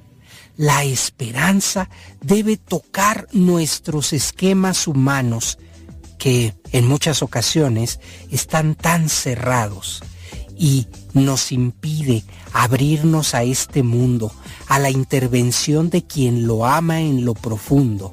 [0.58, 1.90] La esperanza
[2.22, 5.58] debe tocar nuestros esquemas humanos
[6.20, 8.00] que en muchas ocasiones
[8.32, 10.04] están tan cerrados
[10.58, 12.24] y nos impide
[12.54, 14.32] abrirnos a este mundo,
[14.68, 18.12] a la intervención de quien lo ama en lo profundo.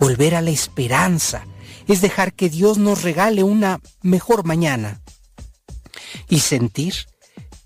[0.00, 1.44] Volver a la esperanza
[1.86, 5.00] es dejar que Dios nos regale una mejor mañana
[6.28, 6.94] y sentir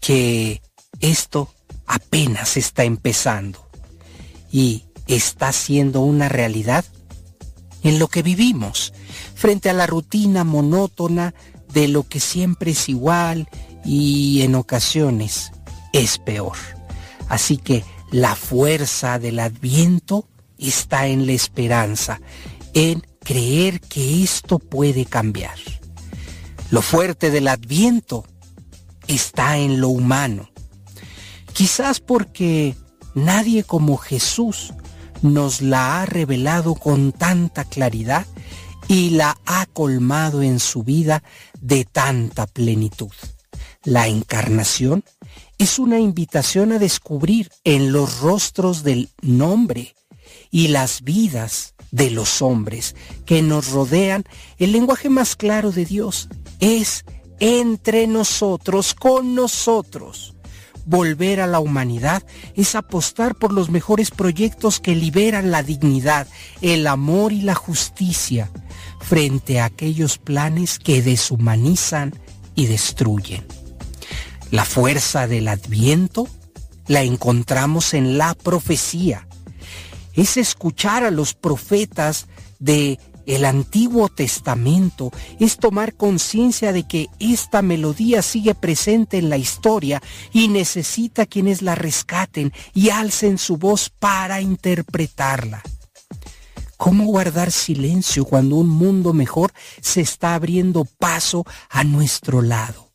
[0.00, 0.62] que
[1.00, 1.52] esto
[1.86, 3.66] apenas está empezando
[4.50, 6.84] y está siendo una realidad
[7.82, 8.94] en lo que vivimos,
[9.34, 11.34] frente a la rutina monótona
[11.72, 13.48] de lo que siempre es igual
[13.84, 15.52] y en ocasiones
[15.92, 16.56] es peor.
[17.28, 20.26] Así que la fuerza del adviento
[20.58, 22.20] está en la esperanza,
[22.72, 25.56] en creer que esto puede cambiar.
[26.70, 28.24] Lo fuerte del adviento
[29.08, 30.50] está en lo humano.
[31.52, 32.74] Quizás porque
[33.14, 34.72] nadie como Jesús
[35.22, 38.26] nos la ha revelado con tanta claridad
[38.88, 41.22] y la ha colmado en su vida
[41.60, 43.12] de tanta plenitud.
[43.84, 45.04] La encarnación
[45.58, 49.94] es una invitación a descubrir en los rostros del nombre
[50.50, 54.24] y las vidas de los hombres que nos rodean
[54.58, 56.28] el lenguaje más claro de Dios.
[56.60, 57.04] Es
[57.40, 60.34] entre nosotros, con nosotros.
[60.86, 62.22] Volver a la humanidad
[62.54, 66.26] es apostar por los mejores proyectos que liberan la dignidad,
[66.60, 68.50] el amor y la justicia
[69.00, 72.12] frente a aquellos planes que deshumanizan
[72.54, 73.46] y destruyen.
[74.50, 76.28] La fuerza del adviento
[76.86, 79.26] la encontramos en la profecía.
[80.12, 82.26] Es escuchar a los profetas
[82.58, 85.10] de el Antiguo Testamento,
[85.40, 90.02] es tomar conciencia de que esta melodía sigue presente en la historia
[90.32, 95.62] y necesita quienes la rescaten y alcen su voz para interpretarla.
[96.76, 102.90] ¿Cómo guardar silencio cuando un mundo mejor se está abriendo paso a nuestro lado?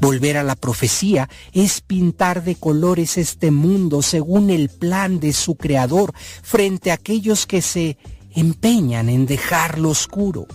[0.00, 5.56] Volver a la profecía es pintar de colores este mundo según el plan de su
[5.56, 6.12] creador
[6.42, 7.98] frente a aquellos que se
[8.38, 10.46] empeñan en dejarlo oscuro.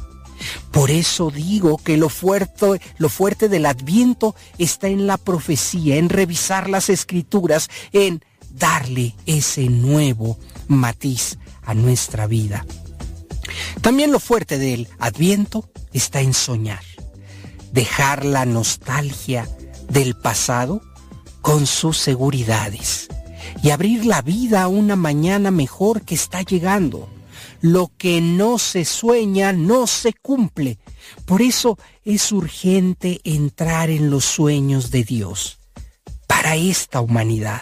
[0.72, 6.10] Por eso digo que lo fuerte, lo fuerte del adviento está en la profecía, en
[6.10, 10.38] revisar las escrituras, en darle ese nuevo
[10.68, 12.66] matiz a nuestra vida.
[13.82, 16.84] También lo fuerte del adviento está en soñar,
[17.72, 19.48] dejar la nostalgia
[19.90, 20.82] del pasado
[21.42, 23.10] con sus seguridades
[23.62, 27.10] y abrir la vida a una mañana mejor que está llegando.
[27.64, 30.80] Lo que no se sueña no se cumple.
[31.26, 35.60] Por eso es urgente entrar en los sueños de Dios
[36.28, 37.62] para esta humanidad,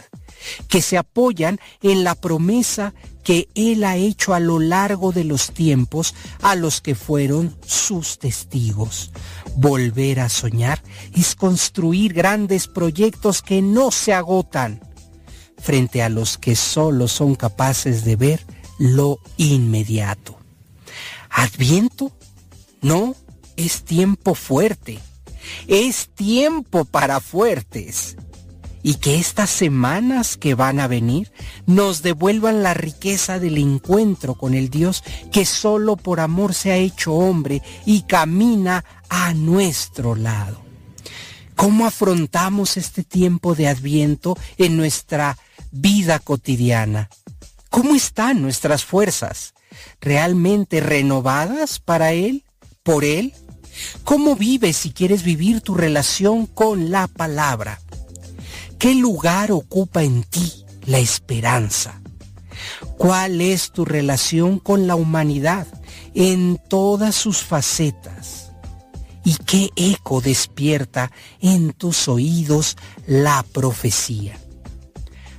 [0.67, 5.51] que se apoyan en la promesa que Él ha hecho a lo largo de los
[5.51, 9.11] tiempos a los que fueron sus testigos.
[9.55, 10.81] Volver a soñar
[11.13, 14.81] es construir grandes proyectos que no se agotan
[15.59, 20.39] frente a los que solo son capaces de ver lo inmediato.
[21.29, 22.11] Adviento
[22.81, 23.15] no
[23.55, 24.97] es tiempo fuerte,
[25.67, 28.17] es tiempo para fuertes
[28.81, 31.31] y que estas semanas que van a venir
[31.67, 36.77] nos devuelvan la riqueza del encuentro con el Dios que solo por amor se ha
[36.77, 40.59] hecho hombre y camina a nuestro lado.
[41.55, 45.37] ¿Cómo afrontamos este tiempo de adviento en nuestra
[45.69, 47.11] vida cotidiana?
[47.71, 49.53] ¿Cómo están nuestras fuerzas?
[50.01, 52.43] ¿Realmente renovadas para Él?
[52.83, 53.33] ¿Por Él?
[54.03, 57.79] ¿Cómo vives si quieres vivir tu relación con la palabra?
[58.77, 62.01] ¿Qué lugar ocupa en ti la esperanza?
[62.97, 65.65] ¿Cuál es tu relación con la humanidad
[66.13, 68.51] en todas sus facetas?
[69.23, 72.75] ¿Y qué eco despierta en tus oídos
[73.07, 74.40] la profecía?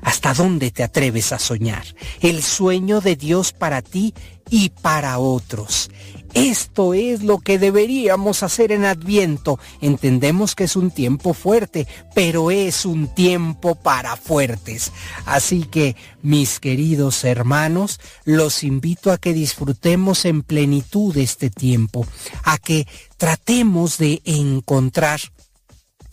[0.03, 1.85] ¿Hasta dónde te atreves a soñar?
[2.21, 4.13] El sueño de Dios para ti
[4.51, 5.91] y para otros.
[6.35, 9.59] Esto es lo que deberíamos hacer en Adviento.
[9.81, 14.93] Entendemos que es un tiempo fuerte, pero es un tiempo para fuertes.
[15.27, 22.07] Así que, mis queridos hermanos, los invito a que disfrutemos en plenitud este tiempo,
[22.45, 22.87] a que
[23.19, 25.21] tratemos de encontrar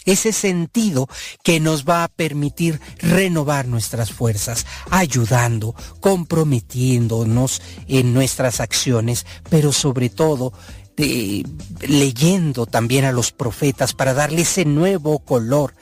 [0.05, 1.07] ese sentido
[1.43, 10.09] que nos va a permitir renovar nuestras fuerzas, ayudando, comprometiéndonos en nuestras acciones, pero sobre
[10.09, 10.53] todo
[10.97, 11.43] eh,
[11.87, 15.73] leyendo también a los profetas para darle ese nuevo color,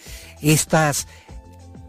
[0.41, 1.07] estas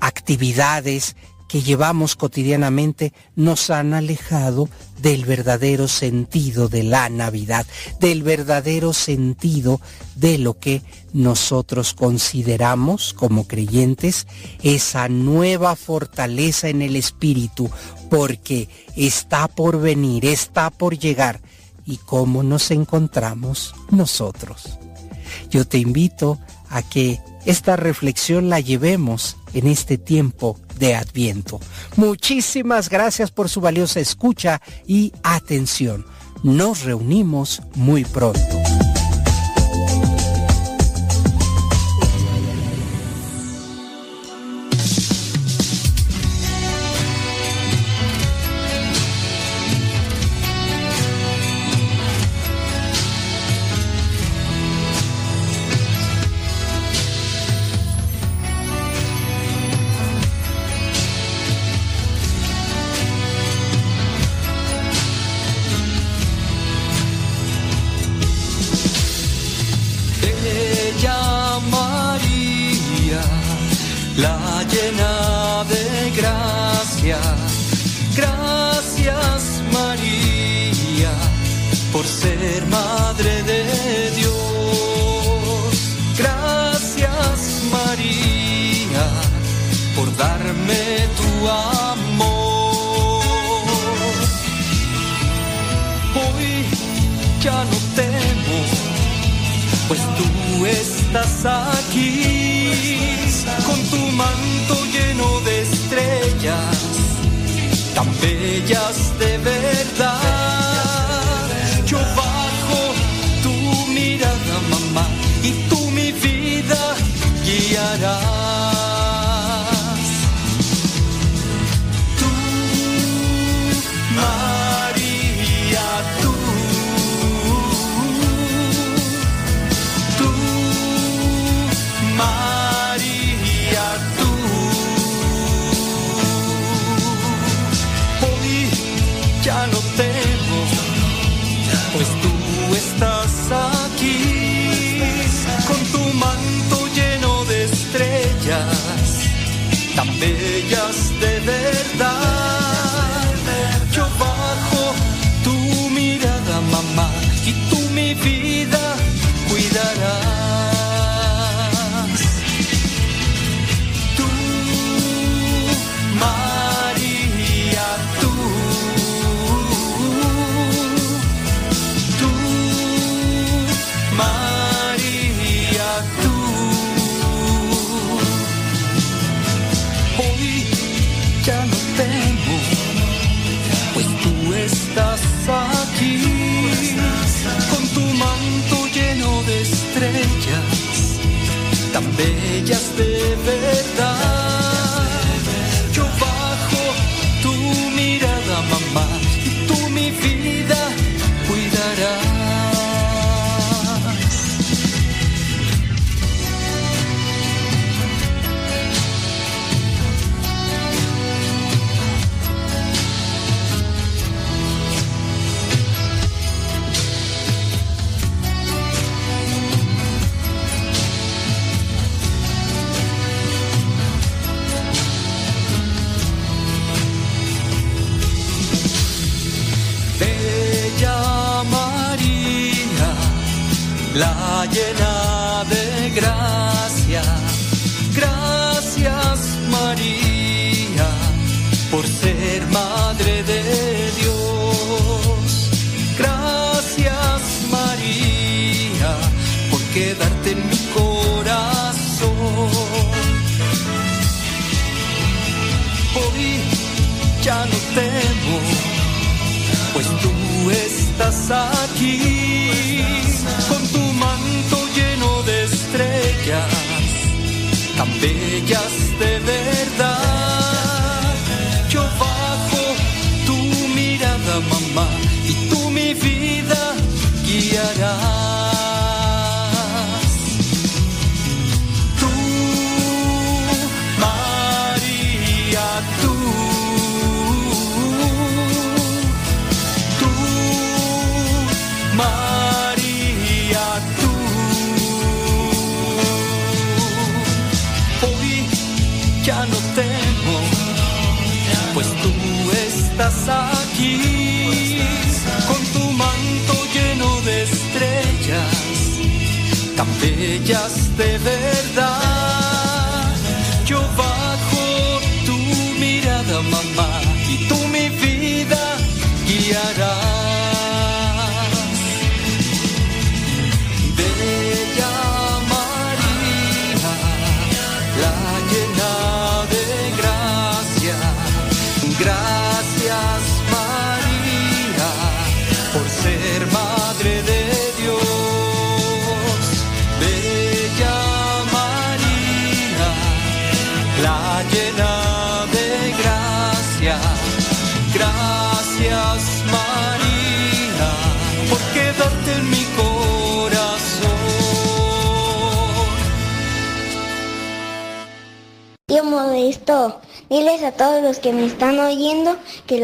[0.01, 1.17] actividades
[1.49, 4.69] que llevamos cotidianamente nos han alejado
[5.01, 7.67] del verdadero sentido de la Navidad,
[8.01, 9.81] del verdadero sentido
[10.15, 14.27] de lo que nosotros consideramos como creyentes
[14.63, 17.71] esa nueva fortaleza en el Espíritu,
[18.11, 21.41] porque está por venir, está por llegar.
[21.87, 24.79] ¿Y cómo nos encontramos nosotros?
[25.51, 26.39] Yo te invito
[26.69, 31.61] a que esta reflexión la llevemos en este tiempo de Adviento.
[31.97, 36.07] Muchísimas gracias por su valiosa escucha y atención.
[36.43, 38.68] Nos reunimos muy pronto.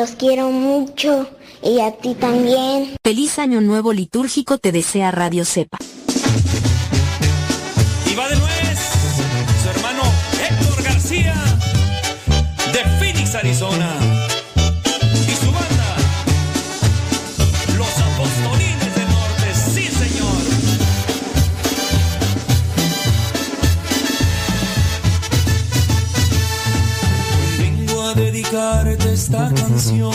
[0.05, 1.27] los quiero mucho
[1.63, 2.95] y a ti también.
[3.03, 5.79] Feliz año nuevo litúrgico te desea Radio Cepa.
[8.11, 8.79] Y va de nuez
[9.63, 10.03] su hermano
[10.47, 11.35] Héctor García
[12.75, 14.04] de Phoenix, Arizona.
[29.87, 30.13] Quiero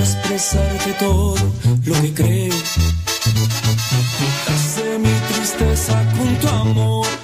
[0.00, 1.34] expresarte todo
[1.84, 2.54] lo que creo.
[4.48, 7.17] Hace mi tristeza con tu amor.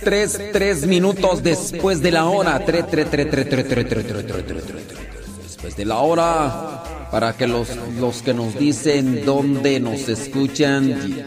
[0.00, 2.64] 3, 3, 3 minutos después de la hora.
[2.64, 4.84] 3, 3, 3, 3, 3, 3, 3, 3, 3, 3, 3,
[5.42, 6.82] Después de la hora.
[7.10, 11.24] Para que los, los que nos dicen dónde nos escuchan.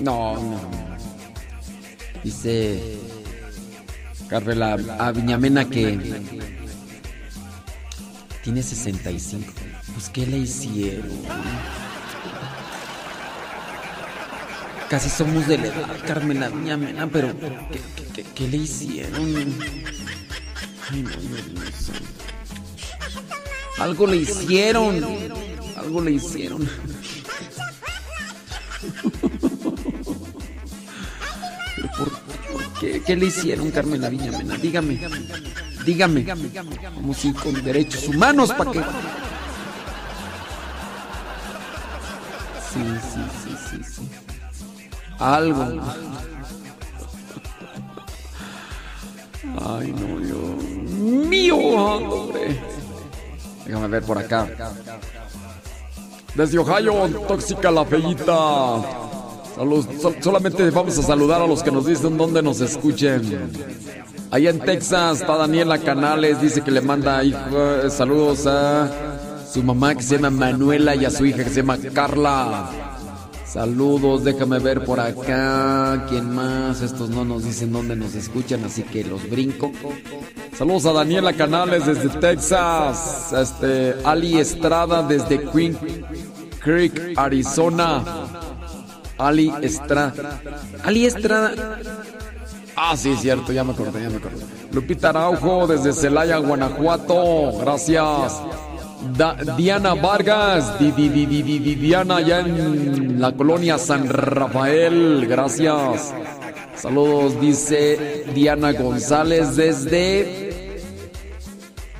[0.00, 0.60] No.
[2.22, 2.98] Dice
[4.28, 5.98] Carvela a Viñamena que
[8.44, 9.52] tiene 65.
[9.94, 11.08] Pues, ¿qué le hicieron?
[14.90, 17.32] Casi somos de la edad, Carmela Aviñamena, pero
[18.34, 19.54] ¿qué, le hicieron?
[20.90, 21.04] Ay.
[23.78, 25.02] Algo le hicieron.
[25.76, 26.68] Algo le hicieron.
[31.74, 33.00] Pero ¿Por, por qué?
[33.00, 34.58] ¿Qué le hicieron, Carmen Viñamena?
[34.58, 35.00] Dígame.
[35.84, 36.24] Dígame.
[36.96, 38.80] Vamos a ir con derechos humanos para que.
[42.72, 44.08] Sí, sí, sí, sí.
[45.18, 45.80] Algo.
[49.66, 50.64] Ay, no, Dios
[51.28, 52.60] mío, hombre.
[53.66, 54.48] Déjame ver por acá.
[56.34, 57.84] Desde Ohio, tóxica la
[60.02, 63.50] sol- solamente vamos a saludar a los que nos dicen dónde nos escuchen.
[64.34, 67.38] Allá en Texas está Daniela Canales, dice que le manda hijo-
[67.84, 68.90] eh, saludos a
[69.48, 72.68] su mamá que se llama Manuela y a su hija que se llama Carla.
[73.46, 76.04] Saludos, déjame ver por acá.
[76.08, 76.82] ¿Quién más?
[76.82, 79.70] Estos no nos dicen dónde nos escuchan, así que los brinco.
[80.58, 83.32] Saludos a Daniela Canales desde Texas.
[83.32, 85.78] Este, Ali Estrada desde Queen
[86.60, 88.02] Creek, Arizona.
[89.16, 90.40] Ali Estrada.
[90.82, 91.78] Ali Estrada.
[92.76, 94.44] Ah, sí, cierto, ya me acordé, ya me acordé.
[94.72, 97.58] Lupita Araujo desde Celaya, Guanajuato.
[97.60, 98.40] Gracias.
[99.56, 105.26] Diana Vargas, Di- Di- Di- Di- Di- Di- Diana, allá en la colonia San Rafael.
[105.28, 106.12] Gracias.
[106.76, 110.80] Saludos, dice Diana González desde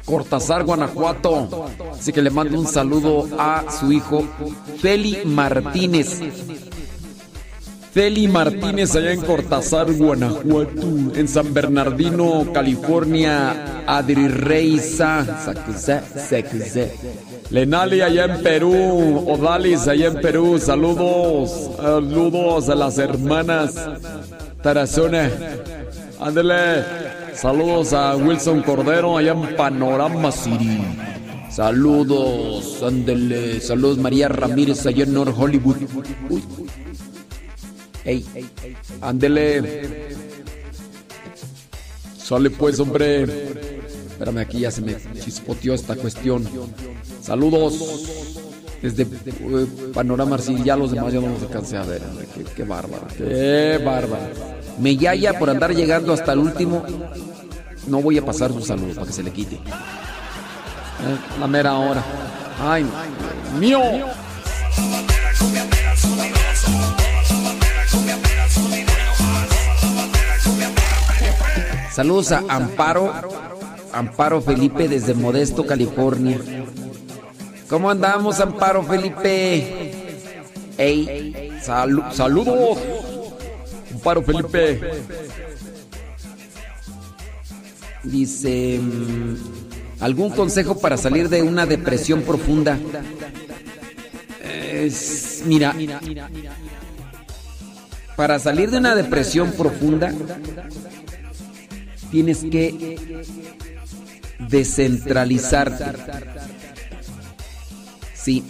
[0.04, 1.66] Cortázar, Guanajuato.
[1.98, 4.24] Así que le mando un saludo a su hijo
[4.80, 6.20] Feli Martínez.
[7.94, 11.14] Feli Martínez allá en Cortázar, Guanajuato.
[11.14, 13.84] En San Bernardino, California.
[13.86, 15.24] Adri Reiza.
[15.44, 16.02] Sacuzá.
[17.50, 19.24] Lenali allá en Perú.
[19.28, 20.58] Odalis allá en Perú.
[20.58, 21.70] Saludos.
[21.76, 23.76] Saludos a las hermanas
[24.60, 25.30] Tarazona.
[26.18, 26.82] Ándele.
[27.34, 30.80] Saludos a Wilson Cordero allá en Panorama City.
[31.48, 33.60] Saludos, ándele.
[33.60, 35.76] Saludos María Ramírez allá en North Hollywood.
[36.28, 36.42] Uy.
[38.04, 38.24] Ey,
[39.00, 40.12] ándele.
[42.16, 43.22] Sale pues, hombre.
[43.22, 46.48] Espérame, aquí ya se me chispoteó esta cuestión.
[47.22, 47.74] Saludos
[48.82, 50.62] desde eh, Panorama City.
[50.64, 52.02] Ya los demás ya no los alcancé a ver.
[52.34, 53.06] Qué, qué bárbaro.
[53.16, 54.24] Qué bárbaro.
[54.78, 56.84] Me yaya por andar llegando hasta el último.
[57.86, 59.56] No voy a pasar su saludo para que se le quite.
[59.56, 59.60] Eh,
[61.40, 62.04] la mera hora.
[62.60, 62.86] Ay,
[63.58, 63.80] mío.
[71.94, 73.12] Saludos a Amparo,
[73.92, 76.38] Amparo Felipe desde Modesto, California.
[77.68, 79.92] ¿Cómo andamos, Amparo Felipe?
[80.76, 82.78] Ey, salu- saludos.
[83.92, 84.80] Amparo Felipe.
[88.02, 89.36] Dice, mm,
[90.00, 92.76] ¿algún consejo para salir de una depresión profunda?
[94.72, 95.74] Es- mira,
[98.16, 100.12] para salir de una depresión profunda,
[102.14, 103.26] tienes que
[104.38, 105.84] descentralizarte.
[108.14, 108.44] Sí,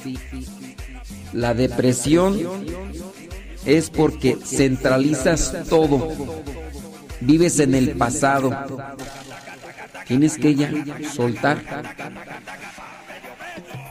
[1.33, 2.39] la depresión
[3.65, 6.15] es porque centralizas todo.
[7.23, 8.55] Vives en el pasado.
[10.07, 10.71] Tienes que ya
[11.15, 11.63] soltar.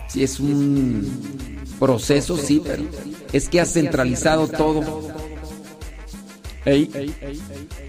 [0.07, 2.83] Si es un proceso, sí, pero
[3.31, 5.22] es que has centralizado todo.
[6.65, 6.89] Ey,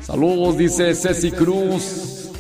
[0.03, 2.31] saludos, dice Ceci Cruz.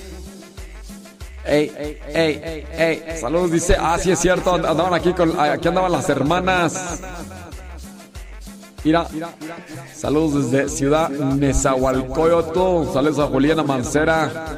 [1.46, 1.70] Ey,
[2.08, 6.08] ey, ey, saludos, dice, ah, sí es cierto, and- andaban aquí con, aquí andaban las
[6.08, 7.00] hermanas.
[8.82, 9.06] Mira,
[9.94, 14.50] saludos desde Ciudad Nezahualcóyotl, saludos a Juliana Mancera,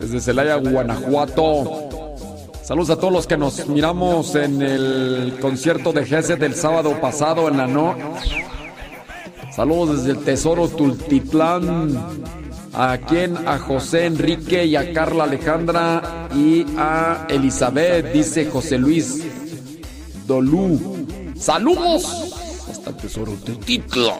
[0.00, 1.88] desde Celaya, Guanajuato.
[2.62, 7.48] Saludos a todos los que nos miramos en el concierto de Gese del sábado pasado
[7.48, 7.94] en la no.
[9.56, 11.96] Saludos desde el Tesoro Tultitlán.
[12.74, 19.24] A quien, a José Enrique y a Carla Alejandra y a Elizabeth, dice José Luis
[20.26, 21.06] Dolú.
[21.34, 22.34] ¡Saludos!
[22.70, 24.18] Hasta el Tesoro Tultitlán.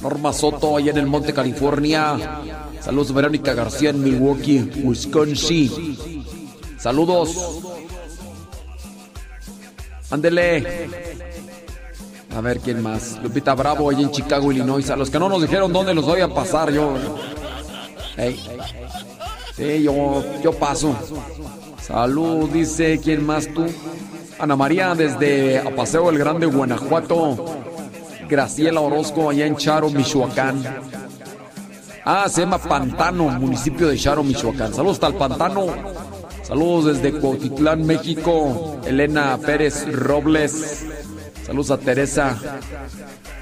[0.00, 2.16] Norma Soto, allá en el Monte California.
[2.78, 6.22] Saludos, Verónica García en Milwaukee, Wisconsin.
[6.78, 7.58] Saludos.
[10.12, 11.10] Ándele.
[12.34, 13.18] A ver quién más.
[13.22, 14.88] Lupita Bravo, allá en Chicago, Illinois.
[14.90, 16.94] A los que no nos dijeron dónde los voy a pasar, yo.
[18.16, 18.40] Ey.
[19.56, 20.94] Sí, yo, yo paso.
[21.82, 23.00] Salud, dice.
[23.02, 23.66] ¿Quién más tú?
[24.38, 27.44] Ana María, desde Apaseo el Grande, Guanajuato.
[28.28, 30.64] Graciela Orozco, allá en Charo, Michoacán.
[32.04, 34.72] Ah, se llama Pantano, municipio de Charo, Michoacán.
[34.72, 35.66] Saludos hasta el Pantano.
[36.42, 38.78] Saludos desde Cuautitlán, México.
[38.86, 40.86] Elena Pérez Robles.
[41.50, 42.38] Saludos a Teresa.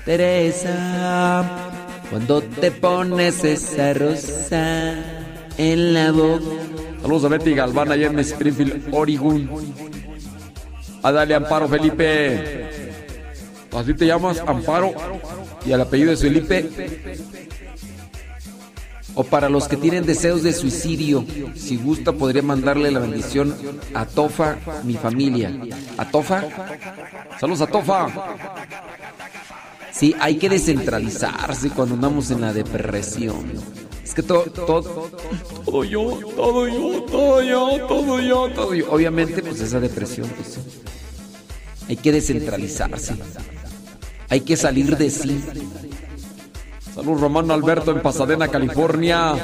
[0.06, 1.44] Teresa,
[2.08, 4.94] cuando te pones esa rosa
[5.58, 6.46] en la boca.
[7.02, 9.50] Saludos a Betty Galván allá en Springfield, Oregon.
[11.02, 12.70] A Dale Amparo Felipe.
[13.76, 14.94] Así te llamas, Amparo.
[15.66, 16.66] Y el apellido es Felipe.
[19.20, 21.26] O para los que tienen deseos de suicidio,
[21.56, 23.52] si gusta podría mandarle la bendición
[23.92, 25.52] a Tofa, mi familia.
[25.96, 26.44] ¿A Tofa?
[27.40, 28.06] Saludos a Tofa.
[29.90, 33.54] Sí, hay que descentralizarse cuando andamos en la depresión.
[34.04, 35.10] Es que todo, todo,
[35.64, 38.88] todo yo, todo yo, todo yo, todo yo, todo yo.
[38.88, 40.58] Obviamente, pues esa depresión, pues
[41.88, 43.16] hay que descentralizarse.
[44.28, 45.42] Hay que salir de sí.
[46.98, 49.34] Salud Romano Alberto en Pasadena, California.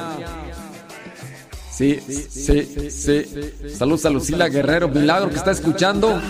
[1.70, 3.26] Sí, sí, sí.
[3.72, 6.20] Saludos a Lucila Guerrero, milagro que está escuchando.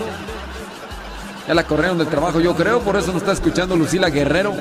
[1.48, 4.52] Ya la corrieron del trabajo, yo creo, por eso nos está escuchando Lucila Guerrero.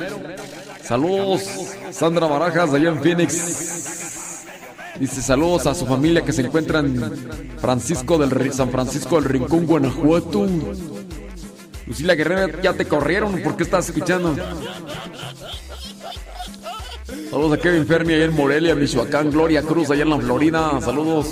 [0.82, 1.42] Saludos,
[1.92, 4.46] Sandra Barajas, allá en Phoenix.
[5.02, 9.66] Dice saludos a su familia que se encuentra en Francisco del San Francisco del Rincón,
[9.66, 10.48] Guanajuato.
[11.88, 14.34] Lucila Guerrero, ya te corrieron, ¿por qué estás escuchando?
[17.34, 19.32] Saludos a Kevin Fermi allá en Morelia, Michoacán.
[19.32, 20.80] Gloria Cruz allá en la Florida.
[20.82, 21.26] Saludos.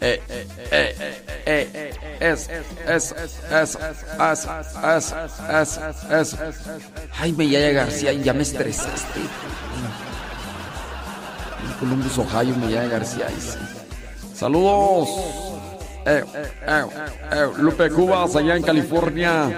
[0.00, 1.90] Eh, eh, eh, eh, eh, eh
[2.20, 2.48] es,
[2.88, 3.14] es,
[3.52, 3.78] es,
[4.18, 4.48] es,
[4.88, 5.78] es,
[6.10, 6.36] es, es,
[7.12, 9.20] Jaime Yaya García, ya me estresaste.
[11.80, 13.26] Columbus, Ohio, Yaya García.
[14.32, 15.10] Saludos.
[16.06, 16.84] Eh eh, eh,
[17.32, 19.50] eh, Lupe Cubas allá en California.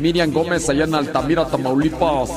[0.00, 2.28] Miriam Gómez allá en Altamira, Tamaulipas.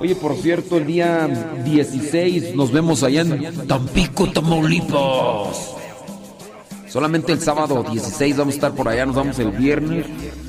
[0.00, 1.26] Oye, por cierto, el día
[1.64, 5.74] 16 nos vemos allá en Tampico, Tamaulipas.
[6.88, 10.06] Solamente el sábado 16 vamos a estar por allá, nos vamos el viernes.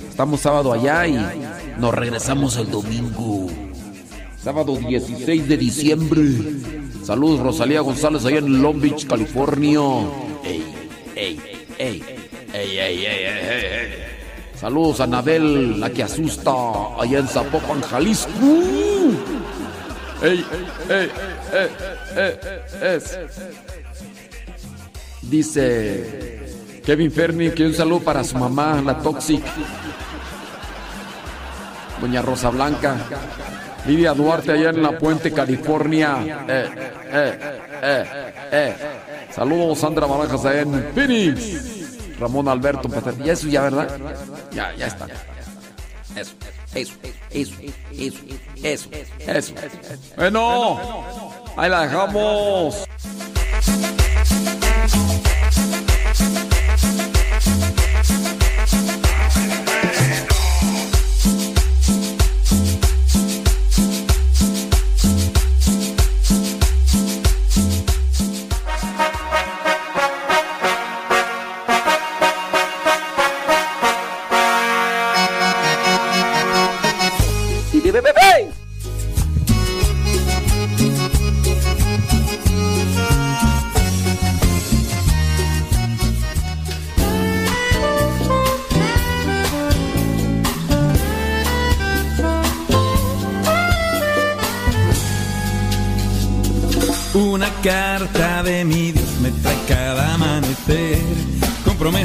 [0.07, 1.17] Estamos sábado allá y
[1.79, 3.47] nos regresamos el domingo.
[4.41, 6.21] Sábado 16 de diciembre.
[7.03, 9.81] Saludos Rosalía González allá en Long Beach, California.
[10.43, 10.63] Ey,
[11.15, 11.39] ey,
[11.79, 12.03] ey,
[12.53, 14.09] ey, ey, ey, ey,
[14.55, 16.51] Saludos a Anabel, la que asusta
[16.99, 18.29] allá en Zapopan, Jalisco.
[20.21, 20.45] Ey,
[20.89, 21.11] ey,
[22.17, 22.39] ey,
[22.81, 23.17] es.
[25.21, 29.43] Dice Kevin Fermi que un saludo para su mamá, la Toxic.
[32.01, 32.97] Doña Rosa Blanca.
[33.85, 36.45] Lidia Duarte allá en La Puente, California.
[36.47, 36.69] Eh,
[37.11, 37.39] eh,
[37.81, 38.05] eh,
[38.51, 38.75] eh.
[39.31, 41.79] Saludos Sandra Barajas allá en Phoenix.
[42.19, 42.89] Ramón Alberto
[43.23, 43.87] Y eso ya, ¿verdad?
[44.51, 45.07] Ya, ya está.
[46.15, 46.33] Eso,
[46.73, 46.93] eso,
[47.31, 47.55] eso,
[47.91, 48.19] eso,
[48.61, 48.89] eso,
[49.27, 49.53] eso.
[50.15, 50.79] Bueno,
[51.57, 52.85] ahí la dejamos.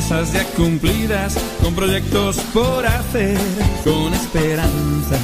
[0.09, 3.39] Promesas ya cumplidas, con proyectos por hacer,
[3.85, 5.17] con esperanza,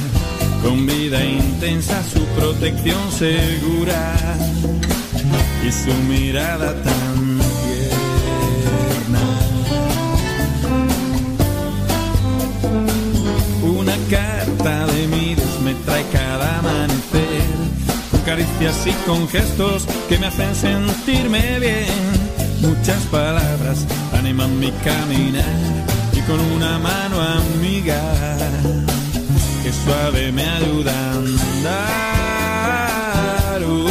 [0.63, 4.15] con vida intensa, su protección segura
[5.65, 9.19] y su mirada tan tierna.
[13.63, 17.41] Una carta de mi Dios me trae cada amanecer
[18.11, 22.31] con caricias y con gestos que me hacen sentirme bien.
[22.61, 23.85] Muchas palabras
[24.21, 25.45] animan mi caminar
[26.13, 27.99] y con una mano amiga
[29.63, 32.51] que suave me ayuda a andar.
[33.63, 33.87] Oh,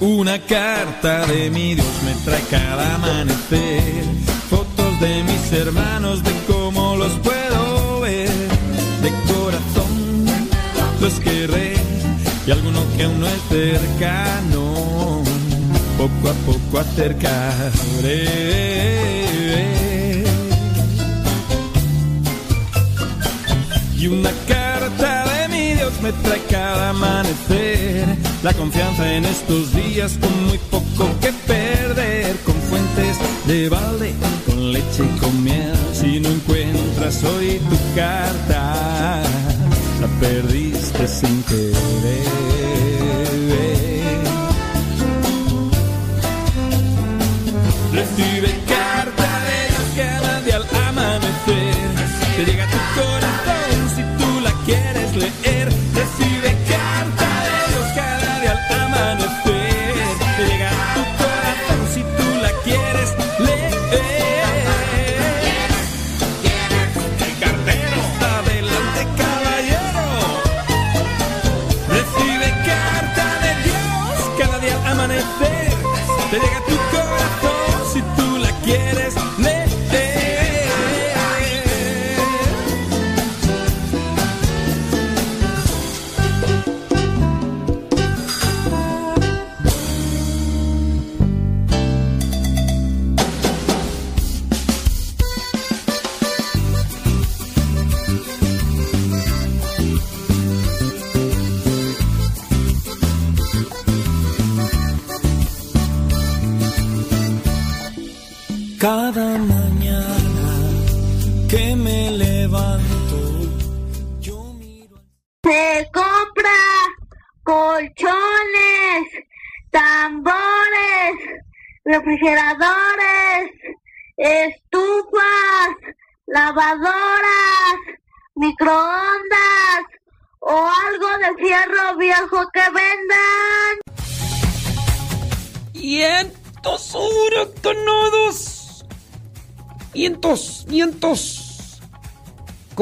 [0.00, 4.04] Una carta de mi Dios me trae cada amanecer,
[4.48, 8.30] fotos de mis hermanos, de cómo los puedo ver,
[9.02, 9.92] de corazón
[11.00, 11.71] los querré
[12.52, 15.22] alguno que aún no es cercano,
[15.96, 18.28] poco a poco acercaré.
[23.96, 28.06] Y una carta de mi Dios me trae cada amanecer.
[28.42, 32.36] La confianza en estos días con muy poco que perder.
[32.44, 33.16] Con fuentes
[33.46, 34.12] de balde,
[34.46, 35.76] con leche y con miel.
[35.92, 39.22] Si no encuentras hoy tu carta,
[40.02, 42.61] la perdiste sin querer.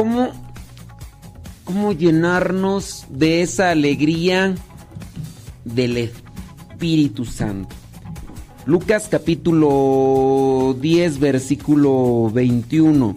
[0.01, 0.31] ¿Cómo,
[1.65, 4.55] ¿Cómo llenarnos de esa alegría
[5.62, 7.77] del Espíritu Santo?
[8.65, 13.15] Lucas capítulo 10, versículo 21.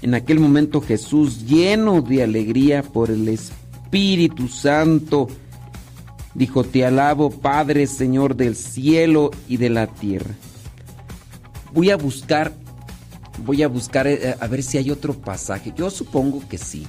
[0.00, 5.28] En aquel momento Jesús, lleno de alegría por el Espíritu Santo,
[6.32, 10.34] dijo, te alabo Padre, Señor del cielo y de la tierra.
[11.74, 12.54] Voy a buscar,
[13.44, 15.72] voy a buscar eh, a ver si hay otro pasaje.
[15.76, 16.86] Yo supongo que sí.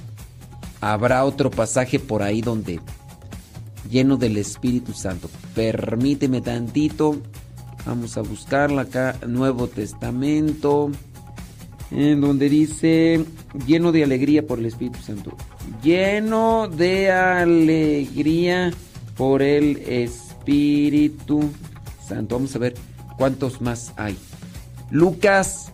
[0.80, 2.80] Habrá otro pasaje por ahí donde
[3.90, 5.28] lleno del Espíritu Santo.
[5.54, 7.20] Permíteme tantito.
[7.86, 10.90] Vamos a buscarla acá, Nuevo Testamento,
[11.90, 13.24] en donde dice,
[13.66, 15.32] lleno de alegría por el Espíritu Santo.
[15.82, 18.70] Lleno de alegría
[19.16, 21.50] por el Espíritu
[22.06, 22.36] Santo.
[22.36, 22.74] Vamos a ver
[23.16, 24.16] cuántos más hay.
[24.90, 25.72] Lucas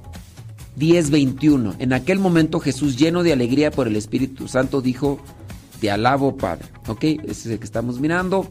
[0.78, 1.74] 10:21.
[1.78, 5.18] En aquel momento Jesús, lleno de alegría por el Espíritu Santo, dijo,
[5.80, 6.66] te alabo Padre.
[6.86, 7.04] ¿Ok?
[7.04, 8.46] Ese es el que estamos mirando.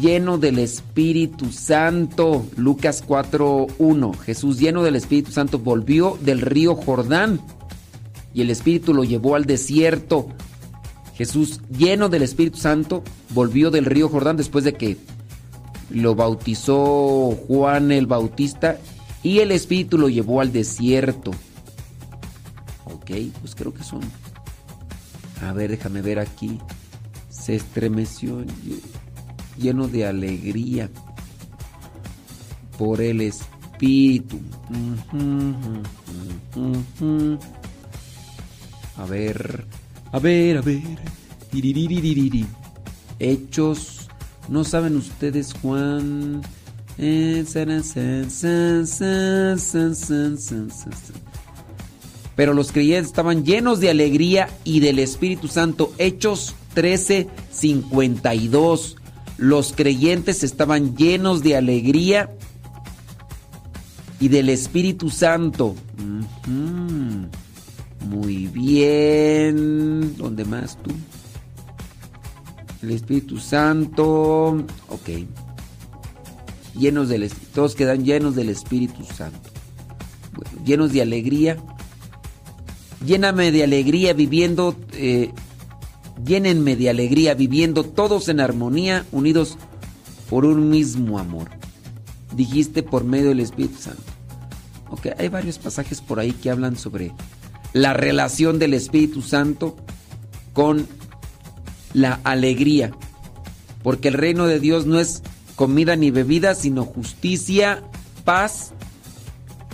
[0.00, 2.46] Lleno del Espíritu Santo.
[2.56, 4.18] Lucas 4.1.
[4.18, 7.40] Jesús lleno del Espíritu Santo volvió del río Jordán
[8.34, 10.28] y el Espíritu lo llevó al desierto.
[11.14, 14.96] Jesús lleno del Espíritu Santo volvió del río Jordán después de que
[15.90, 18.78] lo bautizó Juan el Bautista
[19.22, 21.30] y el Espíritu lo llevó al desierto.
[22.84, 23.10] Ok,
[23.40, 24.00] pues creo que son...
[25.42, 26.58] A ver, déjame ver aquí.
[27.30, 28.44] Se estremeció
[29.58, 30.90] lleno de alegría
[32.78, 34.40] por el Espíritu.
[38.96, 39.66] A ver,
[40.12, 40.98] a ver, a ver.
[43.18, 44.08] Hechos,
[44.48, 46.42] ¿no saben ustedes, Juan?
[52.36, 55.92] Pero los creyentes estaban llenos de alegría y del Espíritu Santo.
[55.98, 58.96] Hechos 13, 52.
[59.38, 62.30] Los creyentes estaban llenos de alegría
[64.20, 65.74] y del Espíritu Santo.
[68.08, 70.16] Muy bien.
[70.16, 70.90] ¿Dónde más tú?
[72.82, 74.64] El Espíritu Santo.
[74.88, 75.08] Ok.
[76.78, 77.30] Llenos del.
[77.54, 79.50] Todos quedan llenos del Espíritu Santo.
[80.64, 81.56] Llenos de alegría.
[83.04, 85.32] Lléname de alegría viviendo eh,
[86.24, 89.58] llénenme de alegría, viviendo todos en armonía, unidos
[90.28, 91.50] por un mismo amor.
[92.34, 94.02] Dijiste por medio del Espíritu Santo.
[94.90, 97.12] Ok, hay varios pasajes por ahí que hablan sobre
[97.72, 99.76] la relación del Espíritu Santo
[100.52, 100.86] con
[101.92, 102.92] la alegría.
[103.82, 105.22] Porque el reino de Dios no es
[105.62, 107.84] comida ni bebida, sino justicia,
[108.24, 108.72] paz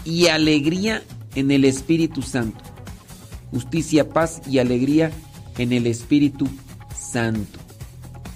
[0.05, 1.03] y alegría
[1.35, 2.63] en el Espíritu Santo.
[3.53, 5.11] Justicia, paz y alegría
[5.57, 6.47] en el Espíritu
[6.95, 7.59] Santo.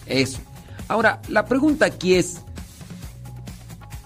[0.07, 0.39] Eso.
[0.89, 2.41] Ahora, la pregunta aquí es,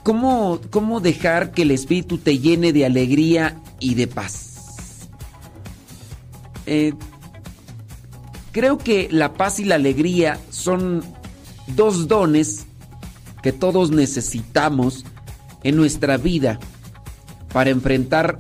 [0.03, 5.07] ¿cómo, ¿cómo dejar que el Espíritu te llene de alegría y de paz?
[6.67, 6.95] Eh,
[8.51, 11.05] creo que la paz y la alegría son
[11.69, 12.66] dos dones
[13.43, 15.05] que todos necesitamos
[15.63, 16.59] en nuestra vida
[17.53, 18.39] para enfrentar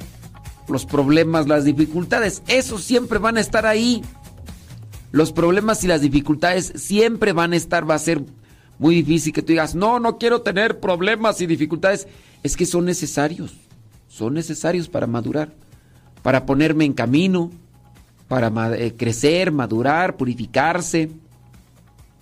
[0.68, 2.42] los problemas, las dificultades.
[2.48, 4.02] Esos siempre van a estar ahí.
[5.12, 8.22] Los problemas y las dificultades siempre van a estar, va a ser
[8.78, 12.06] muy difícil que tú digas, no, no quiero tener problemas y dificultades.
[12.42, 13.54] Es que son necesarios,
[14.08, 15.52] son necesarios para madurar,
[16.22, 17.50] para ponerme en camino,
[18.28, 21.10] para eh, crecer, madurar, purificarse.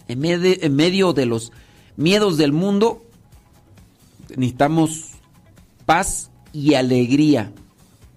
[0.07, 1.51] En, medio, en medio de los
[1.97, 3.03] miedos del mundo,
[4.37, 5.11] necesitamos
[5.87, 7.53] paz y alegría,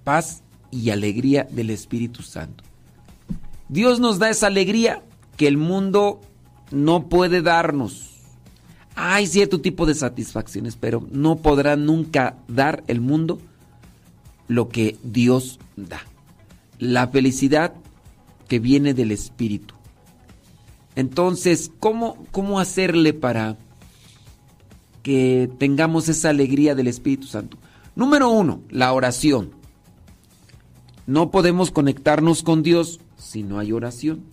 [0.03, 2.63] paz y alegría del Espíritu Santo.
[3.69, 5.03] Dios nos da esa alegría
[5.35, 6.21] que el mundo
[6.71, 8.13] no puede darnos.
[8.95, 13.39] Hay cierto tipo de satisfacciones, pero no podrá nunca dar el mundo
[14.47, 16.01] lo que Dios da.
[16.79, 17.73] La felicidad
[18.47, 19.75] que viene del Espíritu.
[20.95, 23.57] Entonces, ¿cómo, cómo hacerle para
[25.07, 27.57] que tengamos esa alegría del Espíritu Santo.
[27.95, 29.51] Número uno, la oración.
[31.05, 34.25] No podemos conectarnos con Dios si no hay oración.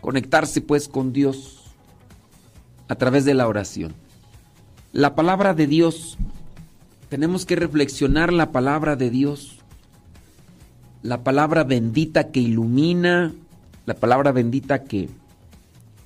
[0.00, 1.64] Conectarse pues con Dios
[2.86, 3.94] a través de la oración.
[4.92, 6.18] La palabra de Dios,
[7.08, 9.58] tenemos que reflexionar la palabra de Dios.
[11.02, 13.34] La palabra bendita que ilumina,
[13.86, 15.08] la palabra bendita que,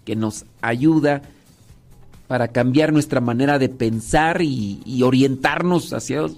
[0.06, 1.20] que nos ayuda
[2.28, 6.36] para cambiar nuestra manera de pensar y, orientarnos hacia Dios.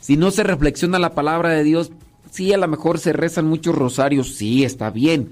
[0.00, 1.92] Si no se reflexiona la palabra de Dios,
[2.30, 5.30] sí, a lo mejor se rezan muchos rosarios, sí, está bien,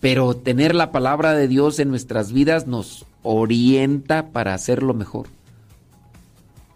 [0.00, 5.28] pero tener la palabra de Dios en nuestras vidas nos orienta para hacerlo mejor.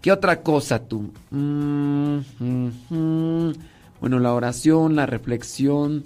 [0.01, 1.11] ¿Qué otra cosa tú?
[1.31, 3.53] Mm, mm, mm.
[4.01, 6.05] Bueno, la oración, la reflexión,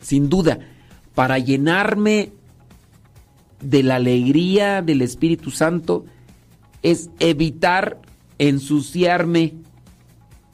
[0.00, 0.60] sin duda,
[1.14, 2.30] para llenarme
[3.60, 6.04] de la alegría del Espíritu Santo
[6.82, 8.00] es evitar
[8.38, 9.54] ensuciarme,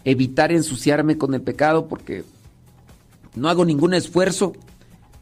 [0.05, 2.25] evitar ensuciarme con el pecado porque
[3.35, 4.53] no hago ningún esfuerzo,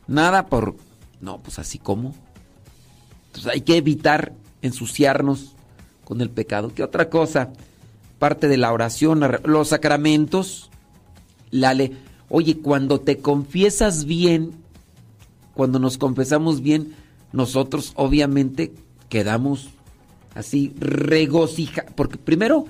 [0.06, 0.76] nada por...
[1.20, 2.14] No, pues así como.
[3.26, 5.54] Entonces hay que evitar ensuciarnos
[6.04, 6.72] con el pecado.
[6.74, 7.52] ¿Qué otra cosa?
[8.18, 10.70] Parte de la oración, los sacramentos,
[11.50, 11.92] la le
[12.34, 14.52] Oye, cuando te confiesas bien,
[15.52, 16.94] cuando nos confesamos bien,
[17.32, 18.72] nosotros obviamente
[19.08, 19.70] quedamos
[20.34, 21.92] así regocijados.
[21.94, 22.66] Porque primero,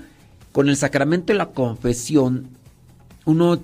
[0.51, 2.49] con el sacramento de la confesión,
[3.25, 3.59] uno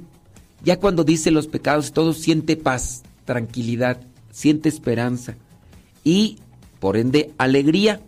[0.64, 5.36] ya cuando dice los pecados, todo siente paz, tranquilidad, siente esperanza
[6.04, 6.38] y
[6.80, 8.02] por ende alegría.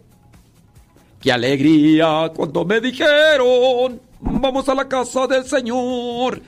[1.21, 6.41] ¡Qué alegría cuando me dijeron, vamos a la casa del Señor!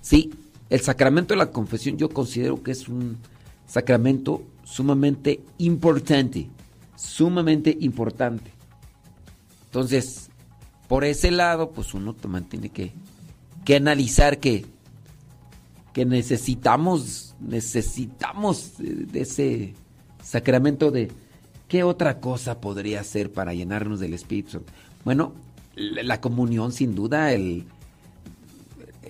[0.00, 0.30] Sí,
[0.70, 3.18] el sacramento de la confesión yo considero que es un
[3.66, 6.48] sacramento sumamente importante,
[6.96, 8.52] sumamente importante.
[9.66, 10.30] Entonces,
[10.88, 12.92] por ese lado, pues uno también tiene que,
[13.64, 14.64] que analizar que,
[15.92, 19.74] que necesitamos, necesitamos de ese
[20.22, 21.10] sacramento de
[21.66, 24.72] qué otra cosa podría ser para llenarnos del Espíritu Santo.
[25.04, 25.32] Bueno,
[25.74, 27.66] la, la comunión sin duda, el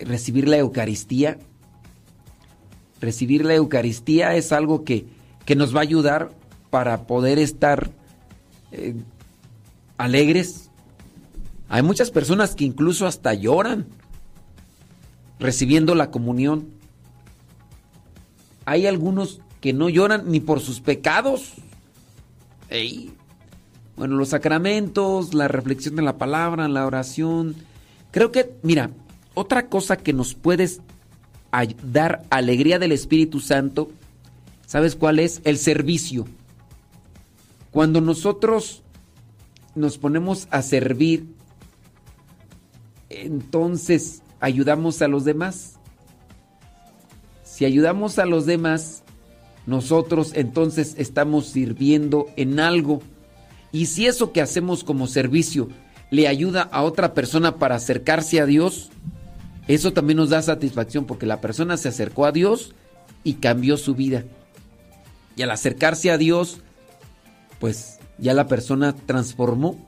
[0.05, 1.39] recibir la Eucaristía.
[3.01, 6.31] Recibir la Eucaristía es algo que, que nos va a ayudar
[6.70, 7.91] para poder estar
[8.73, 8.94] eh,
[9.99, 10.70] alegres.
[11.69, 13.86] Hay muchas personas que incluso hasta lloran
[15.39, 16.69] recibiendo la comunión.
[18.65, 21.55] Hay algunos que no lloran ni por sus pecados.
[23.97, 27.57] Bueno, los sacramentos, la reflexión de la palabra, la oración.
[28.10, 28.91] Creo que, mira,
[29.35, 30.69] otra cosa que nos puede
[31.83, 33.91] dar alegría del Espíritu Santo,
[34.70, 35.40] ¿sabes cuál es?
[35.42, 36.26] El servicio.
[37.73, 38.84] Cuando nosotros
[39.74, 41.26] nos ponemos a servir,
[43.08, 45.74] entonces ayudamos a los demás.
[47.42, 49.02] Si ayudamos a los demás,
[49.66, 53.02] nosotros entonces estamos sirviendo en algo.
[53.73, 55.68] Y si eso que hacemos como servicio
[56.12, 58.90] le ayuda a otra persona para acercarse a Dios,
[59.66, 62.73] eso también nos da satisfacción porque la persona se acercó a Dios
[63.24, 64.24] y cambió su vida.
[65.41, 66.59] Y al acercarse a Dios,
[67.60, 69.78] pues ya la persona transformó,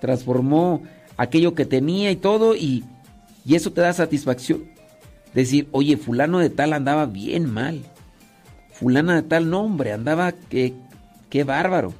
[0.00, 0.82] transformó
[1.18, 2.82] aquello que tenía y todo y,
[3.44, 4.64] y eso te da satisfacción.
[5.34, 7.82] Decir, oye, fulano de tal andaba bien mal.
[8.72, 10.72] Fulana de tal nombre andaba que,
[11.28, 11.92] qué bárbaro.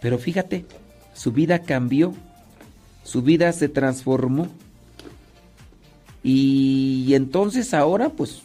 [0.00, 0.66] Pero fíjate,
[1.14, 2.14] su vida cambió,
[3.04, 4.48] su vida se transformó.
[6.24, 8.42] Y entonces ahora pues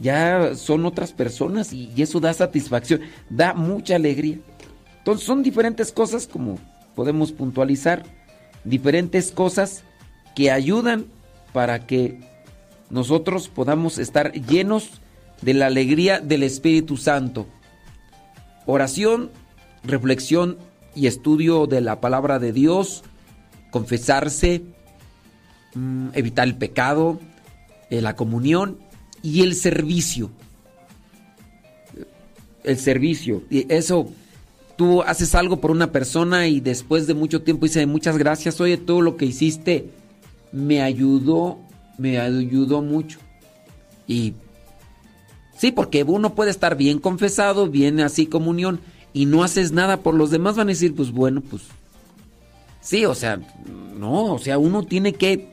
[0.00, 4.38] ya son otras personas y, eso da satisfacción, da mucha alegría.
[4.98, 6.58] Entonces son diferentes cosas como
[6.94, 8.04] podemos puntualizar,
[8.64, 9.84] diferentes cosas
[10.34, 11.06] que ayudan
[11.52, 12.20] para que
[12.90, 15.00] nosotros podamos estar llenos
[15.42, 17.46] de la alegría del Espíritu Santo.
[18.66, 19.30] Oración,
[19.84, 20.58] reflexión
[20.94, 23.02] y estudio de la palabra de Dios,
[23.70, 24.62] confesarse,
[25.74, 27.20] Mm, evitar el pecado,
[27.90, 28.78] eh, la comunión
[29.22, 30.30] y el servicio.
[32.64, 33.42] El servicio.
[33.50, 34.10] Y eso,
[34.76, 38.76] tú haces algo por una persona y después de mucho tiempo dice muchas gracias, oye,
[38.76, 39.90] todo lo que hiciste
[40.52, 41.58] me ayudó,
[41.98, 43.18] me ayudó mucho.
[44.06, 44.34] Y
[45.56, 48.80] sí, porque uno puede estar bien confesado, bien así comunión,
[49.12, 51.62] y no haces nada por los demás, van a decir, pues bueno, pues
[52.80, 53.40] sí, o sea,
[53.98, 55.49] no, o sea, uno tiene que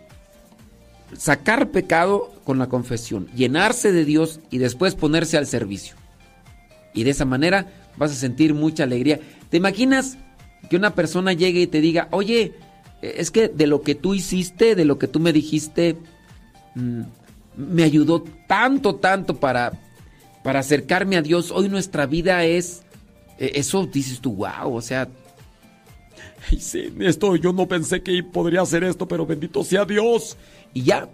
[1.16, 5.96] sacar pecado con la confesión, llenarse de Dios y después ponerse al servicio.
[6.94, 9.20] Y de esa manera vas a sentir mucha alegría.
[9.50, 10.18] ¿Te imaginas
[10.70, 12.56] que una persona llegue y te diga, oye,
[13.02, 15.98] es que de lo que tú hiciste, de lo que tú me dijiste,
[16.76, 17.02] mm,
[17.56, 19.74] me ayudó tanto, tanto para,
[20.44, 21.52] para acercarme a Dios.
[21.52, 22.84] Hoy nuestra vida es,
[23.40, 25.08] eh, eso dices tú, wow, o sea,
[27.00, 30.38] esto yo no pensé que podría hacer esto, pero bendito sea Dios.
[30.78, 31.10] Y ya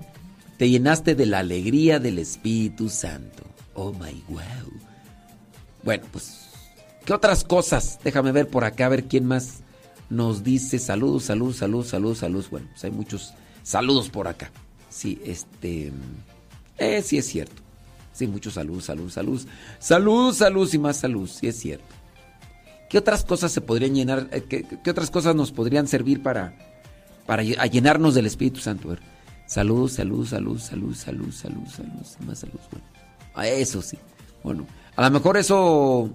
[0.58, 3.44] te llenaste de la alegría del Espíritu Santo.
[3.76, 4.42] Oh my wow.
[5.84, 6.50] Bueno, pues,
[7.06, 7.98] ¿qué otras cosas?
[8.04, 9.62] Déjame ver por acá, a ver quién más
[10.10, 12.50] nos dice saludos, saludos, saludos, saludos, saludos.
[12.50, 13.34] Bueno, pues hay muchos
[13.64, 14.52] saludos por acá.
[14.90, 15.94] Sí, este.
[16.78, 17.62] Eh, sí es cierto.
[18.12, 19.48] Sí, muchos saludos, saludos, saludos.
[19.80, 21.86] Saludos, saludos y más saludos, sí es cierto.
[22.90, 24.28] ¿Qué otras cosas se podrían llenar?
[24.34, 26.54] eh, ¿Qué, qué otras cosas nos podrían servir para,
[27.26, 28.90] para llenarnos del Espíritu Santo?
[28.90, 29.13] Ver,
[29.54, 32.60] Salud, salud, salud, salud, salud, salud, salud, más salud.
[32.72, 32.88] Bueno,
[33.36, 34.00] a eso sí.
[34.42, 34.66] Bueno,
[34.96, 36.10] a lo mejor eso.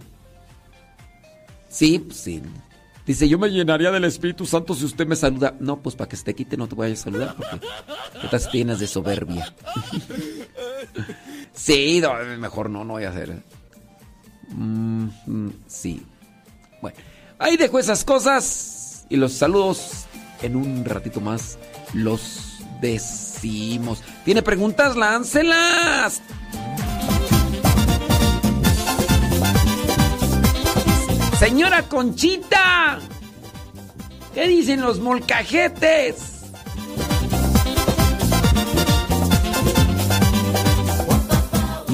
[1.68, 2.42] Sí, pues sí.
[3.06, 5.54] Dice, yo me llenaría del Espíritu Santo si usted me saluda.
[5.60, 7.60] No, pues para que se te quite no te voy a saludar porque
[8.20, 9.54] ¿qué tal si te llenas de soberbia.
[11.52, 12.02] sí,
[12.40, 13.40] mejor no, no voy a hacer.
[14.48, 15.10] Mm,
[15.68, 16.04] sí.
[16.82, 16.98] Bueno,
[17.38, 20.06] ahí dejo esas cosas y los saludos
[20.42, 21.56] en un ratito más
[21.94, 22.58] los
[23.40, 24.96] ¿Tiene preguntas?
[24.96, 26.20] ¡Láncelas!
[31.38, 32.98] Señora Conchita,
[34.34, 36.16] ¿qué dicen los molcajetes?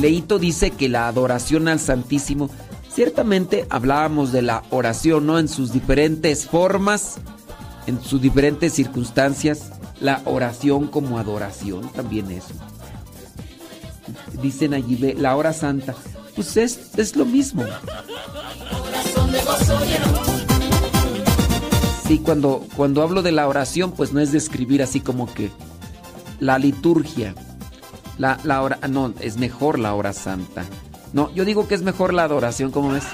[0.01, 2.49] Leito dice que la adoración al Santísimo,
[2.89, 5.39] ciertamente hablábamos de la oración, ¿no?
[5.39, 7.17] En sus diferentes formas,
[7.87, 12.55] en sus diferentes circunstancias, la oración como adoración también eso.
[14.43, 15.95] Dicen allí, la hora santa,
[16.35, 17.65] pues es, es lo mismo.
[22.07, 25.51] Sí, cuando, cuando hablo de la oración, pues no es describir así como que
[26.39, 27.35] la liturgia.
[28.19, 30.65] La, la hora, no, es mejor la hora santa.
[31.13, 33.05] No, yo digo que es mejor la adoración, ¿cómo ves?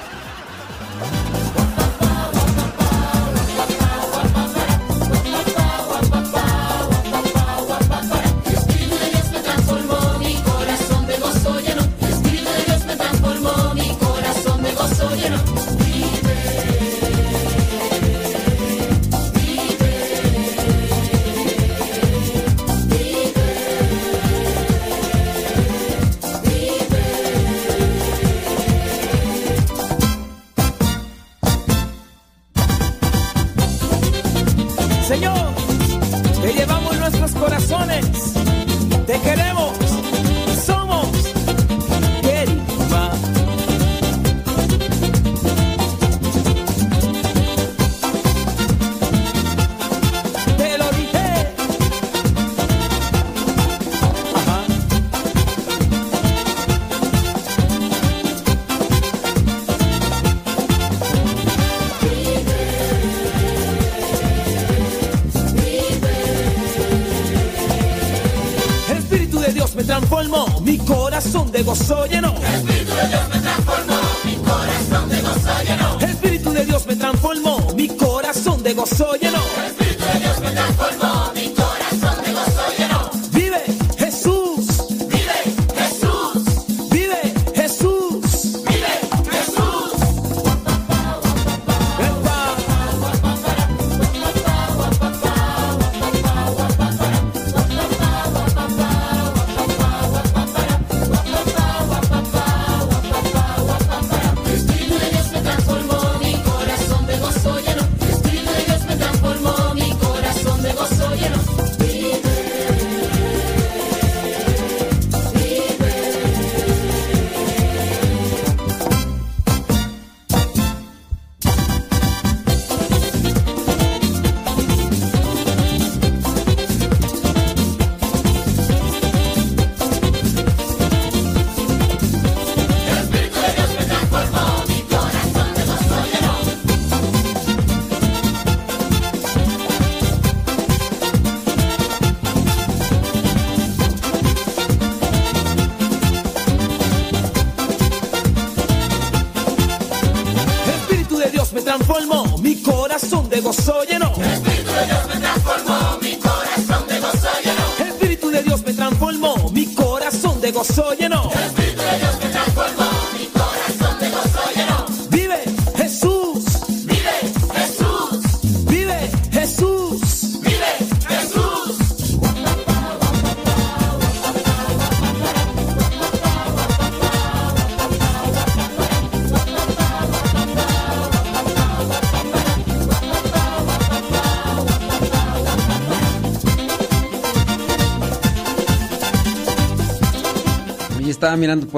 [153.41, 154.13] Gozo llenó.
[154.17, 157.65] El Espíritu de Dios me transformó, mi corazón de gozo llenó.
[157.79, 161.31] El Espíritu de Dios me transformó, mi corazón de gozo llenó.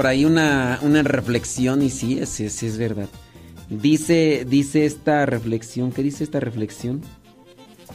[0.02, 3.08] Por ahí una, una reflexión y sí, sí, sí es verdad.
[3.70, 7.02] Dice, dice esta reflexión, ¿qué dice esta reflexión?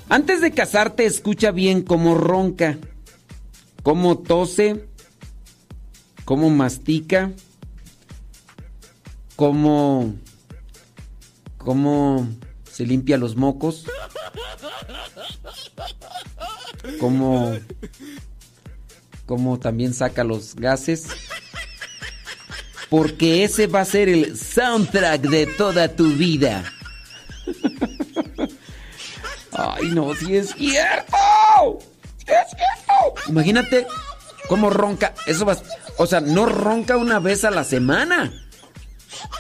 [0.07, 2.77] Antes de casarte, escucha bien cómo ronca,
[3.83, 4.85] cómo tose,
[6.23, 7.33] cómo mastica,
[9.35, 10.15] cómo,
[11.57, 12.25] cómo
[12.71, 13.85] se limpia los mocos,
[17.01, 17.53] cómo,
[19.25, 21.16] cómo también saca los gases.
[22.89, 26.63] Porque ese va a ser el soundtrack de toda tu vida.
[29.51, 31.17] Ay, no, si es cierto.
[32.17, 33.29] Sí es cierto.
[33.29, 33.87] Imagínate
[34.47, 35.13] cómo ronca.
[35.25, 35.57] Eso va,
[35.97, 38.33] o sea, no ronca una vez a la semana.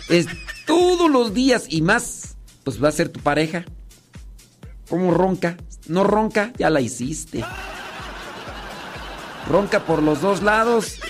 [0.09, 0.27] Es
[0.65, 3.65] todos los días y más, pues va a ser tu pareja.
[4.89, 5.57] ¿Cómo ronca?
[5.87, 7.43] No ronca, ya la hiciste.
[9.47, 10.99] Ronca por los dos lados.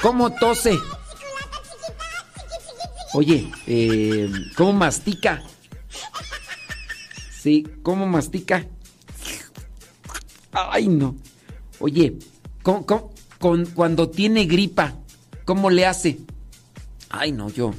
[0.00, 0.78] ¿Cómo tose?
[3.14, 5.42] Oye, eh, ¿cómo mastica?
[7.42, 8.64] Sí, ¿cómo mastica?
[10.52, 11.16] Ay, no.
[11.80, 12.18] Oye,
[12.62, 12.86] ¿cómo,
[13.38, 14.94] con, cuando tiene gripa,
[15.44, 16.18] ¿cómo le hace?
[17.08, 17.72] Ay, no, yo.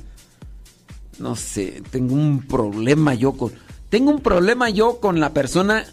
[1.20, 3.54] No sé, tengo un problema yo con.
[3.90, 5.86] Tengo un problema yo con la persona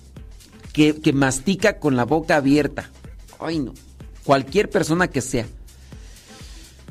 [0.73, 2.91] que, que mastica con la boca abierta.
[3.41, 3.75] Ay, no.
[4.25, 5.47] Cualquier persona que sea.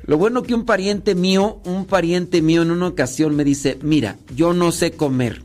[0.06, 4.18] Lo bueno que un pariente mío, un pariente mío en una ocasión me dice, mira,
[4.36, 5.42] yo no sé comer.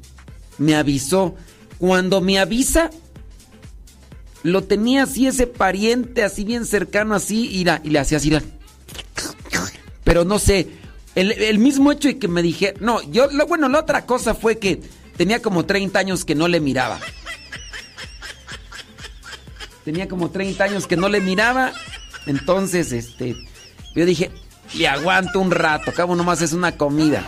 [0.59, 1.35] Me avisó.
[1.79, 2.91] Cuando me avisa,
[4.43, 8.31] lo tenía así ese pariente, así bien cercano, así, y, y le hacía así.
[10.05, 10.69] Pero no sé,
[11.15, 14.59] el, mismo hecho de que me dije, no, yo, lo, bueno, la otra cosa fue
[14.59, 14.81] que
[15.21, 16.99] tenía como 30 años que no le miraba.
[19.85, 21.75] Tenía como 30 años que no le miraba,
[22.25, 23.37] entonces, este,
[23.95, 24.31] yo dije,
[24.73, 27.23] le aguanto un rato, cabo nomás es una comida.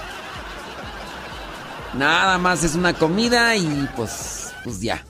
[1.92, 5.04] Nada más es una comida y pues, pues ya.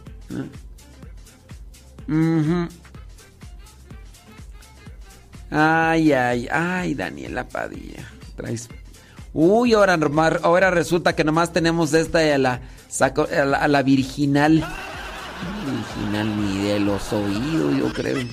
[5.52, 8.10] Ay, ay, ay, Daniela Padilla.
[8.34, 8.68] Traes.
[9.34, 9.98] Uy, ahora,
[10.42, 12.60] ahora resulta que nomás tenemos esta a la,
[13.00, 14.62] a la, a la virginal.
[15.64, 18.18] Virginal ni de los oídos, yo creo.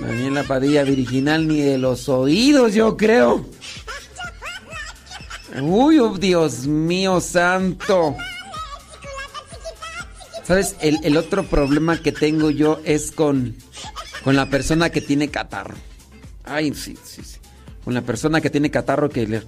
[0.00, 3.44] Daniela Padilla, virginal ni de los oídos, yo creo.
[5.60, 8.16] Uy, oh, Dios mío santo.
[10.44, 10.76] ¿Sabes?
[10.80, 13.54] El, el otro problema que tengo yo es con,
[14.24, 15.76] con la persona que tiene catarro.
[16.44, 17.38] Ay, sí, sí, sí.
[17.86, 19.42] La persona que tiene catarro que le...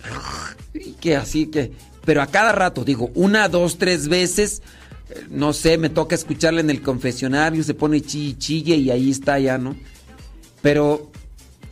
[1.01, 1.73] Que así que...
[2.05, 4.61] Pero a cada rato, digo, una, dos, tres veces,
[5.09, 9.11] eh, no sé, me toca escucharle en el confesionario, se pone chi, chille y ahí
[9.11, 9.75] está ya, ¿no?
[10.61, 11.11] Pero,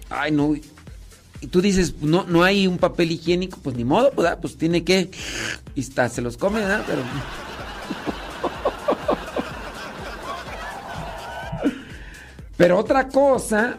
[0.08, 0.54] ay, no.
[0.54, 4.84] Y tú dices, no, no hay un papel higiénico, pues ni modo, pues, pues tiene
[4.84, 5.10] que...
[5.74, 6.84] Y está, se los come, ¿verdad?
[6.86, 7.02] Pero...
[12.56, 13.76] Pero otra cosa,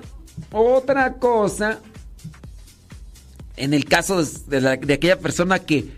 [0.51, 1.79] otra cosa,
[3.55, 5.91] en el caso de, de la- de aquella persona que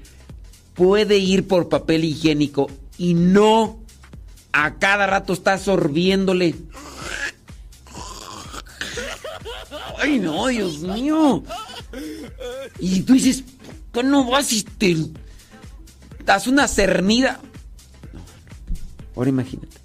[0.73, 3.79] puede ir por papel higiénico y no
[4.51, 6.55] a cada rato está sorbiéndole.
[9.97, 11.43] Ay, no, Dios mío.
[12.79, 13.43] Y tú dices,
[13.93, 14.95] ¿qué no vas y te
[16.25, 17.39] das una cernida?
[18.13, 18.21] No.
[19.15, 19.77] Ahora imagínate.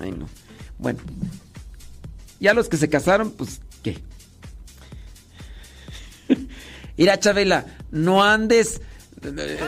[0.00, 0.28] Ay, no.
[0.78, 1.00] Bueno,
[2.40, 4.02] ya los que se casaron, pues, ¿qué?
[6.96, 8.80] Mira, Chabela, no andes.
[9.22, 9.58] eh,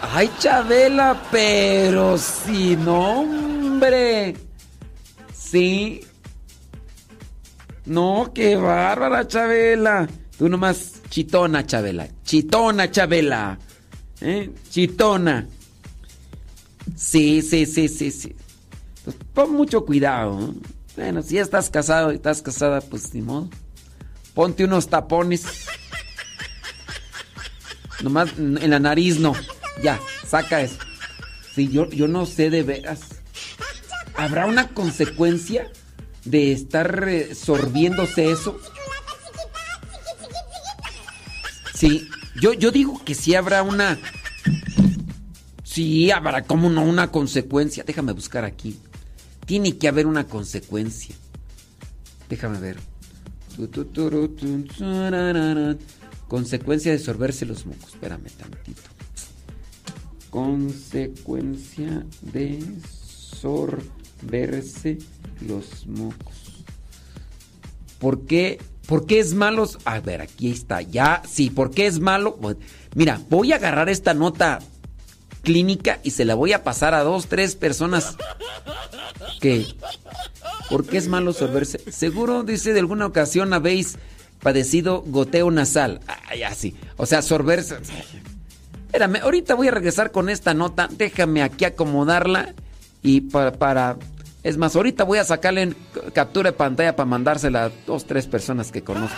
[0.00, 4.34] Ay, Chabela, pero si no, hombre.
[5.32, 6.00] Sí.
[7.84, 10.08] No, qué bárbara, Chabela.
[10.38, 12.08] Tú nomás chitona, Chabela.
[12.24, 13.58] Chitona, Chabela.
[14.20, 14.50] ¿Eh?
[14.70, 15.46] Chitona.
[16.96, 18.34] Sí, sí, sí, sí, sí.
[19.04, 20.40] Pues pon mucho cuidado.
[20.40, 20.54] ¿no?
[20.96, 23.48] Bueno, si estás casado y estás casada, pues ni modo.
[24.34, 25.66] Ponte unos tapones.
[28.02, 29.34] Nomás en la nariz no.
[29.82, 30.76] Ya, saca eso.
[31.54, 33.00] Sí, yo, yo no sé de veras.
[34.16, 35.70] ¿Habrá una consecuencia
[36.24, 38.58] de estar sorbiéndose eso?
[41.74, 42.08] Sí,
[42.40, 43.98] yo, yo digo que sí habrá una.
[45.64, 46.82] Sí, habrá, ¿cómo no?
[46.82, 47.82] Una consecuencia.
[47.84, 48.78] Déjame buscar aquí.
[49.52, 51.14] Tiene que haber una consecuencia.
[52.30, 52.78] Déjame ver.
[56.26, 57.92] Consecuencia de sorberse los mocos.
[57.92, 58.80] Espérame tantito.
[60.30, 62.60] Consecuencia de
[63.42, 64.96] sorberse
[65.46, 66.64] los mocos.
[67.98, 68.58] ¿Por qué?
[68.86, 69.68] ¿Por qué es malo?
[69.84, 70.80] A ver, aquí está.
[70.80, 72.38] Ya, sí, ¿por qué es malo?
[72.94, 74.60] Mira, voy a agarrar esta nota
[75.42, 78.16] clínica y se la voy a pasar a dos, tres personas
[79.40, 79.66] que...
[80.70, 81.78] ¿Por qué es malo sorberse?
[81.90, 83.98] Seguro, dice, de alguna ocasión habéis
[84.42, 86.00] padecido goteo nasal.
[86.28, 86.74] Ay, así.
[86.96, 87.76] O sea, sorberse...
[88.86, 90.88] Espérame, ahorita voy a regresar con esta nota.
[90.90, 92.54] Déjame aquí acomodarla
[93.02, 93.96] y para...
[94.42, 95.76] es más, ahorita voy a sacarle en
[96.14, 99.16] captura de pantalla para mandársela a dos, tres personas que conozco.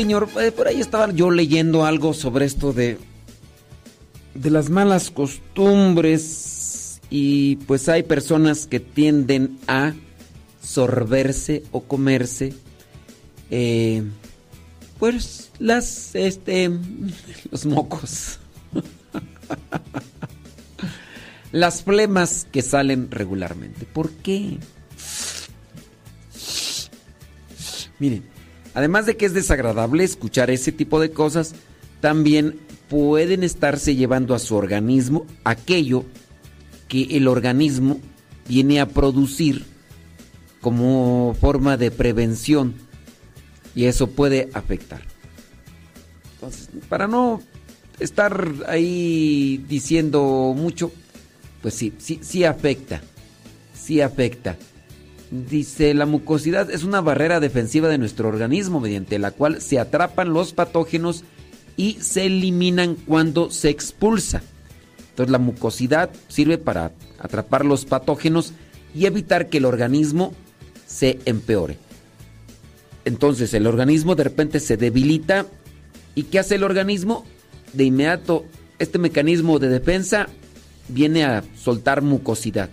[0.00, 0.30] Señor.
[0.40, 2.96] Eh, Por ahí estaba yo leyendo algo sobre esto de
[4.34, 9.92] de las malas costumbres y pues hay personas que tienden a
[10.62, 12.54] sorberse o comerse
[13.50, 14.04] eh,
[14.98, 16.70] pues las este
[17.50, 18.38] los mocos
[21.52, 24.56] las flemas que salen regularmente ¿por qué?
[27.98, 28.39] miren
[28.74, 31.54] además de que es desagradable escuchar ese tipo de cosas
[32.00, 32.58] también
[32.88, 36.04] pueden estarse llevando a su organismo aquello
[36.88, 38.00] que el organismo
[38.48, 39.64] viene a producir
[40.60, 42.74] como forma de prevención
[43.74, 45.02] y eso puede afectar.
[46.34, 47.40] Entonces, para no
[48.00, 50.90] estar ahí diciendo mucho,
[51.62, 53.02] pues sí, sí, sí afecta,
[53.74, 54.56] sí afecta.
[55.30, 60.32] Dice, la mucosidad es una barrera defensiva de nuestro organismo mediante la cual se atrapan
[60.32, 61.22] los patógenos
[61.76, 64.42] y se eliminan cuando se expulsa.
[65.10, 68.54] Entonces la mucosidad sirve para atrapar los patógenos
[68.94, 70.34] y evitar que el organismo
[70.86, 71.78] se empeore.
[73.04, 75.46] Entonces el organismo de repente se debilita
[76.16, 77.24] y ¿qué hace el organismo?
[77.72, 78.46] De inmediato
[78.80, 80.28] este mecanismo de defensa
[80.88, 82.68] viene a soltar mucosidad.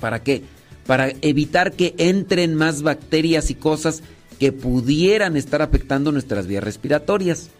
[0.00, 0.42] ¿Para qué?
[0.86, 4.02] Para evitar que entren más bacterias y cosas
[4.38, 7.50] que pudieran estar afectando nuestras vías respiratorias.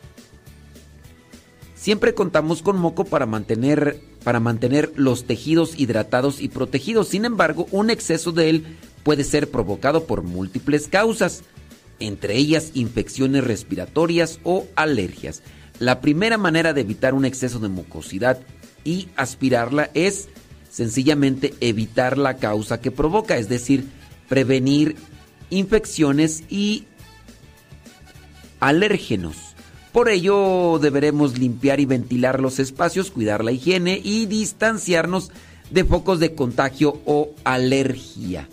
[1.75, 7.09] Siempre contamos con moco para mantener, para mantener los tejidos hidratados y protegidos.
[7.09, 8.65] Sin embargo, un exceso de él
[9.05, 11.43] puede ser provocado por múltiples causas,
[12.01, 15.43] entre ellas infecciones respiratorias o alergias.
[15.79, 18.41] La primera manera de evitar un exceso de mucosidad
[18.83, 20.29] y aspirarla es
[20.77, 23.89] sencillamente evitar la causa que provoca, es decir,
[24.29, 24.97] prevenir
[25.49, 26.85] infecciones y
[28.61, 29.37] alérgenos.
[29.93, 35.31] Por ello deberemos limpiar y ventilar los espacios, cuidar la higiene y distanciarnos
[35.71, 38.47] de focos de contagio o alergia.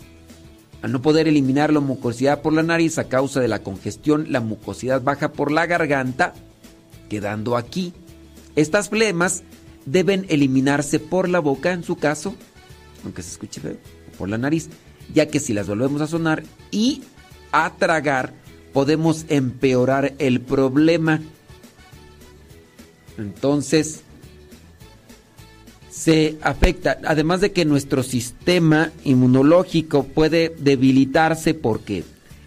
[0.80, 4.40] Al no poder eliminar la mucosidad por la nariz a causa de la congestión, la
[4.40, 6.32] mucosidad baja por la garganta,
[7.10, 7.92] quedando aquí.
[8.56, 9.42] Estas flemas
[9.86, 12.34] deben eliminarse por la boca en su caso,
[13.04, 13.76] aunque se escuche feo,
[14.18, 14.68] por la nariz,
[15.12, 17.02] ya que si las volvemos a sonar y
[17.52, 18.34] a tragar,
[18.72, 21.20] podemos empeorar el problema.
[23.16, 24.02] Entonces,
[25.90, 32.02] se afecta, además de que nuestro sistema inmunológico puede debilitarse porque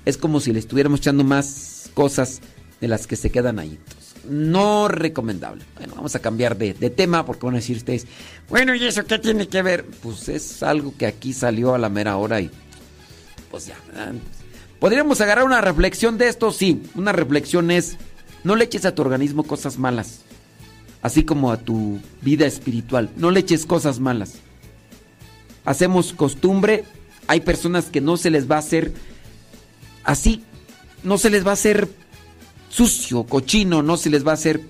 [0.05, 2.41] es como si le estuviéramos echando más cosas
[2.81, 3.79] de las que se quedan ahí.
[4.29, 5.63] No recomendable.
[5.77, 8.05] Bueno, vamos a cambiar de, de, tema porque van a decir ustedes,
[8.49, 9.85] bueno, ¿y eso qué tiene que ver?
[9.85, 12.51] Pues es algo que aquí salió a la mera hora y
[13.49, 13.75] pues ya.
[14.79, 16.51] ¿Podríamos agarrar una reflexión de esto?
[16.51, 17.97] Sí, una reflexión es,
[18.43, 20.21] no le eches a tu organismo cosas malas,
[21.01, 24.35] así como a tu vida espiritual, no le eches cosas malas.
[25.65, 26.85] Hacemos costumbre,
[27.27, 28.93] hay personas que no se les va a hacer
[30.03, 30.43] así,
[31.03, 31.89] no se les va a hacer
[32.77, 34.61] sucio, cochino, no se les va a hacer,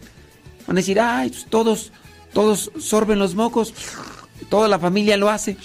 [0.66, 1.92] van a decir, ay, pues todos,
[2.32, 3.74] todos sorben los mocos,
[4.50, 5.58] toda la familia lo hace.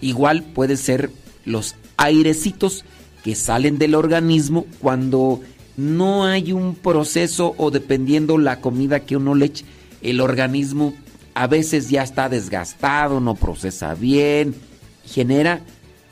[0.00, 1.12] Igual puede ser
[1.44, 2.84] los airecitos
[3.22, 5.40] que salen del organismo cuando
[5.76, 9.64] no hay un proceso o dependiendo la comida que uno le eche,
[10.02, 10.94] el organismo
[11.34, 14.56] a veces ya está desgastado, no procesa bien,
[15.04, 15.60] genera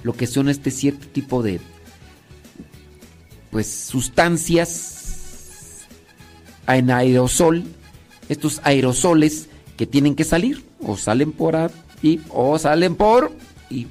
[0.05, 1.61] lo que son este cierto tipo de
[3.55, 5.87] pues sustancias
[6.67, 7.63] en aerosol,
[8.29, 13.31] estos aerosoles que tienen que salir o salen por ahí o salen por
[13.71, 13.87] y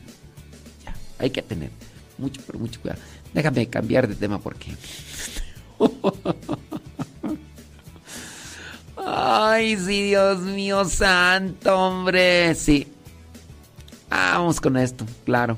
[0.84, 1.72] ya, hay que tener
[2.18, 3.00] mucho, pero mucho cuidado.
[3.34, 4.76] Déjame cambiar de tema porque.
[8.98, 12.54] Ay, sí, Dios mío santo, hombre.
[12.56, 12.86] Sí.
[14.10, 15.58] Vamos con esto, claro.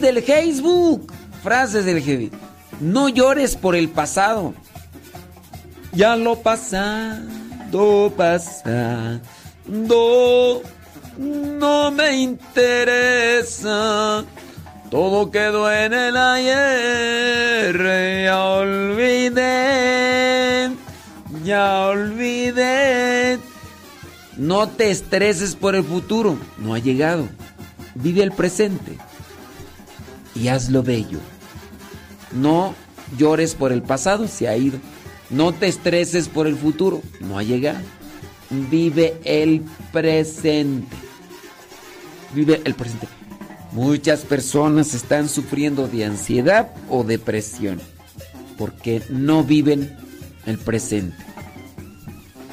[0.00, 1.12] Del Facebook.
[1.42, 2.38] Frases del Facebook.
[2.80, 4.54] No llores por el pasado.
[5.92, 9.20] Ya lo pasado, pasado.
[11.18, 13.64] no me interesa.
[14.90, 17.76] Todo quedó en el ayer,
[18.24, 19.50] ya olvidé,
[21.44, 23.38] ya olvidé.
[24.36, 27.28] No te estreses por el futuro, no ha llegado.
[27.96, 28.96] Vive el presente
[30.40, 31.18] y hazlo bello.
[32.32, 32.74] No
[33.16, 34.78] llores por el pasado, se ha ido.
[35.30, 37.80] No te estreses por el futuro, no ha llegado.
[38.70, 40.96] Vive el presente.
[42.34, 43.08] Vive el presente.
[43.72, 47.80] Muchas personas están sufriendo de ansiedad o depresión
[48.58, 49.96] porque no viven
[50.46, 51.16] el presente.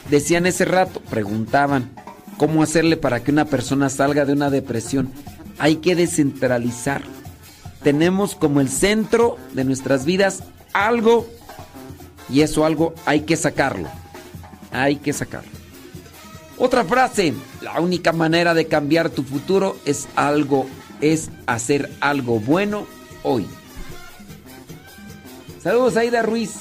[0.10, 1.92] Decían ese rato, preguntaban,
[2.38, 5.12] ¿cómo hacerle para que una persona salga de una depresión?
[5.58, 7.02] Hay que descentralizar.
[7.86, 10.42] Tenemos como el centro de nuestras vidas
[10.74, 11.28] algo
[12.28, 13.88] y eso algo hay que sacarlo.
[14.72, 15.52] Hay que sacarlo.
[16.58, 20.66] Otra frase, la única manera de cambiar tu futuro es algo
[21.00, 22.88] es hacer algo bueno
[23.22, 23.46] hoy.
[25.62, 26.56] Saludos Aida Ruiz.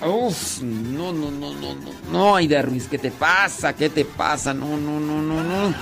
[0.00, 3.74] Uf, no, no, no, no, no, no, Aida Ruiz, ¿qué te pasa?
[3.74, 4.54] ¿Qué te pasa?
[4.54, 5.74] No, no, no, no, no.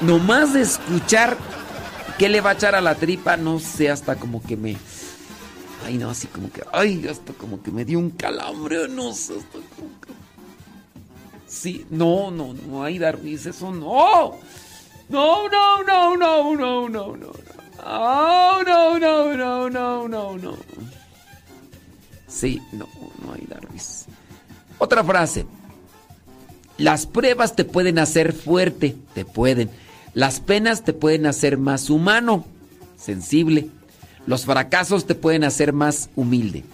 [0.00, 1.36] Nomás de escuchar
[2.18, 4.76] qué le va a echar a la tripa, no sé, hasta como que me.
[5.84, 6.62] Ay, no, así como que.
[6.72, 10.12] Ay, hasta como que me dio un calambre, no sé, hasta como que.
[11.46, 14.38] Sí, no, no, no, Aida Ruiz, eso no.
[15.08, 17.32] No, no, no, no, no, no, no.
[17.86, 20.56] Oh, no, no, no, no, no, no.
[22.26, 22.88] Sí, no,
[23.24, 24.06] no hay Ruiz.
[24.78, 25.46] Otra frase.
[26.78, 29.70] Las pruebas te pueden hacer fuerte, te pueden.
[30.14, 32.44] Las penas te pueden hacer más humano,
[32.96, 33.68] sensible.
[34.26, 36.64] Los fracasos te pueden hacer más humilde.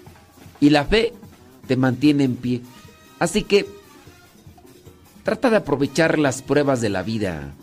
[0.60, 1.15] Y la fe
[1.67, 2.60] te mantiene en pie.
[3.19, 3.67] Así que
[5.25, 7.55] trata de aprovechar las pruebas de la vida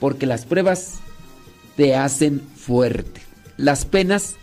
[0.00, 0.94] porque las pruebas
[1.76, 3.20] te hacen fuerte.
[3.56, 4.36] Las penas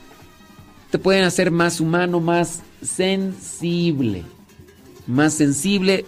[0.92, 4.24] te pueden hacer más humano, más sensible.
[5.08, 6.06] Más sensible.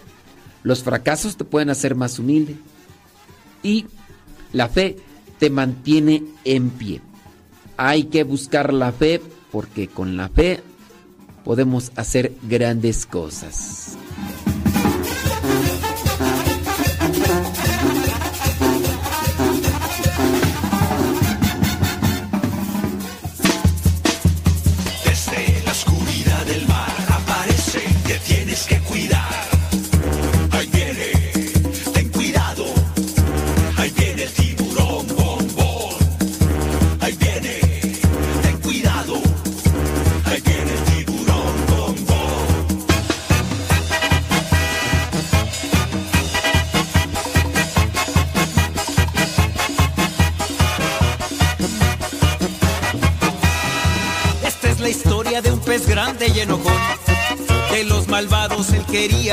[0.64, 2.56] Los fracasos te pueden hacer más humilde.
[3.64, 3.86] Y
[4.56, 4.96] la fe
[5.38, 7.02] te mantiene en pie.
[7.76, 10.62] Hay que buscar la fe porque con la fe
[11.44, 13.98] podemos hacer grandes cosas.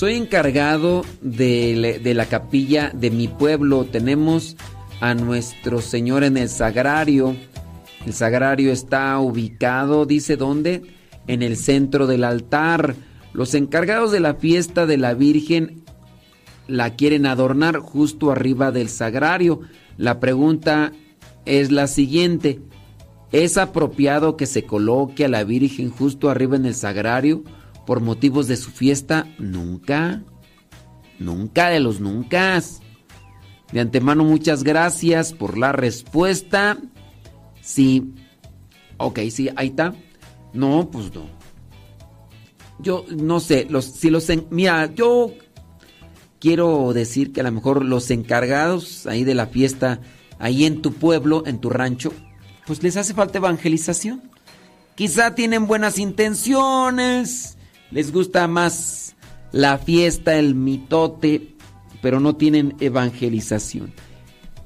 [0.00, 3.84] soy encargado de, la capilla de mi pueblo.
[3.84, 4.56] Tenemos
[5.02, 7.36] a nuestro Señor en el sagrario.
[8.06, 10.80] El sagrario está ubicado, dice dónde,
[11.26, 12.94] en el centro del altar.
[13.34, 15.82] Los encargados de la fiesta de la Virgen
[16.66, 19.60] la quieren adornar justo arriba del sagrario.
[19.98, 20.92] La pregunta
[21.44, 22.58] es la siguiente.
[23.32, 27.44] ¿Es apropiado que se coloque a la Virgen justo arriba en el sagrario
[27.86, 29.26] por motivos de su fiesta?
[29.38, 30.22] Nunca.
[31.18, 32.60] Nunca de los nunca.
[33.72, 36.78] De antemano muchas gracias por la respuesta.
[37.60, 38.12] Sí.
[38.96, 39.94] Ok, sí, ahí está.
[40.52, 41.26] No, pues no.
[42.80, 44.28] Yo no sé, los, si los...
[44.30, 45.32] en- mira, yo
[46.40, 50.00] quiero decir que a lo mejor los encargados ahí de la fiesta,
[50.38, 52.12] ahí en tu pueblo, en tu rancho,
[52.66, 54.22] pues les hace falta evangelización.
[54.94, 57.58] Quizá tienen buenas intenciones,
[57.90, 59.16] les gusta más
[59.52, 61.56] la fiesta, el mitote,
[62.00, 63.92] pero no tienen evangelización.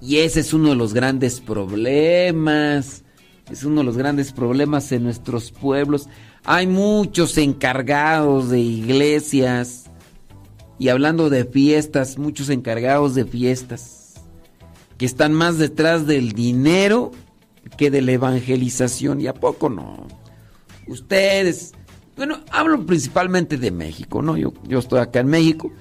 [0.01, 3.05] Y ese es uno de los grandes problemas.
[3.51, 6.09] Es uno de los grandes problemas en nuestros pueblos.
[6.45, 9.91] Hay muchos encargados de iglesias
[10.79, 14.15] Y hablando de fiestas, muchos encargados de fiestas
[14.99, 17.13] que están más detrás del dinero
[17.79, 19.21] que de la evangelización.
[19.21, 20.07] ¿Y a poco no?
[20.87, 21.73] Ustedes,
[22.17, 24.37] bueno, hablo principalmente de México, ¿no?
[24.37, 25.73] Yo, yo estoy acá en México.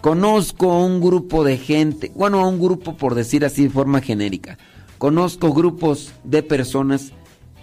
[0.00, 4.58] Conozco un grupo de gente, bueno, un grupo por decir así de forma genérica.
[4.98, 7.12] Conozco grupos de personas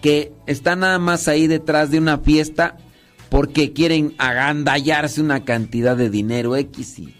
[0.02, 2.78] que están nada más ahí detrás de una fiesta
[3.30, 7.14] porque quieren agandallarse una cantidad de dinero X y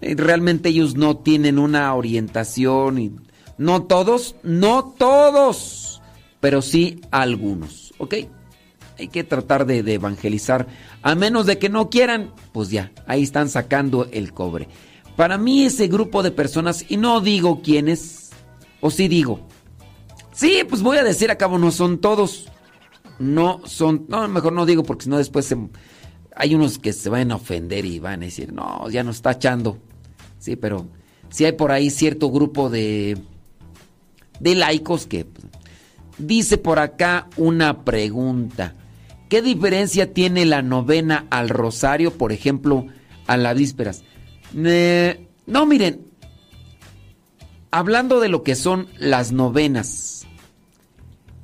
[0.00, 3.12] realmente ellos no tienen una orientación y
[3.56, 6.00] no todos, no todos,
[6.40, 8.14] pero sí algunos, ¿ok?
[8.98, 10.66] Hay que tratar de, evangelizar,
[11.02, 14.68] a menos de que no quieran, pues ya, ahí están sacando el cobre.
[15.16, 18.30] Para mí ese grupo de personas, y no digo quiénes,
[18.80, 19.40] o sí digo,
[20.32, 22.48] sí, pues voy a decir, a cabo no son todos,
[23.18, 25.54] no son, no, mejor no digo porque si no después
[26.34, 29.32] hay unos que se van a ofender y van a decir, no, ya nos está
[29.32, 29.78] echando.
[30.38, 30.86] Sí, pero
[31.30, 33.18] sí hay por ahí cierto grupo de,
[34.40, 35.46] de laicos que pues,
[36.16, 38.74] dice por acá una pregunta.
[39.28, 42.86] ¿Qué diferencia tiene la novena al rosario, por ejemplo,
[43.26, 44.02] a las vísperas?
[44.56, 46.06] Eh, no, miren,
[47.70, 50.26] hablando de lo que son las novenas,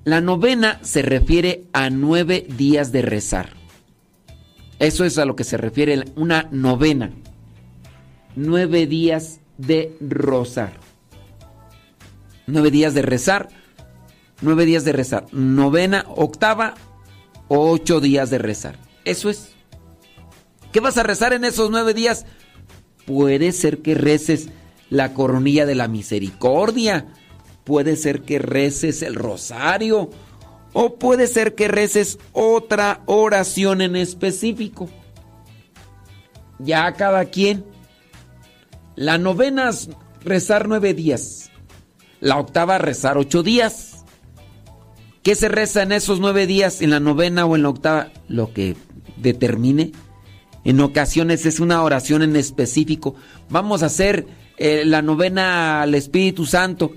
[0.04, 3.50] la novena se refiere a nueve días de rezar.
[4.78, 7.10] Eso es a lo que se refiere una novena.
[8.34, 10.72] Nueve días de rozar.
[12.46, 13.48] Nueve días de rezar.
[14.40, 15.26] Nueve días de rezar.
[15.32, 16.74] Novena, octava
[17.54, 18.78] ocho días de rezar.
[19.04, 19.50] Eso es.
[20.72, 22.26] ¿Qué vas a rezar en esos nueve días?
[23.06, 24.48] Puede ser que reces
[24.90, 27.06] la coronilla de la misericordia.
[27.64, 30.10] Puede ser que reces el rosario.
[30.72, 34.88] O puede ser que reces otra oración en específico.
[36.58, 37.64] Ya cada quien.
[38.96, 39.90] La novena es
[40.24, 41.50] rezar nueve días.
[42.20, 43.93] La octava rezar ocho días.
[45.24, 48.12] ¿Qué se reza en esos nueve días, en la novena o en la octava?
[48.28, 48.76] Lo que
[49.16, 49.92] determine.
[50.64, 53.14] En ocasiones es una oración en específico.
[53.48, 54.26] Vamos a hacer
[54.58, 56.92] eh, la novena al Espíritu Santo.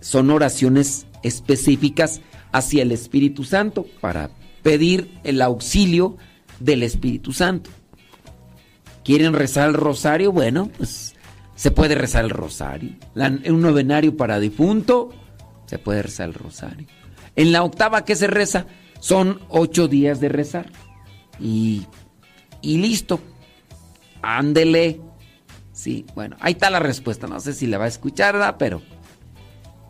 [0.00, 4.30] Son oraciones específicas hacia el Espíritu Santo para
[4.64, 6.16] pedir el auxilio
[6.58, 7.70] del Espíritu Santo.
[9.04, 10.32] ¿Quieren rezar el rosario?
[10.32, 11.14] Bueno, pues
[11.54, 12.94] se puede rezar el rosario.
[13.14, 15.10] Un novenario para difunto,
[15.66, 16.88] se puede rezar el rosario.
[17.36, 18.66] En la octava que se reza,
[19.00, 20.70] son ocho días de rezar.
[21.40, 21.86] Y,
[22.62, 23.20] y listo.
[24.22, 25.00] Ándele.
[25.72, 27.26] Sí, bueno, ahí está la respuesta.
[27.26, 28.56] No sé si la va a escuchar, ¿verdad?
[28.58, 28.80] Pero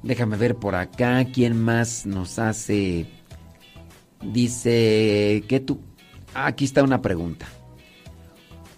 [0.02, 3.06] déjame ver por acá quién más nos hace.
[4.22, 5.80] Dice que tú.
[6.34, 7.46] Ah, aquí está una pregunta.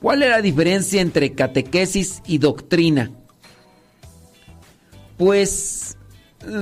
[0.01, 3.11] ¿Cuál es la diferencia entre catequesis y doctrina?
[5.17, 5.97] Pues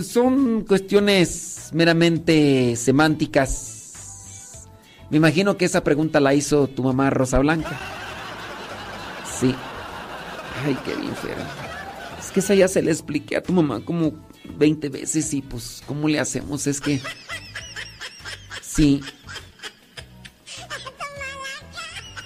[0.02, 4.69] son cuestiones meramente semánticas.
[5.11, 7.78] Me imagino que esa pregunta la hizo tu mamá Rosa Blanca.
[9.39, 9.55] Sí.
[10.65, 11.12] Ay, qué bien.
[12.19, 14.15] Es que esa ya se le expliqué a tu mamá como
[14.57, 16.67] 20 veces y pues, ¿cómo le hacemos?
[16.67, 17.01] Es que...
[18.62, 19.03] Sí.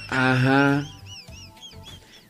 [0.08, 0.86] Ajá.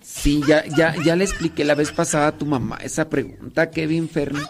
[0.00, 4.08] Sí, ya, ya, ya le expliqué la vez pasada a tu mamá esa pregunta, Kevin
[4.08, 4.40] Fermi.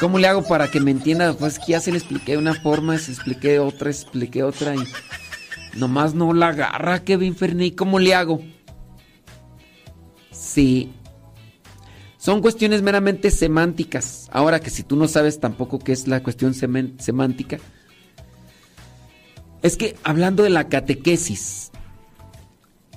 [0.00, 1.32] ¿Cómo le hago para que me entienda?
[1.34, 4.84] Pues ya se le expliqué una forma, se expliqué otra, expliqué otra y
[5.78, 7.70] nomás no la agarra, Kevin Fermi.
[7.70, 8.40] ¿Cómo le hago?
[10.30, 10.90] Sí.
[12.18, 14.28] Son cuestiones meramente semánticas.
[14.32, 17.58] Ahora que si tú no sabes tampoco qué es la cuestión semántica,
[19.62, 21.70] es que hablando de la catequesis,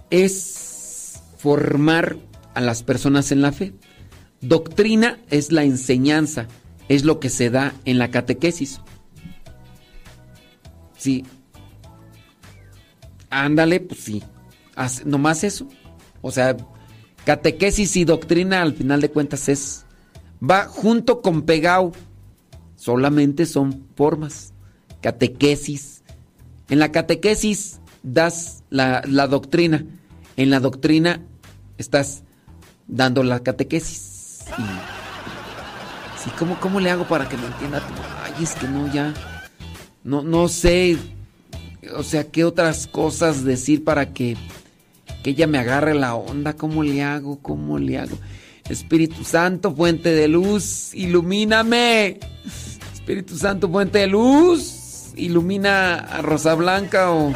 [0.09, 2.17] es formar
[2.53, 3.73] a las personas en la fe.
[4.41, 6.47] Doctrina es la enseñanza,
[6.89, 8.81] es lo que se da en la catequesis.
[10.97, 11.25] Sí.
[13.29, 14.23] Ándale, pues sí.
[14.75, 15.67] Haz- nomás eso.
[16.21, 16.55] O sea,
[17.25, 19.85] catequesis y doctrina al final de cuentas es...
[20.41, 21.91] Va junto con pegado.
[22.75, 24.53] Solamente son formas.
[25.01, 26.03] Catequesis.
[26.69, 29.83] En la catequesis das la, doctrina.
[30.35, 31.21] En la doctrina
[31.77, 32.23] estás
[32.87, 34.45] dando la catequesis.
[36.27, 37.81] Sí, ¿cómo, ¿Cómo le hago para que me entienda?
[38.23, 39.13] Ay, es que no, ya.
[40.03, 40.97] No, no sé.
[41.95, 44.37] O sea, ¿qué otras cosas decir para que,
[45.23, 46.53] que ella me agarre la onda?
[46.53, 47.39] ¿Cómo le hago?
[47.41, 48.17] ¿Cómo le hago?
[48.69, 52.19] Espíritu Santo, fuente de luz, ilumíname.
[52.93, 57.31] Espíritu Santo, fuente de luz, ilumina a Rosa Blanca o...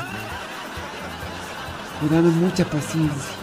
[2.10, 3.42] Dame mucha paciencia.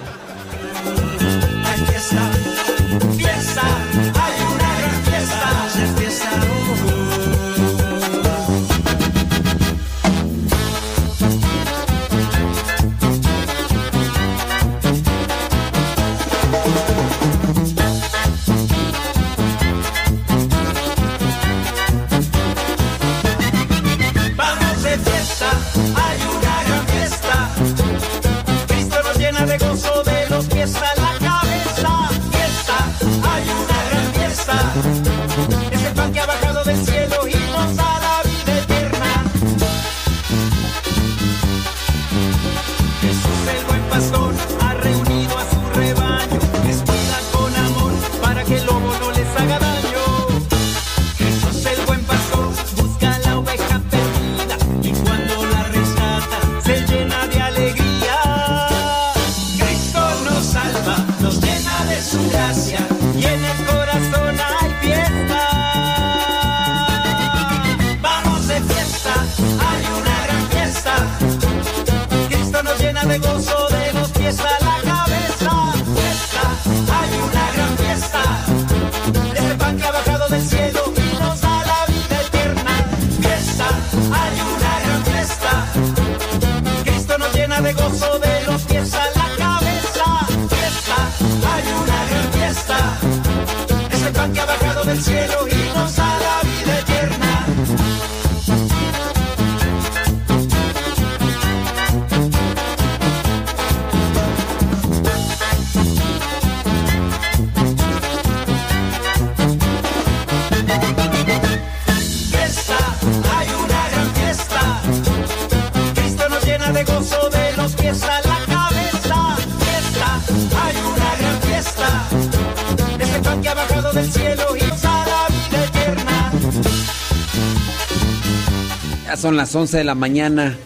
[129.29, 130.57] Son las 11 de la mañana.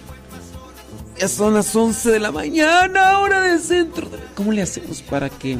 [1.19, 4.09] Ya son las 11 de la mañana, hora de centro.
[4.37, 5.59] ¿Cómo le hacemos para que...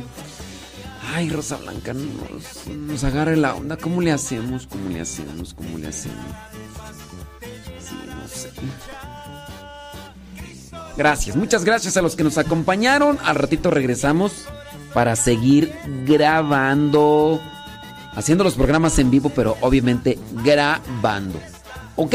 [1.13, 3.77] Ay, Rosa Blanca, nos, nos agarre la onda.
[3.77, 4.69] ¿Cómo le hacemos?
[4.69, 5.53] ¿Cómo le hacemos?
[5.53, 6.25] ¿Cómo le hacemos?
[7.81, 8.51] Sí, no sé.
[10.97, 13.19] Gracias, muchas gracias a los que nos acompañaron.
[13.25, 14.45] Al ratito regresamos
[14.95, 15.75] para seguir
[16.07, 17.41] grabando.
[18.15, 21.41] Haciendo los programas en vivo, pero obviamente grabando.
[21.97, 22.15] ¿Ok?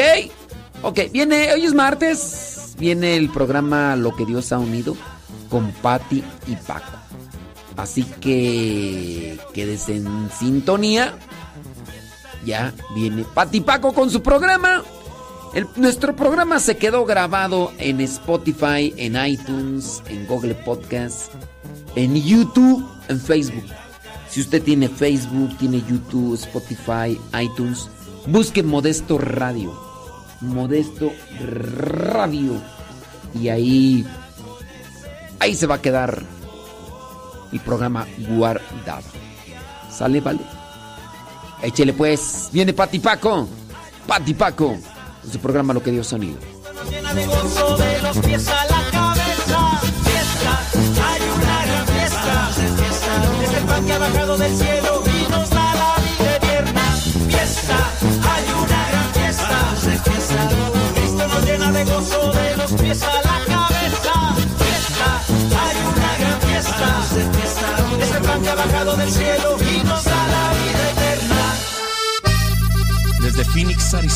[0.82, 2.76] Ok, viene, hoy es martes.
[2.78, 4.96] Viene el programa Lo que Dios ha unido
[5.50, 6.98] con Patti y Paco.
[7.76, 11.18] Así que quédese en sintonía.
[12.46, 14.84] Ya viene Patti y Paco con su programa.
[15.76, 21.34] Nuestro programa se quedó grabado en Spotify, en iTunes, en Google Podcast,
[21.96, 23.66] en YouTube, en Facebook.
[24.30, 27.90] Si usted tiene Facebook, tiene YouTube, Spotify, iTunes,
[28.28, 29.87] busque Modesto Radio.
[30.42, 32.54] Modesto Radio.
[33.34, 34.06] Y ahí,
[35.40, 36.24] ahí se va a quedar
[37.52, 39.08] el programa guardado.
[39.92, 40.40] ¿Sale, vale?
[41.62, 42.50] Échele pues.
[42.52, 43.48] Viene Pati Paco.
[44.06, 44.78] Pati Paco.
[45.22, 45.92] Con su programa Lo que
[48.02, 49.82] los pies a la cabeza.
[50.04, 50.54] Fiesta,
[51.10, 52.50] hay una fiesta.
[53.44, 56.96] Es el pan que ha bajado del cielo y nos da la vida eterna.
[57.28, 57.78] Fiesta,
[58.30, 58.57] hay una
[62.88, 64.36] de los pies a la cabeza.
[64.58, 65.10] Fiesta,
[65.62, 66.88] hay una gran fiesta.
[68.02, 71.56] Es el pan que ha bajado del cielo y nos da la vida eterna.
[73.20, 74.06] Desde Phoenix, Arizona.